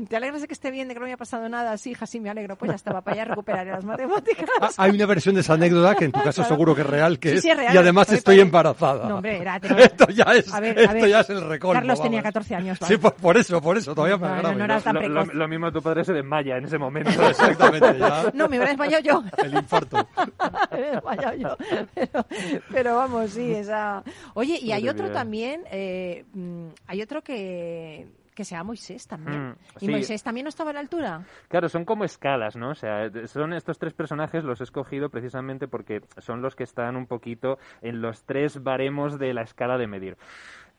¿Te 0.08 0.16
alegras 0.16 0.40
de 0.42 0.46
que 0.48 0.54
esté 0.54 0.70
bien, 0.70 0.88
de 0.88 0.94
que 0.94 1.00
no 1.00 1.04
me 1.06 1.10
haya 1.10 1.16
pasado 1.16 1.48
nada? 1.48 1.76
Sí, 1.76 1.90
hija, 1.90 2.06
sí, 2.06 2.20
me 2.20 2.30
alegro. 2.30 2.56
Pues 2.56 2.70
ya 2.70 2.76
está, 2.76 2.92
papá, 2.92 3.14
ya 3.14 3.24
recuperaré 3.24 3.70
las 3.70 3.84
matemáticas. 3.84 4.48
Ah, 4.60 4.70
Hay 4.78 4.90
una 4.92 5.06
versión 5.06 5.34
de 5.34 5.40
esa 5.42 5.54
anécdota 5.54 5.94
que 5.94 6.06
en 6.06 6.12
tu 6.12 6.22
caso 6.22 6.44
seguro 6.44 6.74
que 6.74 6.82
es 6.82 6.86
real, 6.86 7.18
que 7.18 7.30
Sí, 7.30 7.36
es, 7.36 7.42
sí, 7.42 7.50
es 7.50 7.56
real. 7.56 7.74
y 7.74 7.78
además 7.78 8.08
Oye, 8.08 8.18
estoy 8.18 8.36
padre. 8.36 8.46
embarazada. 8.46 9.08
No, 9.08 9.16
hombre, 9.16 9.40
era- 9.40 9.60
tenía- 9.60 9.84
esto 9.84 10.06
ya 10.08 10.24
es, 10.34 10.52
A 10.52 10.60
ver, 10.60 10.78
esto 10.78 10.90
a 10.90 10.94
ver, 10.94 11.08
ya 11.08 11.20
es 11.20 11.30
el 11.30 11.48
recolmo. 11.48 11.74
Carlos 11.74 12.02
tenía 12.02 12.20
vamos. 12.20 12.32
14 12.34 12.54
años, 12.54 12.78
Sí, 12.78 12.84
¿vale? 12.84 12.98
por, 12.98 13.14
por 13.14 13.36
eso, 13.36 13.60
por 13.60 13.76
eso, 13.76 13.94
todavía 13.94 14.16
más 14.16 14.30
No, 14.30 14.36
no, 14.36 14.42
grave. 14.42 14.56
no 14.58 14.64
era 14.64 14.80
tan 14.80 14.94
Lo, 14.94 15.08
lo- 15.08 15.24
lo 15.32 15.48
mismo 15.48 15.72
tu 15.72 15.82
padre 15.82 16.04
se 16.04 16.12
desmaya 16.12 16.56
en 16.56 16.64
ese 16.64 16.78
momento. 16.78 17.10
Exactamente, 17.28 17.98
ya. 17.98 18.24
No, 18.34 18.48
me 18.48 18.56
hubiera 18.56 18.68
desmayado 18.70 19.02
yo. 19.02 19.22
El 19.42 19.51
infarto. 19.58 20.06
Yo. 21.38 21.56
Pero, 21.94 22.26
pero 22.70 22.96
vamos, 22.96 23.30
sí, 23.30 23.52
esa... 23.52 24.02
Oye, 24.34 24.58
y 24.60 24.72
hay 24.72 24.88
otro 24.88 25.10
también, 25.10 25.62
eh, 25.70 26.24
mm, 26.32 26.68
hay 26.86 27.02
otro 27.02 27.22
que, 27.22 28.06
que 28.34 28.44
se 28.44 28.54
llama 28.54 28.68
Moisés 28.68 29.06
también. 29.06 29.50
Mm, 29.50 29.56
¿Y 29.80 29.86
sí. 29.86 29.90
Moisés 29.90 30.22
también 30.22 30.44
no 30.44 30.48
estaba 30.48 30.70
a 30.70 30.74
la 30.74 30.80
altura? 30.80 31.24
Claro, 31.48 31.68
son 31.68 31.84
como 31.84 32.04
escalas, 32.04 32.56
¿no? 32.56 32.70
O 32.70 32.74
sea, 32.74 33.10
son 33.26 33.52
estos 33.52 33.78
tres 33.78 33.92
personajes 33.92 34.44
los 34.44 34.60
he 34.60 34.64
escogido 34.64 35.10
precisamente 35.10 35.68
porque 35.68 36.02
son 36.18 36.42
los 36.42 36.56
que 36.56 36.64
están 36.64 36.96
un 36.96 37.06
poquito 37.06 37.58
en 37.82 38.00
los 38.00 38.24
tres 38.24 38.62
baremos 38.62 39.18
de 39.18 39.34
la 39.34 39.42
escala 39.42 39.76
de 39.78 39.86
medir. 39.86 40.16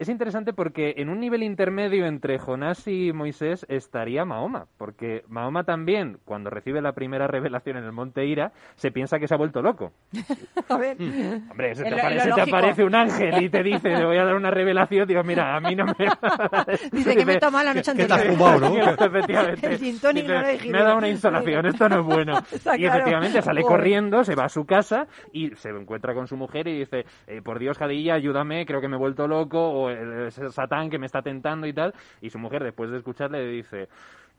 Es 0.04 0.10
interesante 0.10 0.52
porque 0.52 0.96
en 0.98 1.08
un 1.08 1.22
nivel 1.22 1.44
intermedio 1.44 2.06
entre 2.06 2.38
Jonás 2.38 2.90
y 2.90 3.14
Moisés 3.14 3.66
estaría 3.70 4.26
Mahoma, 4.26 4.68
porque 4.78 5.24
Mahoma 5.30 5.64
también, 5.64 6.18
cuando 6.26 6.50
recibe 6.50 6.82
la 6.82 6.92
primera 6.92 7.26
revelación 7.26 7.78
en 7.78 7.86
el 7.86 7.94
Monte 7.94 8.26
Ira, 8.26 8.52
se 8.76 8.92
piensa 8.92 9.18
que 9.18 9.30
se 9.30 9.34
ha 9.34 9.38
vuelto 9.38 9.62
loco. 9.62 9.94
A 10.68 10.78
ver. 10.78 10.98
Hombre, 11.50 11.76
se 11.76 11.86
te, 11.86 12.42
aparece 12.42 12.84
un 12.84 12.96
ángel 12.96 13.44
y 13.44 13.50
te 13.50 13.64
dice, 13.64 13.96
te 13.96 14.04
voy 14.04 14.18
a 14.18 14.26
dar 14.26 14.36
una 14.36 14.52
revelación, 14.52 15.08
digo, 15.08 15.24
mira, 15.24 15.56
a 15.56 15.62
mí 15.62 15.74
no 15.74 15.86
me... 15.86 15.94
Dice 16.92 17.16
que 17.16 17.26
me 17.26 17.36
he 17.36 17.40
tomado 17.40 17.64
la 17.64 17.74
noche 17.74 17.94
¿Qué 17.96 18.06
te 18.06 18.14
has 18.14 18.20
anterior. 18.20 18.38
fumado, 18.38 18.60
no? 18.60 19.06
Efectivamente. 19.06 19.68
El 19.68 19.78
gin 19.78 20.00
tonic 20.02 20.24
Dice, 20.24 20.34
no 20.34 20.42
lo 20.42 20.48
he 20.48 20.52
digerido. 20.52 20.74
Me 20.74 20.80
ha 20.80 20.84
dado 20.84 20.98
una 20.98 21.08
insolación, 21.08 21.66
esto 21.66 21.88
no 21.88 22.00
es 22.02 22.06
bueno. 22.06 22.40
Está 22.52 22.76
y 22.76 22.82
claro. 22.82 22.98
efectivamente 22.98 23.42
sale 23.42 23.62
Joder. 23.62 23.78
corriendo, 23.78 24.24
se 24.26 24.36
va 24.36 24.44
a 24.44 24.50
su 24.50 24.66
casa 24.66 25.08
y 25.32 25.56
se 25.56 25.70
encuentra 25.70 26.14
con 26.14 26.28
su 26.28 26.36
mujer 26.36 26.68
y 26.68 26.80
dice, 26.80 27.06
eh, 27.28 27.42
por 27.42 27.58
Dios, 27.58 27.78
Jadilla, 27.78 28.16
ayúdame, 28.16 28.66
creo 28.66 28.82
que 28.82 28.90
me 28.90 28.98
he 28.98 29.00
vuelto 29.00 29.30
loco, 29.30 29.60
o 29.60 29.93
es 29.94 30.38
el 30.38 30.52
Satán 30.52 30.90
que 30.90 30.98
me 30.98 31.06
está 31.06 31.22
tentando 31.22 31.68
y 31.68 31.74
tal. 31.74 31.94
Y 32.22 32.30
su 32.30 32.40
mujer, 32.40 32.64
después 32.64 32.90
de 32.92 32.98
escucharle, 32.98 33.46
le 33.46 33.52
dice, 33.52 33.90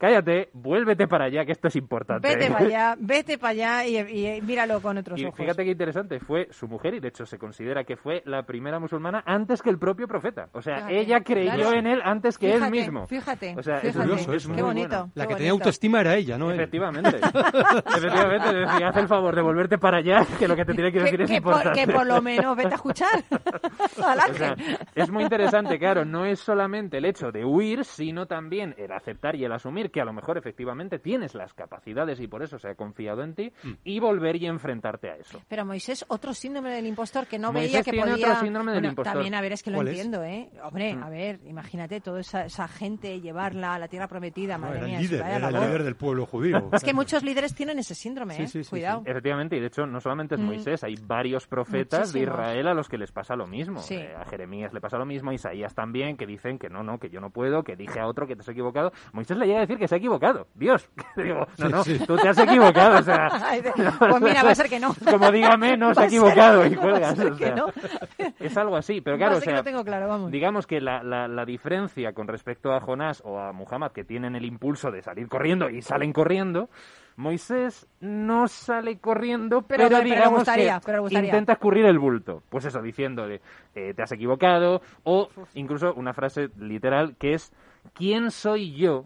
cállate, 0.04 0.50
vuélvete 0.52 1.08
para 1.08 1.24
allá, 1.26 1.44
que 1.46 1.52
esto 1.52 1.68
es 1.68 1.76
importante. 1.76 2.28
Vete 2.28 2.50
para 2.50 2.64
allá, 2.66 2.96
vete 3.00 3.38
para 3.38 3.50
allá 3.52 3.86
y, 3.86 3.98
y 4.36 4.40
míralo 4.42 4.80
con 4.82 4.98
otros 4.98 5.18
Y 5.18 5.24
ojos. 5.24 5.36
fíjate 5.38 5.64
qué 5.64 5.70
interesante, 5.70 6.20
fue 6.20 6.48
su 6.50 6.68
mujer 6.68 6.94
y 6.94 7.00
de 7.00 7.08
hecho 7.08 7.24
se 7.24 7.38
considera 7.38 7.84
que 7.84 7.96
fue 7.96 8.22
la 8.26 8.42
primera 8.42 8.78
musulmana 8.78 9.22
antes 9.26 9.62
que 9.62 9.70
el 9.70 9.78
propio 9.78 10.06
profeta. 10.06 10.48
O 10.52 10.60
sea, 10.60 10.76
Fíjate, 10.76 11.00
ella 11.00 11.20
creyó 11.22 11.52
claro. 11.54 11.72
en 11.78 11.86
él 11.86 12.00
antes 12.04 12.36
que 12.38 12.48
Fíjate, 12.52 12.64
él 12.66 12.70
mismo. 12.70 13.06
Fíjate, 13.06 13.54
O 13.56 13.62
sea, 13.62 13.78
es 13.78 13.96
curioso 13.96 14.32
eso, 14.34 14.48
muy 14.48 14.56
qué 14.56 14.62
bonito. 14.62 14.88
bueno. 14.88 15.12
La 15.14 15.24
qué 15.24 15.28
que 15.28 15.34
tenía 15.36 15.52
autoestima 15.52 16.00
era 16.00 16.14
ella, 16.16 16.36
¿no? 16.36 16.50
Efectivamente. 16.52 17.16
Efectivamente, 17.96 18.52
le 18.52 18.58
decía, 18.60 18.88
haz 18.88 18.96
el 18.96 19.08
favor 19.08 19.34
de 19.34 19.42
volverte 19.42 19.78
para 19.78 19.98
allá, 19.98 20.26
que 20.38 20.48
lo 20.48 20.56
que 20.56 20.64
te 20.64 20.74
tiene 20.74 20.92
que 20.92 21.00
decir 21.00 21.16
que, 21.18 21.24
es 21.24 21.30
que 21.30 21.40
por, 21.40 21.52
importante. 21.54 21.86
que 21.86 21.92
por 21.92 22.06
lo 22.06 22.20
menos 22.22 22.56
vete 22.56 22.72
a 22.72 22.76
escuchar 22.76 23.24
al 23.30 24.18
O 24.18 24.34
sea, 24.34 24.50
ángel. 24.52 24.78
es 24.94 25.10
muy 25.10 25.22
interesante, 25.22 25.78
claro, 25.78 26.04
no 26.04 26.24
es 26.24 26.40
solamente 26.40 26.98
el 26.98 27.04
hecho 27.04 27.30
de 27.32 27.44
huir, 27.44 27.84
sino 27.84 28.26
también 28.26 28.74
el 28.78 28.92
aceptar 28.92 29.34
y 29.36 29.44
el 29.44 29.52
asumir 29.52 29.90
que 29.94 30.00
a 30.00 30.04
lo 30.04 30.12
mejor 30.12 30.36
efectivamente 30.36 30.98
tienes 30.98 31.36
las 31.36 31.54
capacidades 31.54 32.18
y 32.18 32.26
por 32.26 32.42
eso 32.42 32.58
se 32.58 32.68
ha 32.68 32.74
confiado 32.74 33.22
en 33.22 33.32
ti, 33.36 33.52
Mm. 33.62 33.70
y 33.84 34.00
volver 34.00 34.34
y 34.42 34.46
enfrentarte 34.46 35.08
a 35.08 35.14
eso. 35.14 35.40
Pero 35.46 35.64
Moisés, 35.64 36.04
otro 36.08 36.34
síndrome 36.34 36.70
del 36.70 36.84
impostor 36.88 37.28
que 37.28 37.38
no 37.38 37.52
Moisés 37.52 37.70
veía 37.72 37.82
que 37.84 37.90
tiene 37.92 38.10
podía... 38.10 38.26
otro 38.32 38.40
síndrome 38.40 38.72
del 38.72 38.80
Bueno, 38.80 38.88
impostor. 38.88 39.12
También, 39.14 39.34
a 39.36 39.40
ver, 39.40 39.52
es 39.52 39.62
que 39.62 39.70
lo 39.70 39.80
entiendo, 39.82 40.24
¿eh? 40.24 40.50
Hombre, 40.64 40.96
Mm. 40.96 41.02
a 41.04 41.08
ver, 41.10 41.38
imagínate 41.46 42.00
toda 42.00 42.20
esa, 42.20 42.44
esa 42.46 42.66
gente, 42.66 43.20
llevarla 43.20 43.74
a 43.74 43.78
la 43.78 43.86
tierra 43.86 44.08
prometida, 44.08 44.58
No, 44.58 44.66
madre 44.66 44.78
era 44.78 44.86
mía. 44.88 45.00
líder, 45.00 45.20
era 45.20 45.36
el 45.36 45.42
labor. 45.52 45.68
líder 45.68 45.82
del 45.84 45.94
pueblo 45.94 46.26
judío. 46.26 46.70
Es 46.72 46.82
que 46.82 46.92
muchos 46.92 47.22
líderes 47.22 47.54
tienen 47.54 47.78
ese 47.78 47.94
síndrome, 47.94 48.34
Sí, 48.34 48.42
¿eh? 48.42 48.46
sí, 48.48 48.64
sí, 48.64 48.70
Cuidado. 48.70 49.02
Efectivamente, 49.06 49.56
y 49.56 49.60
de 49.60 49.68
hecho 49.68 49.86
no 49.86 50.00
solamente 50.00 50.34
es 50.34 50.40
Mm. 50.40 50.44
Moisés, 50.46 50.82
hay 50.82 50.96
varios 51.06 51.46
profetas 51.46 52.12
de. 52.12 52.20
Israel 52.24 52.66
a 52.66 52.74
los 52.74 52.88
que 52.88 52.98
les 52.98 53.12
pasa 53.12 53.36
lo 53.36 53.46
mismo. 53.46 53.78
Sí. 53.80 53.94
Eh, 53.94 54.12
a 54.18 54.24
Jeremías 54.24 54.72
le 54.72 54.80
pasa 54.80 54.98
lo 54.98 55.04
mismo, 55.06 55.30
a 55.30 55.34
Isaías 55.34 55.72
también, 55.74 56.16
que 56.16 56.26
dicen 56.26 56.58
que 56.58 56.68
no, 56.68 56.82
no, 56.82 56.98
que 56.98 57.10
yo 57.10 57.20
no 57.20 57.30
puedo, 57.30 57.62
que 57.62 57.76
dije 57.76 58.00
a 58.00 58.06
otro 58.08 58.26
que 58.26 58.34
te 58.34 58.40
has 58.40 58.48
equivocado. 58.48 58.92
Moisés 59.12 59.36
le 59.36 59.46
llega 59.46 59.58
a 59.58 59.60
decir 59.60 59.73
que 59.78 59.88
se 59.88 59.94
ha 59.94 59.98
equivocado. 59.98 60.46
Dios, 60.54 60.88
digo, 61.16 61.46
no, 61.58 61.68
no, 61.68 61.84
Sí, 61.84 61.98
sí. 61.98 62.06
tú 62.06 62.16
te 62.16 62.28
has 62.28 62.38
equivocado, 62.38 62.98
o 62.98 63.02
sea... 63.02 63.28
Pues 63.98 64.20
mira, 64.22 64.42
va 64.42 64.50
a 64.50 64.54
ser 64.54 64.68
que 64.68 64.78
no. 64.80 64.94
Como 65.10 65.30
dígame, 65.30 65.76
no 65.76 65.94
se 65.94 66.00
ha 66.02 66.06
equivocado 66.06 66.66
y 66.66 66.74
cuelgas. 66.76 67.16
ser 67.16 67.32
o 67.32 67.36
que 67.36 67.44
sea, 67.46 67.54
no. 67.54 67.66
Es 68.40 68.56
algo 68.56 68.76
así, 68.76 69.00
pero 69.00 69.16
claro, 69.16 69.32
o 69.32 69.34
ser 69.36 69.44
que 69.44 69.50
sea, 69.50 69.58
lo 69.58 69.64
tengo 69.64 69.84
claro, 69.84 70.08
vamos. 70.08 70.30
digamos 70.30 70.66
que 70.66 70.80
la, 70.80 71.02
la, 71.02 71.28
la 71.28 71.44
diferencia 71.44 72.12
con 72.12 72.28
respecto 72.28 72.72
a 72.72 72.80
Jonás 72.80 73.22
o 73.24 73.38
a 73.38 73.52
Muhammad, 73.52 73.92
que 73.92 74.04
tienen 74.04 74.34
el 74.36 74.44
impulso 74.44 74.90
de 74.90 75.02
salir 75.02 75.28
corriendo 75.28 75.68
y 75.70 75.82
salen 75.82 76.12
corriendo, 76.12 76.68
Moisés 77.16 77.86
no 78.00 78.48
sale 78.48 78.98
corriendo, 78.98 79.62
Pero- 79.62 79.88
pero, 79.88 80.00
digamos 80.02 80.38
gustaría, 80.40 80.80
que 80.80 80.86
pero 80.86 81.08
intenta 81.08 81.52
escurrir 81.52 81.86
el 81.86 81.98
bulto. 81.98 82.42
Pues 82.50 82.64
eso, 82.64 82.82
diciéndole, 82.82 83.40
eh, 83.74 83.94
te 83.94 84.02
has 84.02 84.12
equivocado, 84.12 84.82
o 85.04 85.28
incluso 85.54 85.94
una 85.94 86.12
frase 86.12 86.48
literal 86.58 87.14
que 87.18 87.34
es, 87.34 87.52
¿quién 87.94 88.30
soy 88.30 88.74
yo. 88.74 89.04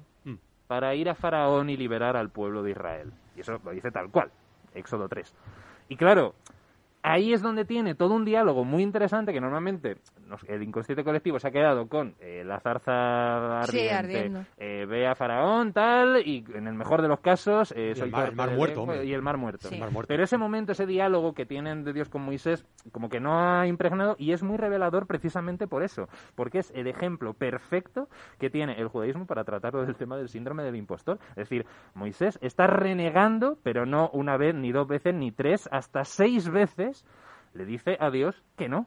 Para 0.69 0.95
ir 0.95 1.09
a 1.09 1.17
Faraón 1.17 1.71
y 1.71 1.77
liberar 1.77 2.17
al 2.17 2.31
pueblo 2.31 2.63
de 2.63 2.71
Israel? 2.71 3.13
Y 3.35 3.41
eso 3.41 3.61
lo 3.65 3.71
dice 3.73 3.91
tal 3.91 4.11
cual, 4.11 4.31
Éxodo 4.75 5.09
3. 5.09 5.35
Y 5.89 5.97
claro, 5.97 6.35
ahí 7.03 7.33
es 7.33 7.43
donde 7.43 7.65
tiene 7.65 7.95
todo 7.95 8.15
un 8.15 8.25
diálogo 8.25 8.65
muy 8.65 8.83
interesante 8.83 9.33
que 9.33 9.41
normalmente 9.41 9.97
nos- 10.27 10.45
el 10.45 10.63
inconsciente 10.63 11.05
colectivo 11.05 11.39
se 11.39 11.49
ha 11.49 11.51
quedado 11.51 11.89
con 11.89 12.15
eh, 12.21 12.43
la 12.45 12.61
zarza 12.61 13.63
Sí, 13.67 13.89
ardiente, 13.89 13.95
ardiendo. 13.95 14.45
eh, 14.59 14.87
ve 14.89 15.07
a 15.07 15.15
Faraón, 15.15 15.73
tal, 15.73 16.23
y 16.27 16.45
en 16.55 16.67
el 16.67 16.75
mejor 16.75 17.03
de 17.03 17.09
los 17.09 17.21
casos 17.21 17.73
eh, 17.77 17.93
el 17.97 18.11
mar- 18.11 18.29
el 18.31 18.35
mar 18.37 18.51
muerto, 18.51 19.03
y 19.03 19.13
el 19.13 19.23
mar 19.23 19.37
muerto. 19.37 19.69
Sí. 19.69 19.75
El 19.75 19.81
mar 19.81 19.91
muerto. 19.91 20.09
Pero 20.09 20.23
ese 20.25 20.37
momento, 20.39 20.73
ese 20.73 20.87
diálogo 20.87 21.33
que 21.35 21.47
tienen 21.47 21.85
de 21.85 21.93
Dios 21.93 22.09
con 22.09 22.23
Moisés, 22.23 22.65
como 22.93 23.09
que 23.09 23.21
no 23.21 23.39
ha 23.39 23.67
impregnado 23.67 24.17
y 24.19 24.33
es 24.33 24.43
muy 24.43 24.57
revelador 24.57 25.07
precisamente 25.07 25.67
por 25.67 25.83
eso, 25.83 26.09
porque 26.35 26.59
es 26.59 26.71
el 26.75 26.87
ejemplo 26.87 27.35
perfecto 27.35 28.09
que 28.39 28.51
tiene 28.51 28.81
el 28.81 28.89
judaísmo 28.89 29.27
para 29.27 29.45
tratar 29.45 29.73
del 29.75 29.97
tema 29.97 30.17
del 30.17 30.29
síndrome 30.29 30.63
del 30.63 30.77
impostor. 30.77 31.19
Es 31.31 31.49
decir, 31.49 31.65
Moisés 31.95 32.39
está 32.43 32.67
renegando, 32.67 33.59
pero 33.63 33.87
no 33.87 34.11
una 34.13 34.37
vez, 34.37 34.55
ni 34.55 34.73
dos 34.73 34.87
veces, 34.89 35.15
ni 35.15 35.31
tres, 35.33 35.69
hasta 35.73 36.05
seis 36.05 36.49
veces 36.51 36.88
le 37.55 37.65
dice 37.65 37.97
a 38.01 38.11
Dios 38.11 38.43
que 38.57 38.69
no, 38.69 38.87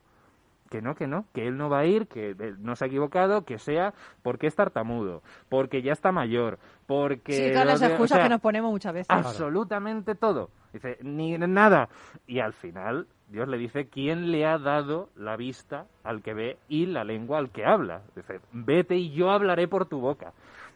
que 0.71 0.81
no, 0.81 0.95
que 0.95 1.05
no, 1.05 1.25
que 1.33 1.47
él 1.47 1.57
no 1.57 1.69
va 1.69 1.79
a 1.79 1.85
ir, 1.85 2.07
que 2.07 2.29
él 2.29 2.55
no 2.59 2.75
se 2.75 2.85
ha 2.85 2.87
equivocado, 2.87 3.43
que 3.43 3.59
sea 3.59 3.93
porque 4.23 4.47
es 4.47 4.55
tartamudo, 4.55 5.21
porque 5.49 5.81
ya 5.81 5.91
está 5.91 6.11
mayor, 6.11 6.59
porque... 6.87 7.33
Sí, 7.33 7.51
todas 7.51 7.65
las 7.65 7.81
o 7.81 7.85
excusas 7.85 8.15
sea, 8.15 8.23
que 8.23 8.29
nos 8.29 8.41
ponemos 8.41 8.71
muchas 8.71 8.93
veces. 8.93 9.09
absolutamente 9.09 10.15
todo. 10.15 10.49
Dice, 10.71 10.97
ni 11.01 11.37
nada. 11.37 11.89
Y 12.25 12.39
al 12.39 12.53
final, 12.53 13.07
Dios 13.27 13.49
le 13.49 13.57
dice, 13.57 13.87
¿quién 13.87 14.31
le 14.31 14.45
ha 14.45 14.57
dado 14.57 15.09
la 15.17 15.35
vista 15.35 15.87
al 16.03 16.21
que 16.21 16.33
ve 16.33 16.57
y 16.69 16.85
la 16.85 17.03
lengua 17.03 17.39
al 17.39 17.49
que 17.49 17.65
habla? 17.65 18.01
Dice, 18.15 18.39
vete 18.53 18.95
y 18.95 19.11
yo 19.11 19.29
hablaré 19.29 19.67
por 19.67 19.85
tu 19.85 19.99
boca. 19.99 20.31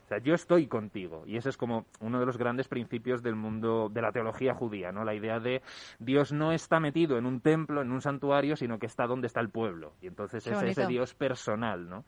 O 0.05 0.07
sea, 0.07 0.19
yo 0.19 0.35
estoy 0.35 0.67
contigo. 0.67 1.23
Y 1.25 1.35
ese 1.35 1.49
es 1.49 1.57
como 1.57 1.87
uno 1.99 2.19
de 2.19 2.27
los 2.27 2.37
grandes 2.37 2.67
principios 2.67 3.23
del 3.23 3.35
mundo 3.35 3.89
de 3.91 4.03
la 4.03 4.11
teología 4.11 4.53
judía, 4.53 4.91
¿no? 4.91 5.03
La 5.03 5.15
idea 5.15 5.39
de 5.39 5.63
Dios 5.97 6.31
no 6.31 6.51
está 6.51 6.79
metido 6.79 7.17
en 7.17 7.25
un 7.25 7.41
templo, 7.41 7.81
en 7.81 7.91
un 7.91 8.01
santuario, 8.01 8.55
sino 8.55 8.77
que 8.77 8.85
está 8.85 9.07
donde 9.07 9.25
está 9.25 9.39
el 9.39 9.49
pueblo. 9.49 9.93
Y 10.01 10.07
entonces 10.07 10.45
es 10.45 10.61
ese. 10.61 10.85
Dios 10.85 11.15
personal, 11.15 11.89
¿no? 11.89 12.05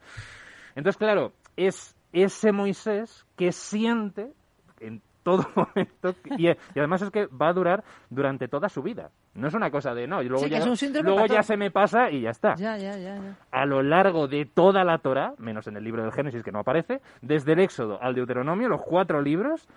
Entonces, 0.76 0.98
claro, 0.98 1.34
es 1.56 1.98
ese 2.14 2.52
Moisés 2.52 3.26
que 3.36 3.52
siente 3.52 4.32
en 4.80 5.02
todo 5.28 5.45
momento, 5.55 6.15
y, 6.38 6.47
y 6.47 6.55
además 6.78 7.01
es 7.01 7.11
que 7.11 7.25
va 7.25 7.49
a 7.49 7.53
durar 7.53 7.84
durante 8.09 8.47
toda 8.47 8.69
su 8.69 8.82
vida. 8.82 9.11
No 9.34 9.49
es 9.49 9.53
una 9.53 9.69
cosa 9.69 9.93
de, 9.93 10.07
no, 10.07 10.21
y 10.23 10.30
luego, 10.30 10.45
Sí, 10.45 10.49
ya, 10.49 11.01
luego 11.03 11.25
ya 11.25 11.43
se 11.43 11.57
me 11.57 11.69
pasa 11.69 12.09
y 12.09 12.21
ya 12.21 12.30
está. 12.30 12.55
Ya, 12.55 12.78
ya. 12.78 13.36
A 13.51 13.65
lo 13.65 13.84
largo 13.84 14.30
de 14.30 14.45
toda 14.45 14.86
la 14.86 14.99
Torah, 14.99 15.34
menos 15.38 15.67
en 15.67 15.75
el 15.75 15.84
libro 15.84 16.01
del 16.01 16.13
Génesis 16.13 16.43
que 16.43 16.51
no 16.53 16.59
aparece, 16.59 17.01
desde 17.21 17.51
el 17.51 17.59
Éxodo 17.59 18.01
al 18.01 18.15
Deuteronomio, 18.15 18.69
los 18.69 18.82
cuatro 18.82 19.21
libros, 19.21 19.67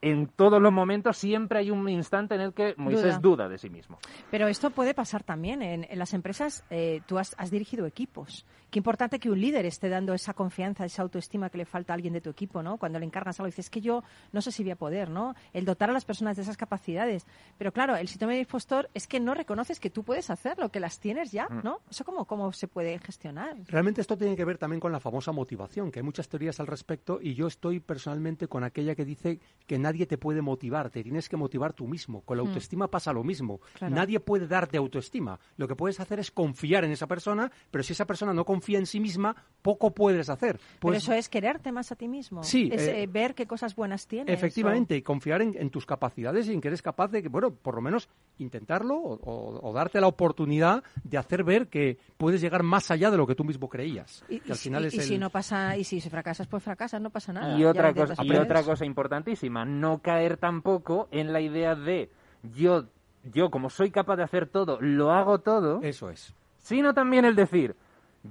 en 0.00 0.28
todos 0.28 0.60
los 0.60 0.72
momentos 0.72 1.16
siempre 1.16 1.58
hay 1.58 1.70
un 1.70 1.88
instante 1.88 2.34
en 2.34 2.40
el 2.40 2.52
que 2.54 2.74
Moisés 2.78 3.20
Duda. 3.20 3.44
duda, 3.44 3.48
de 3.48 3.58
sí 3.58 3.68
mismo. 3.70 3.98
Pero 4.30 4.46
esto 4.48 4.70
puede 4.70 4.94
pasar 4.94 5.22
también 5.24 5.62
en, 5.62 5.86
en 5.88 5.98
las 5.98 6.14
empresas. 6.14 6.64
eh, 6.70 7.02
tú 7.06 7.18
has, 7.18 7.34
has 7.38 7.50
dirigido 7.50 7.86
equipos. 7.86 8.46
Qué 8.70 8.80
importante 8.80 9.18
que 9.18 9.30
un 9.30 9.40
líder 9.40 9.64
esté 9.64 9.88
dando 9.88 10.12
esa 10.12 10.34
confianza, 10.34 10.84
esa 10.84 11.02
autoestima 11.02 11.50
que 11.50 11.58
le 11.58 11.64
falta 11.64 11.92
a 11.92 11.94
alguien 11.94 12.12
de 12.12 12.20
tu 12.20 12.30
equipo, 12.30 12.62
¿no? 12.62 12.78
Cuando 12.78 12.98
le 12.98 13.06
encargas 13.06 13.38
algo, 13.38 13.46
dices, 13.46 13.66
es 13.66 13.70
que 13.70 13.80
yo 13.80 14.02
no 14.32 14.42
sé 14.42 14.50
si 14.50 14.62
voy 14.64 14.72
a 14.72 14.76
poder, 14.76 15.08
¿no? 15.08 15.34
El 15.52 15.64
dotar 15.64 15.88
a 15.88 15.92
las 15.92 16.04
personas 16.04 16.36
de 16.36 16.42
esas 16.42 16.56
capacidades. 16.56 17.24
Pero 17.58 17.72
claro, 17.72 17.96
el 17.96 18.08
síndrome 18.08 18.34
de 18.34 18.40
impostor 18.40 18.90
es 18.92 19.06
que 19.06 19.20
no 19.20 19.34
reconoces 19.34 19.78
que 19.80 19.88
tú 19.88 20.02
puedes 20.02 20.30
hacerlo, 20.30 20.70
que 20.70 20.80
las 20.80 20.98
tienes 20.98 21.30
ya, 21.32 21.46
Mm. 21.48 21.60
¿no? 21.62 21.80
¿Eso 21.88 22.04
cómo, 22.04 22.24
cómo 22.24 22.52
se 22.52 22.66
puede 22.66 22.98
gestionar? 22.98 23.56
Realmente 23.68 24.00
esto 24.00 24.18
tiene 24.18 24.34
que 24.36 24.44
ver 24.44 24.58
también 24.58 24.80
con 24.80 24.90
la 24.92 24.98
famosa 25.00 25.30
motivación, 25.32 25.92
que 25.92 26.00
hay 26.00 26.04
muchas 26.04 26.28
teorías 26.28 26.58
al 26.58 26.66
respecto 26.66 27.20
y 27.22 27.34
yo 27.34 27.46
estoy 27.46 27.78
personalmente 27.80 28.48
con 28.48 28.64
aquella 28.64 28.94
que 28.96 29.04
dice 29.04 29.38
que 29.66 29.78
nadie 29.78 30.06
te 30.06 30.18
puede 30.18 30.42
motivar, 30.42 30.90
te 30.90 31.02
tienes 31.04 31.28
que 31.28 31.36
motivar 31.36 31.72
tú 31.72 31.86
mismo. 31.86 32.22
Con 32.22 32.36
la 32.36 32.42
Hmm. 32.42 32.48
autoestima 32.48 32.88
pasa 32.88 33.12
lo 33.12 33.22
mismo. 33.22 33.60
Claro. 33.74 33.94
Nadie 33.94 34.18
puede 34.20 34.46
darte 34.48 34.76
autoestima. 34.76 35.38
Lo 35.56 35.68
que 35.68 35.76
puedes 35.76 36.00
hacer 36.00 36.18
es 36.18 36.30
confiar 36.32 36.84
en 36.84 36.90
esa 36.90 37.06
persona, 37.06 37.50
pero 37.70 37.84
si 37.84 37.92
esa 37.92 38.06
persona 38.06 38.34
no 38.34 38.44
confía 38.44 38.55
en 38.78 38.86
sí 38.86 39.00
misma, 39.00 39.36
poco 39.62 39.90
puedes 39.92 40.28
hacer. 40.30 40.58
Pero 40.58 40.78
Pues, 40.80 40.98
eso 40.98 41.12
es 41.12 41.28
quererte 41.28 41.72
más 41.72 41.90
a 41.90 41.96
ti 41.96 42.06
mismo. 42.06 42.42
Sí, 42.44 42.68
Es 42.72 42.82
eh, 42.82 43.02
eh, 43.02 43.06
ver 43.08 43.34
qué 43.34 43.46
cosas 43.48 43.74
buenas 43.74 44.06
tienes. 44.06 44.32
Efectivamente, 44.32 44.96
y 44.96 45.02
confiar 45.02 45.42
en, 45.42 45.56
en 45.58 45.70
tus 45.70 45.84
capacidades 45.84 46.46
y 46.48 46.52
en 46.52 46.60
que 46.60 46.68
eres 46.68 46.82
capaz 46.82 47.08
de, 47.08 47.20
que, 47.22 47.28
bueno, 47.28 47.50
por 47.50 47.74
lo 47.74 47.80
menos 47.80 48.08
intentarlo 48.38 48.94
o, 48.96 49.14
o- 49.14 49.68
o 49.68 49.72
darte 49.72 50.00
la 50.00 50.06
oportunidad 50.06 50.84
de 51.02 51.18
hacer 51.18 51.42
ver 51.42 51.66
que 51.66 51.98
puedes 52.16 52.40
llegar 52.40 52.62
más 52.62 52.90
allá 52.92 53.10
de 53.10 53.16
lo 53.16 53.26
que 53.26 53.34
tú 53.34 53.42
mismo 53.42 53.68
creías. 53.68 54.24
Y, 54.28 54.38
que 54.38 54.52
al 54.52 54.58
final 54.58 54.84
y- 54.84 54.86
es 54.86 54.94
y 54.94 55.00
si 55.00 55.18
no 55.18 55.30
pasa, 55.30 55.76
y 55.76 55.82
si 55.82 56.00
fracasas, 56.00 56.46
pues 56.46 56.62
fracasas, 56.62 57.00
no 57.00 57.10
pasa 57.10 57.32
nada. 57.32 57.58
Y 57.58 57.64
otra, 57.64 57.92
cosa, 57.92 58.14
y 58.22 58.36
otra 58.36 58.62
cosa 58.62 58.84
importantísima, 58.84 59.64
no 59.64 59.98
caer 59.98 60.36
tampoco 60.36 61.08
en 61.10 61.32
la 61.32 61.40
idea 61.40 61.74
de 61.74 62.10
yo, 62.54 62.84
yo 63.24 63.50
como 63.50 63.68
soy 63.70 63.90
capaz 63.90 64.14
de 64.16 64.22
hacer 64.22 64.46
todo, 64.46 64.78
lo 64.80 65.10
hago 65.10 65.40
todo, 65.40 65.82
Eso 65.82 66.08
es. 66.10 66.34
sino 66.58 66.94
también 66.94 67.24
el 67.24 67.34
decir 67.34 67.74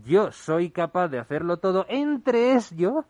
yo 0.04 0.32
soy 0.32 0.70
capaz 0.72 1.08
de 1.10 1.20
hacerlo 1.20 1.58
todo, 1.58 1.86
entre 1.90 2.54
es 2.54 2.72
yo 2.76 3.06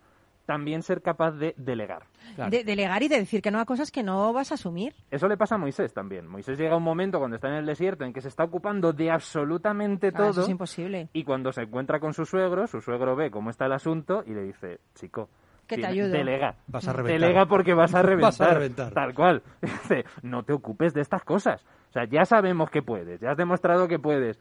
también 0.46 0.84
ser 0.84 1.02
capaz 1.02 1.32
de 1.32 1.56
delegar. 1.58 2.04
Claro. 2.36 2.52
De, 2.52 2.64
delegar 2.64 3.02
y 3.02 3.08
de 3.08 3.18
decir 3.18 3.42
que 3.42 3.50
no 3.50 3.60
a 3.60 3.66
cosas 3.66 3.92
que 3.92 4.04
no 4.04 4.32
vas 4.32 4.52
a 4.52 4.56
asumir. 4.56 4.94
Eso 5.10 5.28
le 5.28 5.38
pasa 5.38 5.56
a 5.56 5.58
Moisés 5.58 5.92
también. 5.92 6.28
Moisés 6.28 6.58
llega 6.60 6.74
a 6.74 6.78
un 6.78 6.84
momento 6.84 7.18
cuando 7.18 7.36
está 7.36 7.48
en 7.48 7.56
el 7.56 7.66
desierto 7.66 8.06
en 8.06 8.14
que 8.14 8.22
se 8.22 8.28
está 8.28 8.44
ocupando 8.44 8.94
de 8.94 9.10
absolutamente 9.10 10.12
Claro, 10.12 10.26
eso 10.26 10.34
todo 10.36 10.44
es 10.46 10.50
imposible. 10.52 11.10
y 11.14 11.24
cuando 11.24 11.52
se 11.52 11.64
encuentra 11.64 12.00
con 12.00 12.14
su 12.14 12.26
suegro, 12.26 12.68
su 12.68 12.80
suegro 12.82 13.16
ve 13.16 13.32
cómo 13.32 13.50
está 13.50 13.66
el 13.66 13.74
asunto 13.74 14.24
y 14.28 14.36
le 14.36 14.44
dice, 14.44 14.80
chico, 14.94 15.30
Que 15.66 15.78
te 15.78 15.88
ayudo". 15.88 16.10
delega. 16.10 16.56
Vas 16.68 16.88
a 16.88 16.94
reventar. 16.94 17.20
Delega 17.22 17.46
porque 17.48 17.74
vas 17.74 17.96
a 17.96 18.04
reventar. 18.04 18.28
Vas 18.32 18.42
a 18.42 18.54
reventar. 18.54 18.94
Tal 18.94 19.14
cual. 19.16 19.42
Dice, 19.62 20.06
no 20.22 20.44
te 20.44 20.54
ocupes 20.54 20.94
de 20.94 21.02
estas 21.02 21.24
cosas. 21.24 21.64
O 21.90 21.94
sea, 21.94 22.06
ya 22.06 22.24
sabemos 22.26 22.70
que 22.70 22.84
puedes, 22.84 23.20
ya 23.20 23.32
has 23.32 23.38
demostrado 23.38 23.88
que 23.88 23.98
puedes. 23.98 24.40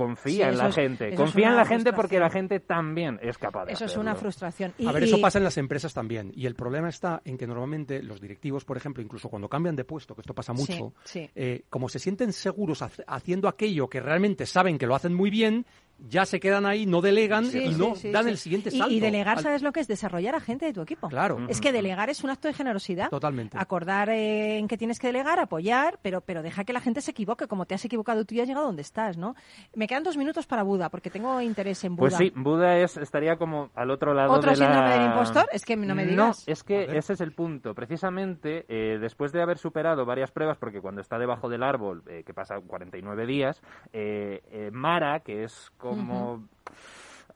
Confía 0.00 0.46
Sí, 0.46 0.52
en 0.52 0.56
la 0.58 0.68
es- 0.68 0.74
gente. 0.74 1.14
Confía 1.14 1.48
en 1.50 1.56
la 1.56 1.66
gente 1.66 1.92
porque 1.92 2.18
la 2.18 2.30
gente 2.30 2.58
también 2.58 3.18
es 3.22 3.36
capaz 3.36 3.66
de 3.66 3.72
Eso 3.74 3.84
es 3.84 3.96
una 3.98 4.14
frustración. 4.14 4.72
Y, 4.78 4.86
A 4.86 4.92
ver, 4.92 5.02
y- 5.02 5.06
eso 5.06 5.20
pasa 5.20 5.36
en 5.38 5.44
las 5.44 5.58
empresas 5.58 5.92
también. 5.92 6.32
Y 6.34 6.46
el 6.46 6.54
problema 6.54 6.88
está 6.88 7.20
en 7.24 7.36
que 7.36 7.46
normalmente 7.46 8.02
los 8.02 8.18
directivos, 8.20 8.64
por 8.64 8.78
ejemplo, 8.78 9.02
incluso 9.02 9.28
cuando 9.28 9.48
cambian 9.48 9.76
de 9.76 9.84
puesto, 9.84 10.14
que 10.14 10.22
esto 10.22 10.32
pasa 10.34 10.54
mucho, 10.54 10.94
sí. 11.04 11.28
eh, 11.34 11.64
como 11.68 11.88
se 11.90 11.98
sienten 11.98 12.32
seguros 12.32 12.82
haciendo 13.06 13.46
aquello 13.46 13.88
que 13.88 14.00
realmente 14.00 14.46
saben 14.46 14.78
que 14.78 14.86
lo 14.86 14.94
hacen 14.94 15.12
muy 15.14 15.28
bien, 15.28 15.66
ya 16.08 16.24
se 16.26 16.40
quedan 16.40 16.66
ahí, 16.66 16.86
no 16.86 17.00
delegan 17.00 17.46
Sí, 17.46 17.58
y 17.58 17.72
sí, 17.72 17.78
no 17.78 17.94
sí, 17.94 18.10
dan 18.10 18.24
sí. 18.24 18.30
el 18.30 18.38
siguiente 18.38 18.70
salto. 18.70 18.92
Y, 18.92 19.00
delegar, 19.00 19.36
al- 19.38 19.42
¿sabes 19.42 19.62
lo 19.62 19.72
que 19.72 19.80
es? 19.80 19.88
Desarrollar 19.88 20.34
a 20.34 20.40
gente 20.40 20.66
de 20.66 20.72
tu 20.72 20.80
equipo. 20.82 21.08
Claro. 21.08 21.38
Es 21.48 21.60
que 21.60 21.72
delegar 21.72 22.10
es 22.10 22.24
un 22.24 22.30
acto 22.30 22.48
de 22.48 22.54
generosidad. 22.54 23.10
Totalmente. 23.10 23.56
Acordar 23.58 24.08
eh, 24.10 24.58
en 24.58 24.68
que 24.68 24.76
tienes 24.78 24.98
que 24.98 25.08
delegar, 25.08 25.38
apoyar, 25.38 25.98
pero, 26.02 26.20
pero 26.20 26.42
deja 26.42 26.64
que 26.64 26.72
la 26.72 26.80
gente 26.80 27.00
se 27.00 27.10
equivoque. 27.10 27.46
Como 27.46 27.66
te 27.66 27.74
has 27.74 27.84
equivocado 27.84 28.24
tú 28.24 28.34
y 28.34 28.40
has 28.40 28.48
llegado 28.48 28.66
donde 28.66 28.82
estás, 28.82 29.16
¿no? 29.16 29.34
Me 29.74 29.86
quedan 29.86 30.02
dos 30.02 30.16
minutos 30.16 30.46
para 30.46 30.62
Buda, 30.62 30.88
porque 30.88 31.10
tengo 31.10 31.40
interés 31.40 31.84
en 31.84 31.96
Buda. 31.96 32.08
Pues 32.10 32.16
sí, 32.16 32.32
Buda 32.34 32.78
es, 32.78 32.96
estaría 32.96 33.36
como 33.36 33.70
al 33.74 33.90
otro 33.90 34.14
lado 34.14 34.32
¿Otro 34.32 34.50
de 34.52 34.56
la... 34.58 34.66
síndrome 34.66 34.90
del 34.94 35.02
impostor? 35.10 35.48
Es 35.52 35.64
que 35.64 35.76
no 35.76 35.94
me 35.94 36.04
digas. 36.06 36.44
No, 36.46 36.52
es 36.52 36.62
que 36.64 36.96
ese 36.96 37.12
es 37.12 37.20
el 37.20 37.32
punto. 37.32 37.74
Precisamente, 37.74 38.64
eh, 38.68 38.98
después 38.98 39.32
de 39.32 39.42
haber 39.42 39.58
superado 39.58 40.04
varias 40.06 40.30
pruebas, 40.30 40.56
porque 40.58 40.80
cuando 40.80 41.00
está 41.00 41.18
debajo 41.18 41.48
del 41.48 41.62
árbol, 41.62 42.02
eh, 42.06 42.22
que 42.24 42.32
pasa 42.32 42.56
49 42.60 43.26
días, 43.26 43.60
eh, 43.92 44.42
eh, 44.50 44.70
Mara, 44.72 45.20
que 45.20 45.44
es 45.44 45.70
como... 45.96 46.34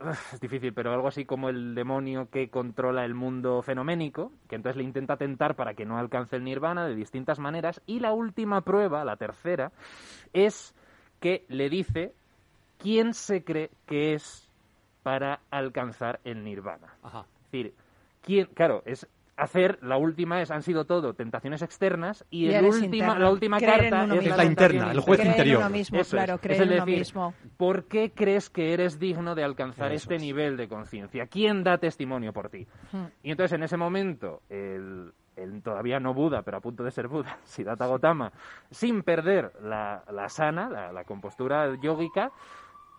uf, 0.00 0.34
es 0.34 0.40
difícil, 0.40 0.72
pero 0.72 0.92
algo 0.92 1.08
así 1.08 1.24
como 1.24 1.48
el 1.48 1.74
demonio 1.74 2.28
que 2.30 2.48
controla 2.50 3.04
el 3.04 3.14
mundo 3.14 3.62
fenoménico, 3.62 4.32
que 4.48 4.56
entonces 4.56 4.76
le 4.76 4.84
intenta 4.84 5.16
tentar 5.16 5.54
para 5.56 5.74
que 5.74 5.84
no 5.84 5.98
alcance 5.98 6.36
el 6.36 6.44
nirvana 6.44 6.86
de 6.86 6.94
distintas 6.94 7.38
maneras. 7.38 7.80
Y 7.86 8.00
la 8.00 8.12
última 8.12 8.60
prueba, 8.62 9.04
la 9.04 9.16
tercera, 9.16 9.72
es 10.32 10.74
que 11.20 11.44
le 11.48 11.68
dice 11.68 12.14
quién 12.78 13.14
se 13.14 13.44
cree 13.44 13.70
que 13.86 14.14
es 14.14 14.50
para 15.02 15.40
alcanzar 15.50 16.20
el 16.24 16.42
nirvana. 16.44 16.94
Ajá. 17.02 17.20
Es 17.20 17.52
decir, 17.52 17.74
quién, 18.22 18.46
claro, 18.46 18.82
es 18.86 19.06
hacer, 19.36 19.78
la 19.82 19.96
última 19.96 20.40
es, 20.42 20.50
han 20.50 20.62
sido 20.62 20.84
todo 20.84 21.14
tentaciones 21.14 21.62
externas 21.62 22.24
y, 22.30 22.46
Y 22.46 22.54
el 22.54 22.64
última, 22.64 23.18
la 23.18 23.30
última 23.30 23.58
Creer 23.58 23.84
en 23.84 23.90
carta 23.90 24.04
uno 24.04 24.14
es 24.14 24.36
la 24.36 24.44
interna, 24.44 24.90
el 24.92 25.00
juez 25.00 25.18
Creer 25.18 25.26
en 25.26 25.32
interior. 25.32 25.58
uno 25.60 25.70
mismo, 25.70 26.00
Eso 26.00 26.16
claro, 26.16 26.34
es. 26.34 26.40
creer 26.40 26.62
Es 26.62 26.68
uno 26.68 26.86
mismo. 26.86 27.34
¿Por 27.56 27.84
qué 27.86 28.12
crees 28.12 28.50
que 28.50 28.72
eres 28.72 28.98
digno 28.98 29.34
de 29.34 29.44
alcanzar 29.44 29.92
Eso 29.92 30.04
este 30.04 30.16
es. 30.16 30.22
nivel 30.22 30.56
de 30.56 30.68
conciencia? 30.68 31.26
¿Quién 31.26 31.64
da 31.64 31.78
testimonio 31.78 32.32
por 32.32 32.48
ti? 32.48 32.66
Hmm. 32.92 33.06
Y 33.22 33.30
entonces 33.30 33.56
en 33.56 33.62
ese 33.64 33.76
momento, 33.76 34.42
el, 34.48 35.12
el 35.36 35.62
todavía 35.62 35.98
no 36.00 36.14
Buda, 36.14 36.42
pero 36.42 36.58
a 36.58 36.60
punto 36.60 36.84
de 36.84 36.90
ser 36.90 37.08
Buda, 37.08 37.38
Siddhartha 37.44 37.86
Gautama, 37.86 38.32
sin 38.70 39.02
perder 39.02 39.52
la, 39.62 40.04
la 40.12 40.28
sana, 40.28 40.68
la, 40.68 40.92
la 40.92 41.04
compostura 41.04 41.74
yógica, 41.80 42.30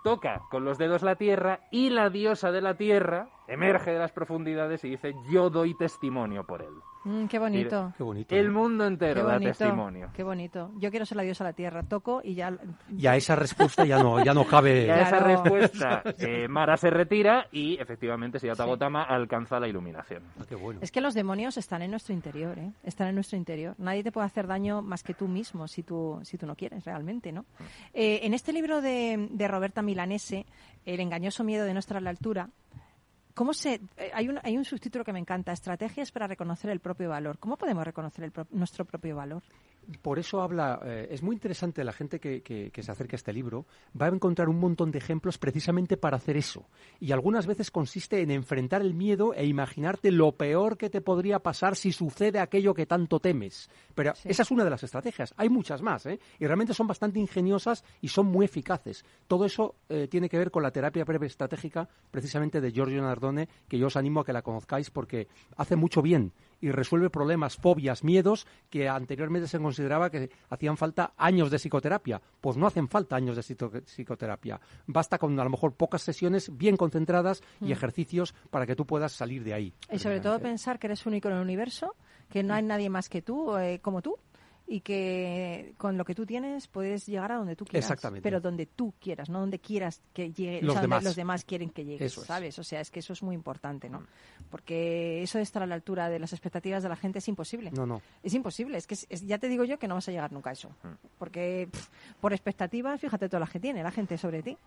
toca 0.05 0.43
con 0.51 0.63
los 0.65 0.77
dedos 0.77 1.01
la 1.01 1.15
tierra 1.15 1.61
y 1.71 1.89
la 1.89 2.11
diosa 2.11 2.51
de 2.51 2.61
la 2.61 2.77
tierra 2.77 3.27
emerge 3.47 3.89
de 3.89 3.97
las 3.97 4.11
profundidades 4.11 4.83
y 4.83 4.91
dice, 4.91 5.15
yo 5.31 5.49
doy 5.49 5.73
testimonio 5.73 6.45
por 6.45 6.61
él. 6.61 6.75
Mm, 7.05 7.25
qué 7.27 7.37
bonito. 7.39 7.93
Qué 7.97 8.03
bonito. 8.03 8.35
El 8.35 8.51
mundo 8.51 8.83
Qué 8.83 8.87
entero 8.87 9.23
da 9.25 9.39
testimonio. 9.39 10.09
qué 10.13 10.23
bonito. 10.23 10.71
Yo 10.77 10.89
quiero 10.89 11.05
ser 11.05 11.17
la 11.17 11.23
diosa 11.23 11.43
de 11.43 11.51
la 11.51 11.55
tierra. 11.55 11.83
Toco 11.83 12.21
y 12.23 12.33
ya. 12.33 12.51
Y 12.97 13.05
a 13.07 13.15
esa 13.15 13.35
respuesta 13.35 13.85
ya 13.85 13.99
no, 14.01 14.23
ya 14.23 14.33
no 14.33 14.45
cabe. 14.45 14.87
Y 14.87 14.89
a 14.89 15.01
esa 15.03 15.19
respuesta, 15.19 16.03
eh, 16.17 16.47
Mara 16.47 16.75
se 16.77 16.89
retira 16.89 17.47
y 17.51 17.79
efectivamente 17.79 18.39
Siddhartha 18.39 18.65
Sí. 18.65 19.05
Alcanza 19.07 19.59
la 19.59 19.67
iluminación. 19.67 20.23
Ah, 20.39 20.43
qué 20.49 20.55
bueno. 20.55 20.79
Es 20.81 20.91
que 20.91 20.99
los 20.99 21.13
demonios 21.13 21.57
están 21.57 21.81
en 21.83 21.91
nuestro 21.91 22.13
interior, 22.13 22.57
¿eh? 22.57 22.71
Están 22.83 23.07
en 23.09 23.15
nuestro 23.15 23.37
interior. 23.37 23.75
Nadie 23.77 24.03
te 24.03 24.11
puede 24.11 24.25
hacer 24.25 24.47
daño 24.47 24.81
más 24.81 25.03
que 25.03 25.13
tú 25.13 25.27
mismo 25.27 25.67
si 25.67 25.83
tú, 25.83 26.19
si 26.23 26.37
tú 26.37 26.47
no 26.47 26.55
quieres 26.55 26.83
realmente, 26.85 27.31
¿no? 27.31 27.45
Eh, 27.93 28.21
en 28.23 28.33
este 28.33 28.51
libro 28.51 28.81
de, 28.81 29.27
de 29.31 29.47
Roberta 29.47 29.81
Milanese, 29.83 30.45
El 30.85 30.99
engañoso 30.99 31.43
miedo 31.43 31.65
de 31.65 31.73
no 31.73 31.79
estar 31.79 31.97
a 31.97 32.01
la 32.01 32.09
altura, 32.09 32.49
¿cómo 33.35 33.53
se, 33.53 33.75
eh, 33.97 34.11
hay, 34.13 34.27
un, 34.29 34.39
hay 34.41 34.57
un 34.57 34.65
subtítulo 34.65 35.03
que 35.05 35.13
me 35.13 35.19
encanta, 35.19 35.51
Estrategias 35.51 36.11
para 36.11 36.25
reconocer 36.25 36.71
el 36.71 36.79
propio 36.79 37.09
valor. 37.09 37.37
¿Cómo 37.37 37.57
podemos 37.57 37.85
reconocer 37.85 38.23
el 38.25 38.31
pro- 38.31 38.47
nuestro 38.49 38.85
propio 38.85 39.15
valor? 39.15 39.43
Por 40.01 40.19
eso 40.19 40.41
habla, 40.41 40.79
eh, 40.83 41.07
es 41.11 41.21
muy 41.21 41.35
interesante 41.35 41.83
la 41.83 41.93
gente 41.93 42.19
que, 42.19 42.41
que- 42.41 42.71
que 42.71 42.83
se 42.83 42.91
acerca 42.91 43.15
a 43.15 43.17
este 43.17 43.31
libro, 43.33 43.65
va 43.99 44.07
a 44.07 44.09
encontrar 44.09 44.49
un 44.49 44.59
montón 44.59 44.91
de 44.91 44.97
ejemplos 44.97 45.37
precisamente 45.37 45.95
para 45.97 46.17
hacer 46.17 46.37
eso. 46.37 46.65
Y 46.99 47.11
algunas 47.11 47.45
veces 47.45 47.69
consiste 47.71 48.21
en 48.21 48.31
enfrentar 48.31 48.81
el 48.81 48.93
miedo 48.93 49.33
e 49.33 49.45
imaginarte 49.45 50.11
lo 50.11 50.31
peor 50.31 50.77
que 50.77 50.89
te 50.89 51.01
podría 51.01 51.39
pasar 51.39 51.75
si 51.75 51.91
sucede 51.91 52.39
aquello 52.39 52.73
que 52.73 52.85
tanto 52.85 53.19
temes. 53.19 53.69
Pero 53.93 54.15
Sí. 54.15 54.29
esa 54.29 54.41
es 54.43 54.51
una 54.51 54.63
de 54.63 54.69
las 54.69 54.83
estrategias. 54.83 55.33
Hay 55.37 55.49
muchas 55.49 55.81
más, 55.81 56.05
¿eh? 56.05 56.19
Y 56.39 56.45
realmente 56.47 56.73
son 56.73 56.87
bastante 56.87 57.19
ingeniosas 57.19 57.83
y 58.01 58.07
son 58.07 58.25
muy 58.27 58.45
eficaces. 58.45 59.05
Todo 59.27 59.45
eso 59.45 59.75
eh, 59.89 60.07
tiene 60.07 60.29
que 60.29 60.37
ver 60.37 60.51
con 60.51 60.63
la 60.63 60.71
terapia 60.71 61.03
breve 61.05 61.27
estratégica, 61.27 61.87
precisamente 62.11 62.59
de 62.61 62.71
Giorgio 62.71 63.01
Nardone, 63.01 63.47
que 63.67 63.77
yo 63.77 63.87
os 63.87 63.95
animo 63.97 64.21
a 64.21 64.25
que 64.25 64.33
la 64.33 64.41
conozcáis 64.41 64.89
porque 64.89 65.27
hace 65.57 65.75
mucho 65.75 66.01
bien 66.01 66.31
y 66.61 66.71
resuelve 66.71 67.09
problemas, 67.09 67.57
fobias, 67.57 68.03
miedos 68.03 68.47
que 68.69 68.89
anteriormente 68.89 69.47
se 69.47 69.59
consideraba 69.59 70.09
que 70.09 70.29
hacían 70.49 70.77
falta 70.77 71.13
años 71.17 71.51
de 71.51 71.57
psicoterapia. 71.57 72.21
Pues 72.41 72.57
no 72.57 72.67
hacen 72.67 72.87
falta 72.87 73.15
años 73.15 73.35
de 73.35 73.81
psicoterapia. 73.85 74.59
Basta 74.87 75.17
con 75.17 75.39
a 75.39 75.43
lo 75.43 75.49
mejor 75.49 75.73
pocas 75.73 76.01
sesiones 76.01 76.55
bien 76.57 76.77
concentradas 76.77 77.41
y 77.61 77.71
ejercicios 77.71 78.33
para 78.49 78.65
que 78.65 78.75
tú 78.75 78.85
puedas 78.85 79.11
salir 79.11 79.43
de 79.43 79.53
ahí. 79.53 79.73
Y 79.91 79.99
sobre 79.99 80.19
todo 80.19 80.39
pensar 80.39 80.79
que 80.79 80.87
eres 80.87 81.05
único 81.05 81.29
en 81.29 81.35
el 81.35 81.41
universo, 81.41 81.95
que 82.29 82.43
no 82.43 82.53
hay 82.53 82.63
nadie 82.63 82.89
más 82.89 83.09
que 83.09 83.21
tú, 83.21 83.57
eh, 83.57 83.79
como 83.81 84.01
tú, 84.01 84.17
y 84.67 84.79
que 84.81 85.73
con 85.77 85.95
lo 85.97 86.05
que 86.05 86.15
tú 86.15 86.25
tienes 86.25 86.67
puedes 86.67 87.05
llegar 87.05 87.31
a 87.31 87.35
donde 87.35 87.55
tú 87.55 87.65
quieras. 87.65 87.85
Exactamente. 87.85 88.23
Pero 88.23 88.41
donde 88.41 88.65
tú 88.65 88.93
quieras, 88.99 89.29
no 89.29 89.39
donde 89.39 89.59
quieras 89.59 90.01
que 90.13 90.31
llegue, 90.33 90.61
Los 90.61 90.71
o 90.71 90.73
sea, 90.73 90.81
donde 90.81 90.95
demás. 90.95 91.03
los 91.03 91.15
demás 91.15 91.45
quieren 91.45 91.69
que 91.69 91.85
llegues, 91.85 92.01
Eso 92.13 92.21
es. 92.21 92.27
¿sabes? 92.27 92.57
O 92.57 92.63
sea, 92.63 92.81
es 92.81 92.89
que 92.89 92.99
eso 92.99 93.13
es 93.13 93.21
muy 93.21 93.35
importante, 93.35 93.89
¿no? 93.89 94.03
Porque 94.49 95.21
eso 95.21 95.37
de 95.37 95.43
estar 95.43 95.61
a 95.61 95.67
la 95.67 95.75
altura 95.75 96.09
de 96.09 96.19
las 96.19 96.33
expectativas 96.33 96.81
de 96.83 96.89
la 96.89 96.95
gente 96.95 97.19
es 97.19 97.27
imposible. 97.27 97.71
No, 97.71 97.85
no. 97.85 98.01
Es 98.23 98.33
imposible, 98.33 98.77
es 98.77 98.87
que 98.87 98.95
es- 98.95 99.05
es- 99.09 99.21
ya 99.25 99.37
te 99.37 99.47
digo 99.49 99.63
yo 99.65 99.77
que 99.77 99.87
no 99.87 99.95
vas 99.95 100.07
a 100.07 100.11
llegar 100.11 100.31
nunca 100.31 100.49
a 100.49 100.53
eso. 100.53 100.69
Porque 101.19 101.67
pff, 101.71 101.87
por 102.19 102.33
expectativas, 102.33 102.99
fíjate 102.99 103.27
todas 103.29 103.41
las 103.41 103.49
que 103.51 103.59
tiene 103.59 103.83
la 103.83 103.91
gente 103.91 104.17
sobre 104.17 104.41
ti. 104.41 104.57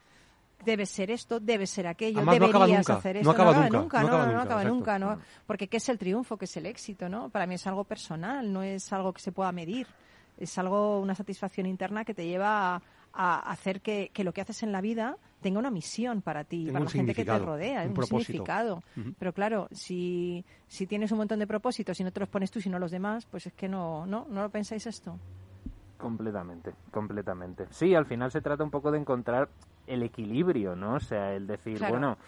Debes 0.64 0.90
ser 0.90 1.10
esto, 1.10 1.38
debes 1.40 1.70
ser 1.70 1.86
aquello, 1.86 2.18
Además, 2.18 2.38
no 2.40 2.46
acaba 2.46 2.64
deberías 2.66 2.88
nunca, 2.88 2.98
hacer 2.98 3.14
no 3.16 3.20
esto. 3.20 3.30
acaba 3.30 3.52
nunca, 3.54 3.78
nunca, 3.78 4.02
no 4.02 4.08
no, 4.08 4.08
acaba 4.08 4.24
no, 4.24 4.26
no 4.26 4.32
nunca, 4.32 4.42
acaba 4.42 4.62
exacto. 4.62 4.74
nunca, 4.74 4.98
¿no? 4.98 5.18
Porque 5.46 5.68
¿qué 5.68 5.76
es 5.76 5.88
el 5.88 5.98
triunfo? 5.98 6.36
¿Qué 6.36 6.44
es 6.46 6.56
el 6.56 6.66
éxito? 6.66 7.08
¿no? 7.08 7.28
Para 7.30 7.46
mí 7.46 7.54
es 7.54 7.66
algo 7.66 7.84
personal, 7.84 8.52
no 8.52 8.62
es 8.62 8.92
algo 8.92 9.12
que 9.12 9.20
se 9.20 9.32
pueda 9.32 9.52
medir. 9.52 9.86
Es 10.36 10.56
algo, 10.58 11.00
una 11.00 11.14
satisfacción 11.14 11.66
interna 11.66 12.04
que 12.04 12.14
te 12.14 12.26
lleva 12.26 12.76
a, 12.76 12.82
a 13.12 13.38
hacer 13.50 13.80
que, 13.80 14.10
que 14.12 14.22
lo 14.24 14.32
que 14.32 14.40
haces 14.40 14.62
en 14.62 14.70
la 14.72 14.80
vida 14.80 15.16
tenga 15.40 15.58
una 15.58 15.70
misión 15.70 16.22
para 16.22 16.44
ti, 16.44 16.66
para 16.70 16.84
la 16.84 16.90
gente 16.90 17.14
que 17.14 17.24
te 17.24 17.38
rodea, 17.38 17.82
un 17.82 17.88
un, 17.88 17.94
propósito. 17.94 18.24
significado. 18.32 18.82
Pero 19.18 19.32
claro, 19.32 19.68
si, 19.72 20.44
si 20.66 20.86
tienes 20.86 21.12
un 21.12 21.18
montón 21.18 21.38
de 21.38 21.46
propósitos 21.46 21.98
y 22.00 22.04
no 22.04 22.12
te 22.12 22.20
los 22.20 22.28
pones 22.28 22.50
tú, 22.50 22.60
sino 22.60 22.78
los 22.78 22.90
demás, 22.90 23.26
pues 23.26 23.46
es 23.46 23.52
que 23.52 23.68
no, 23.68 24.06
no, 24.06 24.26
no 24.28 24.42
lo 24.42 24.50
pensáis 24.50 24.86
esto. 24.86 25.18
Completamente, 25.96 26.72
completamente. 26.92 27.66
Sí, 27.70 27.94
al 27.94 28.06
final 28.06 28.30
se 28.30 28.40
trata 28.40 28.62
un 28.62 28.70
poco 28.70 28.90
de 28.92 28.98
encontrar 28.98 29.48
el 29.88 30.02
equilibrio, 30.02 30.76
¿no? 30.76 30.94
O 30.94 31.00
sea, 31.00 31.34
el 31.34 31.46
decir, 31.46 31.78
Claro. 31.78 31.92
bueno, 31.94 32.18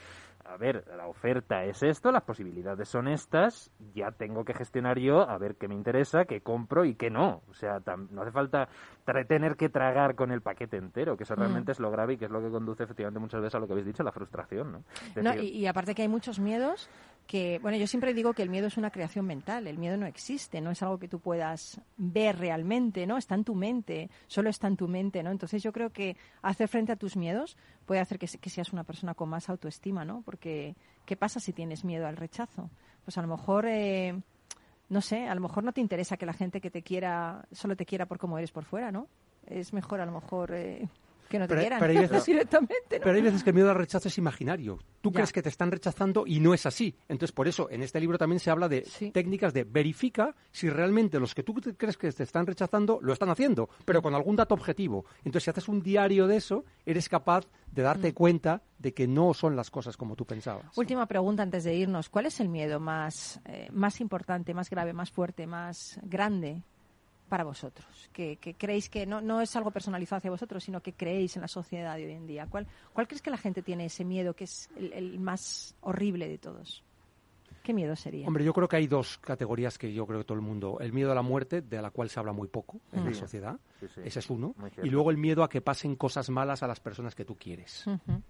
a 0.44 0.56
ver, 0.56 0.84
la 0.96 1.06
oferta 1.06 1.64
es 1.64 1.82
esto, 1.82 2.10
las 2.10 2.22
posibilidades 2.22 2.88
son 2.88 3.06
estas, 3.06 3.70
ya 3.94 4.10
tengo 4.10 4.44
que 4.44 4.52
gestionar 4.54 4.98
yo 4.98 5.20
a 5.28 5.38
ver 5.38 5.54
qué 5.54 5.68
me 5.68 5.74
interesa, 5.76 6.24
qué 6.24 6.40
compro 6.40 6.84
y 6.84 6.94
qué 6.96 7.08
no. 7.08 7.42
O 7.48 7.54
sea, 7.54 7.80
no 8.10 8.22
hace 8.22 8.32
falta 8.32 8.68
tener 9.28 9.56
que 9.56 9.68
tragar 9.68 10.14
con 10.16 10.32
el 10.32 10.40
paquete 10.40 10.76
entero, 10.76 11.16
que 11.16 11.22
eso 11.24 11.34
Mm. 11.36 11.38
realmente 11.38 11.72
es 11.72 11.78
lo 11.78 11.90
grave 11.90 12.14
y 12.14 12.16
que 12.16 12.24
es 12.24 12.30
lo 12.30 12.40
que 12.42 12.48
conduce 12.50 12.82
efectivamente 12.82 13.20
muchas 13.20 13.40
veces 13.40 13.54
a 13.54 13.58
lo 13.60 13.66
que 13.66 13.74
habéis 13.74 13.86
dicho, 13.86 14.02
la 14.02 14.12
frustración, 14.12 14.72
¿no? 14.72 15.34
Y, 15.34 15.48
y 15.48 15.66
aparte 15.66 15.94
que 15.94 16.02
hay 16.02 16.08
muchos 16.08 16.40
miedos 16.40 16.88
que, 17.30 17.60
bueno, 17.60 17.78
yo 17.78 17.86
siempre 17.86 18.12
digo 18.12 18.34
que 18.34 18.42
el 18.42 18.50
miedo 18.50 18.66
es 18.66 18.76
una 18.76 18.90
creación 18.90 19.24
mental, 19.24 19.68
el 19.68 19.78
miedo 19.78 19.96
no 19.96 20.06
existe, 20.06 20.60
no 20.60 20.72
es 20.72 20.82
algo 20.82 20.98
que 20.98 21.06
tú 21.06 21.20
puedas 21.20 21.80
ver 21.96 22.36
realmente, 22.40 23.06
¿no? 23.06 23.16
Está 23.16 23.36
en 23.36 23.44
tu 23.44 23.54
mente, 23.54 24.10
solo 24.26 24.50
está 24.50 24.66
en 24.66 24.76
tu 24.76 24.88
mente, 24.88 25.22
¿no? 25.22 25.30
Entonces 25.30 25.62
yo 25.62 25.72
creo 25.72 25.90
que 25.90 26.16
hacer 26.42 26.66
frente 26.66 26.90
a 26.90 26.96
tus 26.96 27.16
miedos 27.16 27.56
puede 27.86 28.00
hacer 28.00 28.18
que, 28.18 28.26
que 28.26 28.50
seas 28.50 28.72
una 28.72 28.82
persona 28.82 29.14
con 29.14 29.28
más 29.28 29.48
autoestima, 29.48 30.04
¿no? 30.04 30.22
Porque, 30.22 30.74
¿qué 31.04 31.14
pasa 31.14 31.38
si 31.38 31.52
tienes 31.52 31.84
miedo 31.84 32.08
al 32.08 32.16
rechazo? 32.16 32.68
Pues 33.04 33.16
a 33.16 33.22
lo 33.22 33.28
mejor... 33.28 33.66
eh, 33.68 34.20
no 34.88 35.00
sé, 35.00 35.28
a 35.28 35.36
lo 35.36 35.40
mejor 35.40 35.62
no 35.62 35.70
te 35.72 35.80
interesa 35.80 36.16
que 36.16 36.26
la 36.26 36.32
gente 36.32 36.60
que 36.60 36.68
te 36.68 36.82
quiera 36.82 37.46
solo 37.52 37.76
te 37.76 37.86
quiera 37.86 38.06
por 38.06 38.18
cómo 38.18 38.38
eres 38.38 38.50
por 38.50 38.64
fuera, 38.64 38.90
¿no? 38.90 39.06
Es 39.46 39.72
mejor 39.72 40.00
a 40.00 40.04
lo 40.04 40.10
mejor 40.10 40.50
eh, 40.52 40.88
que 41.30 41.38
no 41.38 41.46
te 41.46 41.50
Pero- 41.54 41.60
quieran 41.62 41.80
pero 41.80 41.92
hay 41.92 41.98
veces- 42.06 42.26
directamente, 42.26 42.98
¿no? 42.98 43.04
Pero 43.04 43.12
hay 43.12 43.22
veces 43.22 43.42
que 43.42 43.50
el 43.50 43.54
miedo 43.54 43.70
al 43.70 43.76
rechazo 43.76 44.08
es 44.08 44.18
imaginario. 44.18 44.78
Tú 45.00 45.10
Ya. 45.10 45.14
crees 45.14 45.32
que 45.32 45.40
te 45.42 45.48
están 45.48 45.70
rechazando 45.70 46.24
y 46.26 46.40
no 46.40 46.52
es 46.52 46.66
así. 46.66 46.94
Entonces, 47.08 47.32
por 47.32 47.48
eso, 47.48 47.70
en 47.70 47.82
este 47.82 48.00
libro 48.00 48.18
también 48.18 48.40
se 48.40 48.50
habla 48.50 48.68
de 48.68 48.84
Sí. 48.84 49.10
técnicas 49.12 49.54
de 49.54 49.64
verifica 49.64 50.34
si 50.50 50.68
realmente 50.68 51.18
los 51.18 51.34
que 51.34 51.42
tú 51.42 51.54
crees 51.54 51.96
que 51.96 52.12
te 52.12 52.22
están 52.24 52.46
rechazando 52.46 52.98
lo 53.00 53.12
están 53.12 53.30
haciendo, 53.30 53.70
pero 53.86 54.02
con 54.02 54.14
algún 54.14 54.36
dato 54.36 54.54
objetivo. 54.54 55.04
Entonces, 55.24 55.44
si 55.44 55.50
haces 55.50 55.68
un 55.68 55.80
diario 55.82 56.26
de 56.26 56.36
eso, 56.36 56.64
eres 56.84 57.08
capaz 57.08 57.46
de 57.70 57.82
darte 57.82 58.12
cuenta 58.12 58.62
de 58.78 58.92
que 58.92 59.06
no 59.06 59.32
son 59.32 59.54
las 59.54 59.70
cosas 59.70 59.96
como 59.96 60.16
tú 60.16 60.24
pensabas. 60.26 60.76
Última 60.76 61.06
pregunta 61.06 61.42
antes 61.44 61.62
de 61.64 61.74
irnos. 61.74 62.08
¿Cuál 62.08 62.26
es 62.26 62.40
el 62.40 62.48
miedo 62.48 62.80
más, 62.80 63.40
eh, 63.44 63.68
más 63.72 64.00
importante, 64.00 64.52
más 64.52 64.68
grave, 64.68 64.92
más 64.92 65.10
fuerte, 65.12 65.46
más 65.46 66.00
grande 66.02 66.64
para 67.30 67.44
vosotros? 67.44 67.86
Que, 68.12 68.36
que 68.36 68.52
creéis 68.52 68.90
que 68.90 69.06
no, 69.06 69.22
no 69.22 69.40
es 69.40 69.56
algo 69.56 69.70
personalizado 69.70 70.18
hacia 70.18 70.30
vosotros, 70.30 70.62
sino 70.62 70.82
que 70.82 70.92
creéis 70.92 71.36
en 71.36 71.42
la 71.42 71.48
sociedad 71.48 71.96
de 71.96 72.04
hoy 72.04 72.12
en 72.12 72.26
día. 72.26 72.46
¿Cuál, 72.50 72.66
cuál 72.92 73.08
crees 73.08 73.22
que 73.22 73.30
la 73.30 73.38
gente 73.38 73.62
tiene 73.62 73.86
ese 73.86 74.04
miedo 74.04 74.34
que 74.34 74.44
es 74.44 74.68
el, 74.76 74.92
el 74.92 75.18
más 75.18 75.74
horrible 75.80 76.28
de 76.28 76.36
todos? 76.36 76.84
¿Qué 77.62 77.72
miedo 77.74 77.94
sería? 77.96 78.26
Hombre, 78.26 78.42
yo 78.44 78.52
creo 78.52 78.68
que 78.68 78.76
hay 78.76 78.86
dos 78.86 79.18
categorías 79.18 79.78
que 79.78 79.92
yo 79.92 80.06
creo 80.06 80.18
que 80.20 80.24
todo 80.24 80.36
el 80.36 80.42
mundo. 80.44 80.78
El 80.80 80.92
miedo 80.92 81.12
a 81.12 81.14
la 81.14 81.22
muerte, 81.22 81.60
de 81.62 81.80
la 81.80 81.90
cual 81.90 82.08
se 82.10 82.18
habla 82.18 82.32
muy 82.32 82.48
poco 82.48 82.80
en 82.92 83.04
la 83.04 83.12
Sí. 83.12 83.20
sociedad. 83.20 83.58
Sí, 83.80 83.86
sí. 83.94 84.00
Ese 84.04 84.18
es 84.18 84.28
uno. 84.30 84.54
Y 84.82 84.88
luego 84.90 85.10
el 85.10 85.16
miedo 85.18 85.42
a 85.44 85.48
que 85.48 85.60
pasen 85.60 85.94
cosas 85.96 86.28
malas 86.30 86.62
a 86.62 86.66
las 86.66 86.80
personas 86.80 87.14
que 87.14 87.24
tú 87.24 87.36
quieres. 87.36 87.86
Ujú. 87.86 88.22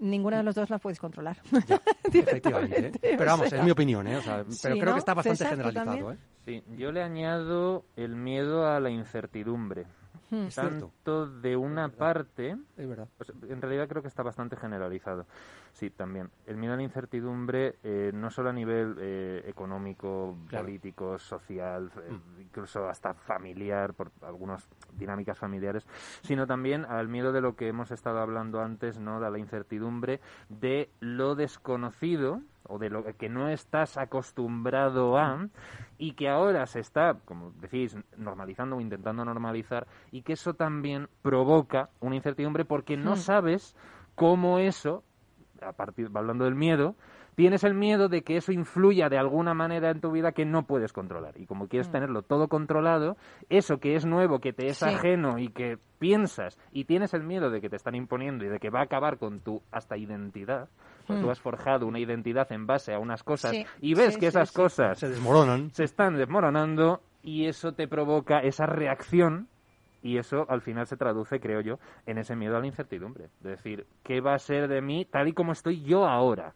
Ninguna 0.00 0.36
de 0.38 0.44
los 0.44 0.54
dos 0.54 0.70
la 0.70 0.78
puedes 0.78 0.98
controlar. 1.00 1.40
Efectivamente. 2.12 2.86
¿eh? 3.02 3.14
Pero 3.18 3.24
vamos, 3.26 3.52
es 3.52 3.62
mi 3.64 3.70
opinión, 3.70 4.06
¿eh? 4.06 4.16
O 4.16 4.22
sea, 4.22 4.36
pero 4.44 4.52
Sí, 4.52 4.80
creo 4.80 4.84
¿no? 4.86 4.92
que 4.94 4.98
está 4.98 5.14
bastante 5.14 5.38
César, 5.38 5.50
¿tú 5.58 5.62
generalizado? 5.62 6.12
¿eh? 6.12 6.18
Sí, 6.48 6.64
yo 6.78 6.92
le 6.92 7.02
añado 7.02 7.84
el 7.96 8.16
miedo 8.16 8.66
a 8.66 8.80
la 8.80 8.88
incertidumbre. 8.88 9.84
Hmm. 10.30 10.48
Cierto. 10.48 10.90
tanto 11.04 11.26
de 11.26 11.56
una 11.56 11.88
parte 11.88 12.54
Es 12.76 12.86
verdad. 12.86 13.08
o 13.18 13.24
sea, 13.24 13.34
en 13.48 13.62
realidad 13.62 13.88
creo 13.88 14.02
que 14.02 14.08
está 14.08 14.22
bastante 14.22 14.56
generalizado. 14.56 15.24
Sí, 15.72 15.88
también. 15.88 16.28
El 16.46 16.56
miedo 16.58 16.74
a 16.74 16.76
la 16.76 16.82
incertidumbre, 16.82 17.76
eh, 17.82 18.10
no 18.12 18.30
solo 18.30 18.50
a 18.50 18.52
nivel 18.52 18.96
eh, 18.98 19.44
económico, 19.46 20.36
Claro. 20.48 20.66
político, 20.66 21.18
social, 21.18 21.90
eh, 22.02 22.18
incluso 22.42 22.88
hasta 22.90 23.14
familiar, 23.14 23.94
por 23.94 24.10
algunas 24.20 24.68
dinámicas 24.98 25.38
familiares, 25.38 25.86
sino 26.22 26.46
también 26.46 26.84
al 26.84 27.08
miedo 27.08 27.32
de 27.32 27.40
lo 27.40 27.56
que 27.56 27.68
hemos 27.68 27.90
estado 27.90 28.18
hablando 28.18 28.60
antes, 28.60 28.98
¿no? 28.98 29.20
De 29.20 29.30
la 29.30 29.38
incertidumbre 29.38 30.20
de 30.50 30.90
lo 31.00 31.36
desconocido 31.36 32.42
o 32.64 32.78
de 32.78 32.90
lo 32.90 33.02
que 33.16 33.30
no 33.30 33.48
estás 33.48 33.96
acostumbrado 33.96 35.16
a 35.16 35.48
y 35.98 36.12
que 36.12 36.28
ahora 36.28 36.66
se 36.66 36.80
está, 36.80 37.18
como 37.24 37.50
decís, 37.60 37.96
normalizando 38.16 38.76
o 38.76 38.80
intentando 38.80 39.24
normalizar 39.24 39.86
y 40.12 40.22
que 40.22 40.34
eso 40.34 40.54
también 40.54 41.08
provoca 41.22 41.90
una 42.00 42.16
incertidumbre 42.16 42.64
porque 42.64 42.96
no 42.96 43.12
Hmm. 43.12 43.16
sabes 43.16 43.74
cómo 44.14 44.58
eso, 44.58 45.02
a 45.60 45.72
partir, 45.72 46.10
hablando 46.14 46.44
del 46.44 46.54
miedo, 46.54 46.94
tienes 47.38 47.62
el 47.62 47.72
miedo 47.72 48.08
de 48.08 48.22
que 48.22 48.36
eso 48.36 48.50
influya 48.50 49.08
de 49.08 49.16
alguna 49.16 49.54
manera 49.54 49.92
en 49.92 50.00
tu 50.00 50.10
vida 50.10 50.32
que 50.32 50.44
no 50.44 50.64
puedes 50.64 50.92
controlar. 50.92 51.38
Y 51.38 51.46
como 51.46 51.68
quieres 51.68 51.88
Mm. 51.88 51.92
tenerlo 51.92 52.22
todo 52.22 52.48
controlado, 52.48 53.16
eso 53.48 53.78
que 53.78 53.94
es 53.94 54.04
nuevo, 54.04 54.40
que 54.40 54.52
te 54.52 54.66
es 54.66 54.78
Sí. 54.78 54.86
ajeno 54.86 55.38
y 55.38 55.46
que 55.46 55.78
piensas 56.00 56.58
y 56.72 56.84
tienes 56.86 57.14
el 57.14 57.22
miedo 57.22 57.48
de 57.48 57.60
que 57.60 57.70
te 57.70 57.76
están 57.76 57.94
imponiendo 57.94 58.44
y 58.44 58.48
de 58.48 58.58
que 58.58 58.70
va 58.70 58.80
a 58.80 58.82
acabar 58.82 59.18
con 59.18 59.38
tu 59.38 59.62
hasta 59.70 59.96
identidad, 59.96 60.68
porque 61.06 61.20
Mm. 61.20 61.24
tú 61.26 61.30
has 61.30 61.40
forjado 61.40 61.86
una 61.86 62.00
identidad 62.00 62.50
en 62.50 62.66
base 62.66 62.92
a 62.92 62.98
unas 62.98 63.22
cosas 63.22 63.52
Sí. 63.52 63.64
y 63.80 63.94
ves 63.94 64.14
Sí, 64.14 64.18
que 64.20 64.26
esas 64.26 64.50
sí. 64.50 64.56
cosas 64.56 64.98
Se 64.98 65.08
desmoronan. 65.08 65.70
se 65.70 65.84
están 65.84 66.16
desmoronando 66.16 67.02
y 67.22 67.46
eso 67.46 67.70
te 67.72 67.86
provoca 67.86 68.40
esa 68.40 68.66
reacción 68.66 69.46
y 70.02 70.18
eso 70.18 70.44
al 70.48 70.60
final 70.60 70.88
se 70.88 70.96
traduce, 70.96 71.38
creo 71.38 71.60
yo, 71.60 71.78
en 72.04 72.18
ese 72.18 72.34
miedo 72.34 72.56
a 72.56 72.60
la 72.60 72.66
incertidumbre. 72.66 73.28
De 73.42 73.50
decir, 73.50 73.86
¿qué 74.02 74.20
va 74.20 74.34
a 74.34 74.38
ser 74.40 74.66
de 74.66 74.82
mí 74.82 75.04
tal 75.04 75.28
y 75.28 75.32
como 75.34 75.52
estoy 75.52 75.82
yo 75.82 76.04
ahora? 76.04 76.54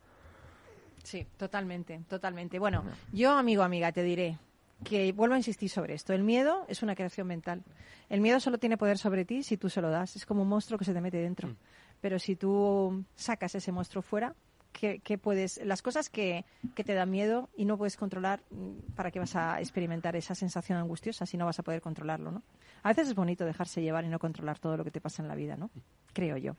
Sí, 1.02 1.26
totalmente, 1.36 2.00
totalmente. 2.08 2.58
Bueno, 2.58 2.84
yo, 3.12 3.32
amigo, 3.32 3.62
amiga, 3.62 3.92
te 3.92 4.02
diré 4.02 4.38
que 4.84 5.12
vuelvo 5.12 5.34
a 5.34 5.38
insistir 5.38 5.68
sobre 5.68 5.94
esto. 5.94 6.12
El 6.12 6.22
miedo 6.22 6.64
es 6.68 6.82
una 6.82 6.94
creación 6.94 7.26
mental. 7.26 7.62
El 8.08 8.20
miedo 8.20 8.40
solo 8.40 8.58
tiene 8.58 8.76
poder 8.76 8.98
sobre 8.98 9.24
ti 9.24 9.42
si 9.42 9.56
tú 9.56 9.68
se 9.68 9.80
lo 9.80 9.90
das. 9.90 10.16
Es 10.16 10.26
como 10.26 10.42
un 10.42 10.48
monstruo 10.48 10.78
que 10.78 10.84
se 10.84 10.92
te 10.92 11.00
mete 11.00 11.18
dentro. 11.18 11.48
Mm. 11.48 11.56
Pero 12.00 12.18
si 12.18 12.36
tú 12.36 13.04
sacas 13.14 13.54
ese 13.54 13.72
monstruo 13.72 14.02
fuera, 14.02 14.34
¿qué, 14.72 15.00
qué 15.00 15.18
puedes? 15.18 15.60
Las 15.64 15.82
cosas 15.82 16.10
que, 16.10 16.44
que 16.74 16.84
te 16.84 16.94
dan 16.94 17.10
miedo 17.10 17.48
y 17.56 17.64
no 17.64 17.78
puedes 17.78 17.96
controlar, 17.96 18.42
mm, 18.50 18.94
¿para 18.94 19.10
qué 19.10 19.18
vas 19.18 19.36
a 19.36 19.60
experimentar 19.60 20.16
esa 20.16 20.34
sensación 20.34 20.78
angustiosa 20.78 21.26
si 21.26 21.36
no 21.36 21.46
vas 21.46 21.58
a 21.58 21.62
poder 21.62 21.80
controlarlo, 21.80 22.30
no? 22.30 22.42
A 22.82 22.88
veces 22.88 23.08
es 23.08 23.14
bonito 23.14 23.44
dejarse 23.44 23.80
llevar 23.80 24.04
y 24.04 24.08
no 24.08 24.18
controlar 24.18 24.58
todo 24.58 24.76
lo 24.76 24.84
que 24.84 24.90
te 24.90 25.00
pasa 25.00 25.22
en 25.22 25.28
la 25.28 25.34
vida, 25.34 25.56
¿no? 25.56 25.70
Creo 26.12 26.36
yo. 26.36 26.56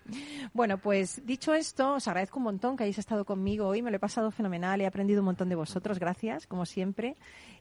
Bueno, 0.54 0.78
pues 0.78 1.26
dicho 1.26 1.54
esto, 1.54 1.96
os 1.96 2.08
agradezco 2.08 2.40
un 2.40 2.46
montón 2.46 2.78
que 2.78 2.84
hayáis 2.84 2.98
estado 2.98 3.26
conmigo 3.26 3.68
hoy. 3.68 3.82
Me 3.82 3.92
lo 3.92 3.98
he 3.98 4.00
pasado 4.00 4.32
fenomenal, 4.32 4.80
he 4.82 4.88
aprendido 4.88 5.22
un 5.22 5.26
montón 5.26 5.50
de 5.50 5.56
vosotros, 5.56 6.00
gracias, 6.00 6.48
como 6.48 6.66
siempre. 6.66 7.16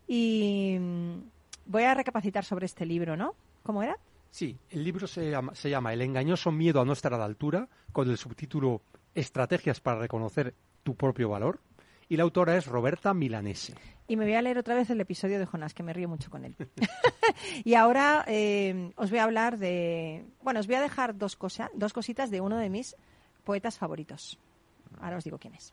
Y 0.06 0.76
mm, 0.78 1.18
voy 1.66 1.82
a 1.82 1.94
recapacitar 1.94 2.44
sobre 2.44 2.66
este 2.66 2.86
libro, 2.86 3.16
¿no? 3.16 3.34
¿Cómo 3.62 3.82
era? 3.82 3.96
Sí, 4.30 4.56
el 4.70 4.82
libro 4.82 5.06
se 5.06 5.30
llama, 5.30 5.54
se 5.54 5.68
llama 5.68 5.92
El 5.92 6.00
engañoso 6.00 6.50
miedo 6.50 6.80
a 6.80 6.84
no 6.84 6.94
estar 6.94 7.12
a 7.12 7.18
la 7.18 7.26
altura, 7.26 7.68
con 7.92 8.08
el 8.08 8.16
subtítulo 8.16 8.80
Estrategias 9.14 9.80
para 9.80 10.00
reconocer 10.00 10.54
tu 10.82 10.94
propio 10.94 11.28
valor. 11.28 11.60
Y 12.08 12.16
la 12.16 12.24
autora 12.24 12.56
es 12.56 12.66
Roberta 12.66 13.14
Milanese. 13.14 13.74
Y 14.06 14.16
me 14.16 14.24
voy 14.24 14.34
a 14.34 14.42
leer 14.42 14.58
otra 14.58 14.74
vez 14.74 14.90
el 14.90 15.00
episodio 15.00 15.38
de 15.38 15.46
Jonás, 15.46 15.72
que 15.72 15.82
me 15.82 15.92
río 15.92 16.08
mucho 16.08 16.30
con 16.30 16.44
él. 16.44 16.56
y 17.64 17.74
ahora 17.74 18.24
eh, 18.26 18.92
os 18.96 19.10
voy 19.10 19.18
a 19.18 19.24
hablar 19.24 19.58
de... 19.58 20.26
Bueno, 20.42 20.60
os 20.60 20.66
voy 20.66 20.76
a 20.76 20.82
dejar 20.82 21.16
dos, 21.16 21.36
cosa, 21.36 21.70
dos 21.74 21.92
cositas 21.92 22.30
de 22.30 22.40
uno 22.40 22.58
de 22.58 22.68
mis 22.68 22.96
poetas 23.44 23.78
favoritos. 23.78 24.38
Ahora 25.00 25.16
os 25.16 25.24
digo 25.24 25.38
quién 25.38 25.54
es. 25.54 25.72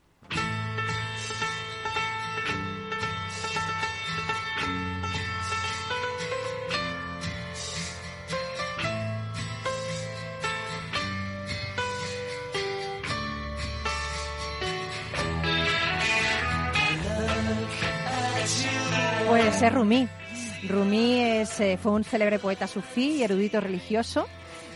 Pues 19.59 19.71
es 19.73 19.77
Rumi. 19.77 20.07
Eh, 21.59 21.77
fue 21.83 21.91
un 21.91 22.05
célebre 22.05 22.39
poeta 22.39 22.65
sufí 22.65 23.17
y 23.17 23.23
erudito 23.23 23.59
religioso. 23.59 24.25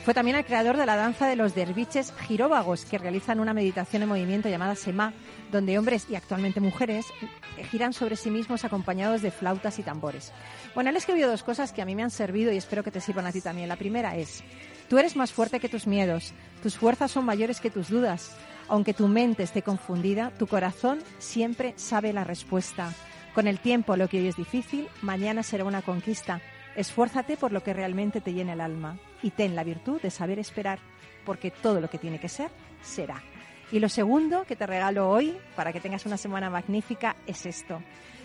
Fue 0.03 0.13
también 0.13 0.35
el 0.35 0.43
creador 0.43 0.75
de 0.75 0.85
la 0.85 0.97
danza 0.97 1.25
de 1.25 1.37
los 1.37 1.55
derviches 1.55 2.13
giróvagos, 2.27 2.83
que 2.83 2.97
realizan 2.97 3.39
una 3.39 3.53
meditación 3.53 4.03
en 4.03 4.09
movimiento 4.09 4.49
llamada 4.49 4.75
Sema, 4.75 5.13
donde 5.53 5.79
hombres 5.79 6.07
y 6.09 6.15
actualmente 6.15 6.59
mujeres 6.59 7.05
eh, 7.57 7.63
giran 7.63 7.93
sobre 7.93 8.17
sí 8.17 8.29
mismos 8.29 8.65
acompañados 8.65 9.21
de 9.21 9.31
flautas 9.31 9.79
y 9.79 9.83
tambores. 9.83 10.33
Bueno, 10.75 10.89
él 10.89 10.97
escribió 10.97 11.29
dos 11.29 11.43
cosas 11.43 11.71
que 11.71 11.81
a 11.81 11.85
mí 11.85 11.95
me 11.95 12.03
han 12.03 12.11
servido 12.11 12.51
y 12.51 12.57
espero 12.57 12.83
que 12.83 12.91
te 12.91 12.99
sirvan 12.99 13.25
a 13.25 13.31
ti 13.31 13.39
también. 13.39 13.69
La 13.69 13.77
primera 13.77 14.17
es, 14.17 14.43
tú 14.89 14.97
eres 14.97 15.15
más 15.15 15.31
fuerte 15.31 15.61
que 15.61 15.69
tus 15.69 15.87
miedos, 15.87 16.33
tus 16.61 16.77
fuerzas 16.77 17.09
son 17.09 17.23
mayores 17.23 17.61
que 17.61 17.69
tus 17.69 17.87
dudas. 17.87 18.35
Aunque 18.67 18.93
tu 18.93 19.07
mente 19.07 19.43
esté 19.43 19.61
confundida, 19.61 20.31
tu 20.37 20.45
corazón 20.45 20.99
siempre 21.19 21.73
sabe 21.77 22.11
la 22.11 22.25
respuesta. 22.25 22.93
Con 23.33 23.47
el 23.47 23.59
tiempo 23.59 23.97
lo 23.97 24.07
que 24.07 24.19
hoy 24.19 24.27
es 24.27 24.35
difícil, 24.35 24.87
mañana 25.01 25.41
será 25.41 25.65
una 25.65 25.81
conquista. 25.81 26.39
Esfuérzate 26.75 27.35
por 27.35 27.51
lo 27.51 27.63
que 27.63 27.73
realmente 27.73 28.21
te 28.21 28.33
llena 28.33 28.53
el 28.53 28.61
alma 28.61 28.99
y 29.23 29.31
ten 29.31 29.55
la 29.55 29.63
virtud 29.63 29.99
de 30.01 30.11
saber 30.11 30.37
esperar, 30.37 30.79
porque 31.25 31.49
todo 31.49 31.81
lo 31.81 31.89
que 31.89 31.97
tiene 31.97 32.19
que 32.19 32.29
ser, 32.29 32.51
será. 32.83 33.23
Y 33.71 33.79
lo 33.79 33.89
segundo 33.89 34.43
que 34.43 34.55
te 34.55 34.67
regalo 34.67 35.09
hoy, 35.09 35.35
para 35.55 35.73
que 35.73 35.79
tengas 35.79 36.05
una 36.05 36.17
semana 36.17 36.51
magnífica, 36.51 37.15
es 37.25 37.47
esto. 37.47 37.81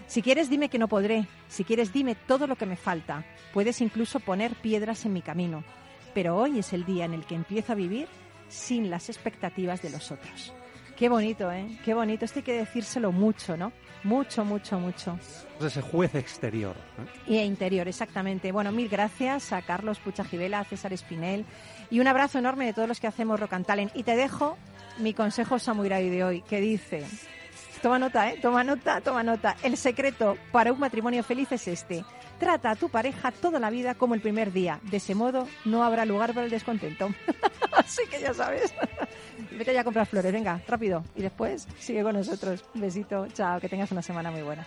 Si 0.06 0.20
quieres, 0.20 0.50
dime 0.50 0.68
que 0.68 0.78
no 0.78 0.88
podré. 0.88 1.26
Si 1.48 1.64
quieres, 1.64 1.90
dime 1.92 2.14
todo 2.14 2.46
lo 2.46 2.56
que 2.56 2.66
me 2.66 2.76
falta. 2.76 3.24
Puedes 3.54 3.80
incluso 3.80 4.20
poner 4.20 4.54
piedras 4.56 5.06
en 5.06 5.14
mi 5.14 5.22
camino. 5.22 5.64
Pero 6.12 6.36
hoy 6.36 6.58
es 6.58 6.74
el 6.74 6.84
día 6.84 7.06
en 7.06 7.14
el 7.14 7.24
que 7.24 7.34
empiezo 7.34 7.72
a 7.72 7.76
vivir 7.76 8.08
sin 8.48 8.90
las 8.90 9.08
expectativas 9.08 9.80
de 9.80 9.90
los 9.90 10.10
otros. 10.10 10.52
Qué 10.96 11.08
bonito, 11.08 11.50
¿eh? 11.52 11.78
Qué 11.84 11.94
bonito. 11.94 12.24
Esto 12.24 12.40
hay 12.40 12.42
que 12.42 12.58
decírselo 12.58 13.12
mucho, 13.12 13.56
¿no? 13.56 13.72
Mucho, 14.04 14.44
mucho, 14.44 14.78
mucho. 14.78 15.18
Ese 15.60 15.82
juez 15.82 16.14
exterior. 16.14 16.76
¿eh? 17.26 17.32
Y 17.32 17.38
interior, 17.38 17.88
exactamente. 17.88 18.52
Bueno, 18.52 18.70
mil 18.72 18.88
gracias 18.88 19.52
a 19.52 19.62
Carlos 19.62 19.98
Puchajivela, 19.98 20.60
a 20.60 20.64
César 20.64 20.92
Espinel 20.92 21.44
y 21.90 22.00
un 22.00 22.06
abrazo 22.06 22.38
enorme 22.38 22.66
de 22.66 22.72
todos 22.72 22.88
los 22.88 23.00
que 23.00 23.06
hacemos 23.06 23.40
Rock 23.40 23.54
and 23.54 23.66
Talent. 23.66 23.90
Y 23.94 24.04
te 24.04 24.14
dejo 24.16 24.56
mi 24.98 25.14
consejo 25.14 25.58
samurai 25.58 26.08
de 26.08 26.24
hoy, 26.24 26.42
que 26.42 26.60
dice, 26.60 27.04
toma 27.82 27.98
nota, 27.98 28.30
¿eh? 28.30 28.38
Toma 28.40 28.64
nota, 28.64 29.00
toma 29.00 29.22
nota. 29.22 29.56
El 29.62 29.76
secreto 29.76 30.36
para 30.52 30.72
un 30.72 30.78
matrimonio 30.78 31.22
feliz 31.22 31.50
es 31.52 31.68
este. 31.68 32.04
Trata 32.38 32.70
a 32.70 32.76
tu 32.76 32.88
pareja 32.88 33.32
toda 33.32 33.58
la 33.58 33.68
vida 33.68 33.94
como 33.94 34.14
el 34.14 34.20
primer 34.20 34.52
día. 34.52 34.78
De 34.82 34.98
ese 34.98 35.14
modo 35.14 35.48
no 35.64 35.82
habrá 35.82 36.04
lugar 36.04 36.34
para 36.34 36.44
el 36.44 36.50
descontento. 36.50 37.08
Así 37.72 38.02
que 38.08 38.20
ya 38.20 38.32
sabes. 38.32 38.72
Vete 39.50 39.74
ya 39.74 39.80
a 39.80 39.84
comprar 39.84 40.06
flores, 40.06 40.32
venga, 40.32 40.60
rápido. 40.68 41.02
Y 41.16 41.22
después 41.22 41.66
sigue 41.78 42.02
con 42.02 42.14
nosotros. 42.14 42.64
Besito, 42.74 43.26
chao, 43.28 43.60
que 43.60 43.68
tengas 43.68 43.90
una 43.90 44.02
semana 44.02 44.30
muy 44.30 44.42
buena. 44.42 44.66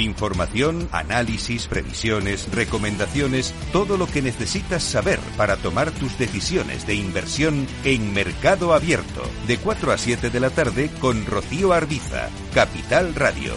Información, 0.00 0.88
análisis, 0.92 1.66
previsiones, 1.66 2.48
recomendaciones, 2.52 3.52
todo 3.70 3.98
lo 3.98 4.06
que 4.06 4.22
necesitas 4.22 4.82
saber 4.82 5.18
para 5.36 5.56
tomar 5.56 5.90
tus 5.90 6.16
decisiones 6.18 6.86
de 6.86 6.94
inversión 6.94 7.66
en 7.84 8.14
Mercado 8.14 8.72
Abierto, 8.72 9.22
de 9.46 9.58
4 9.58 9.92
a 9.92 9.98
7 9.98 10.30
de 10.30 10.40
la 10.40 10.48
tarde 10.48 10.90
con 11.00 11.26
Rocío 11.26 11.74
Arbiza, 11.74 12.30
Capital 12.54 13.14
Radio. 13.14 13.52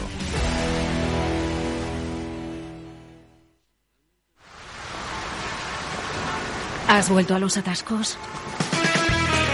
¿Has 6.90 7.10
vuelto 7.10 7.36
a 7.36 7.40
los 7.40 7.56
atascos? 7.56 8.18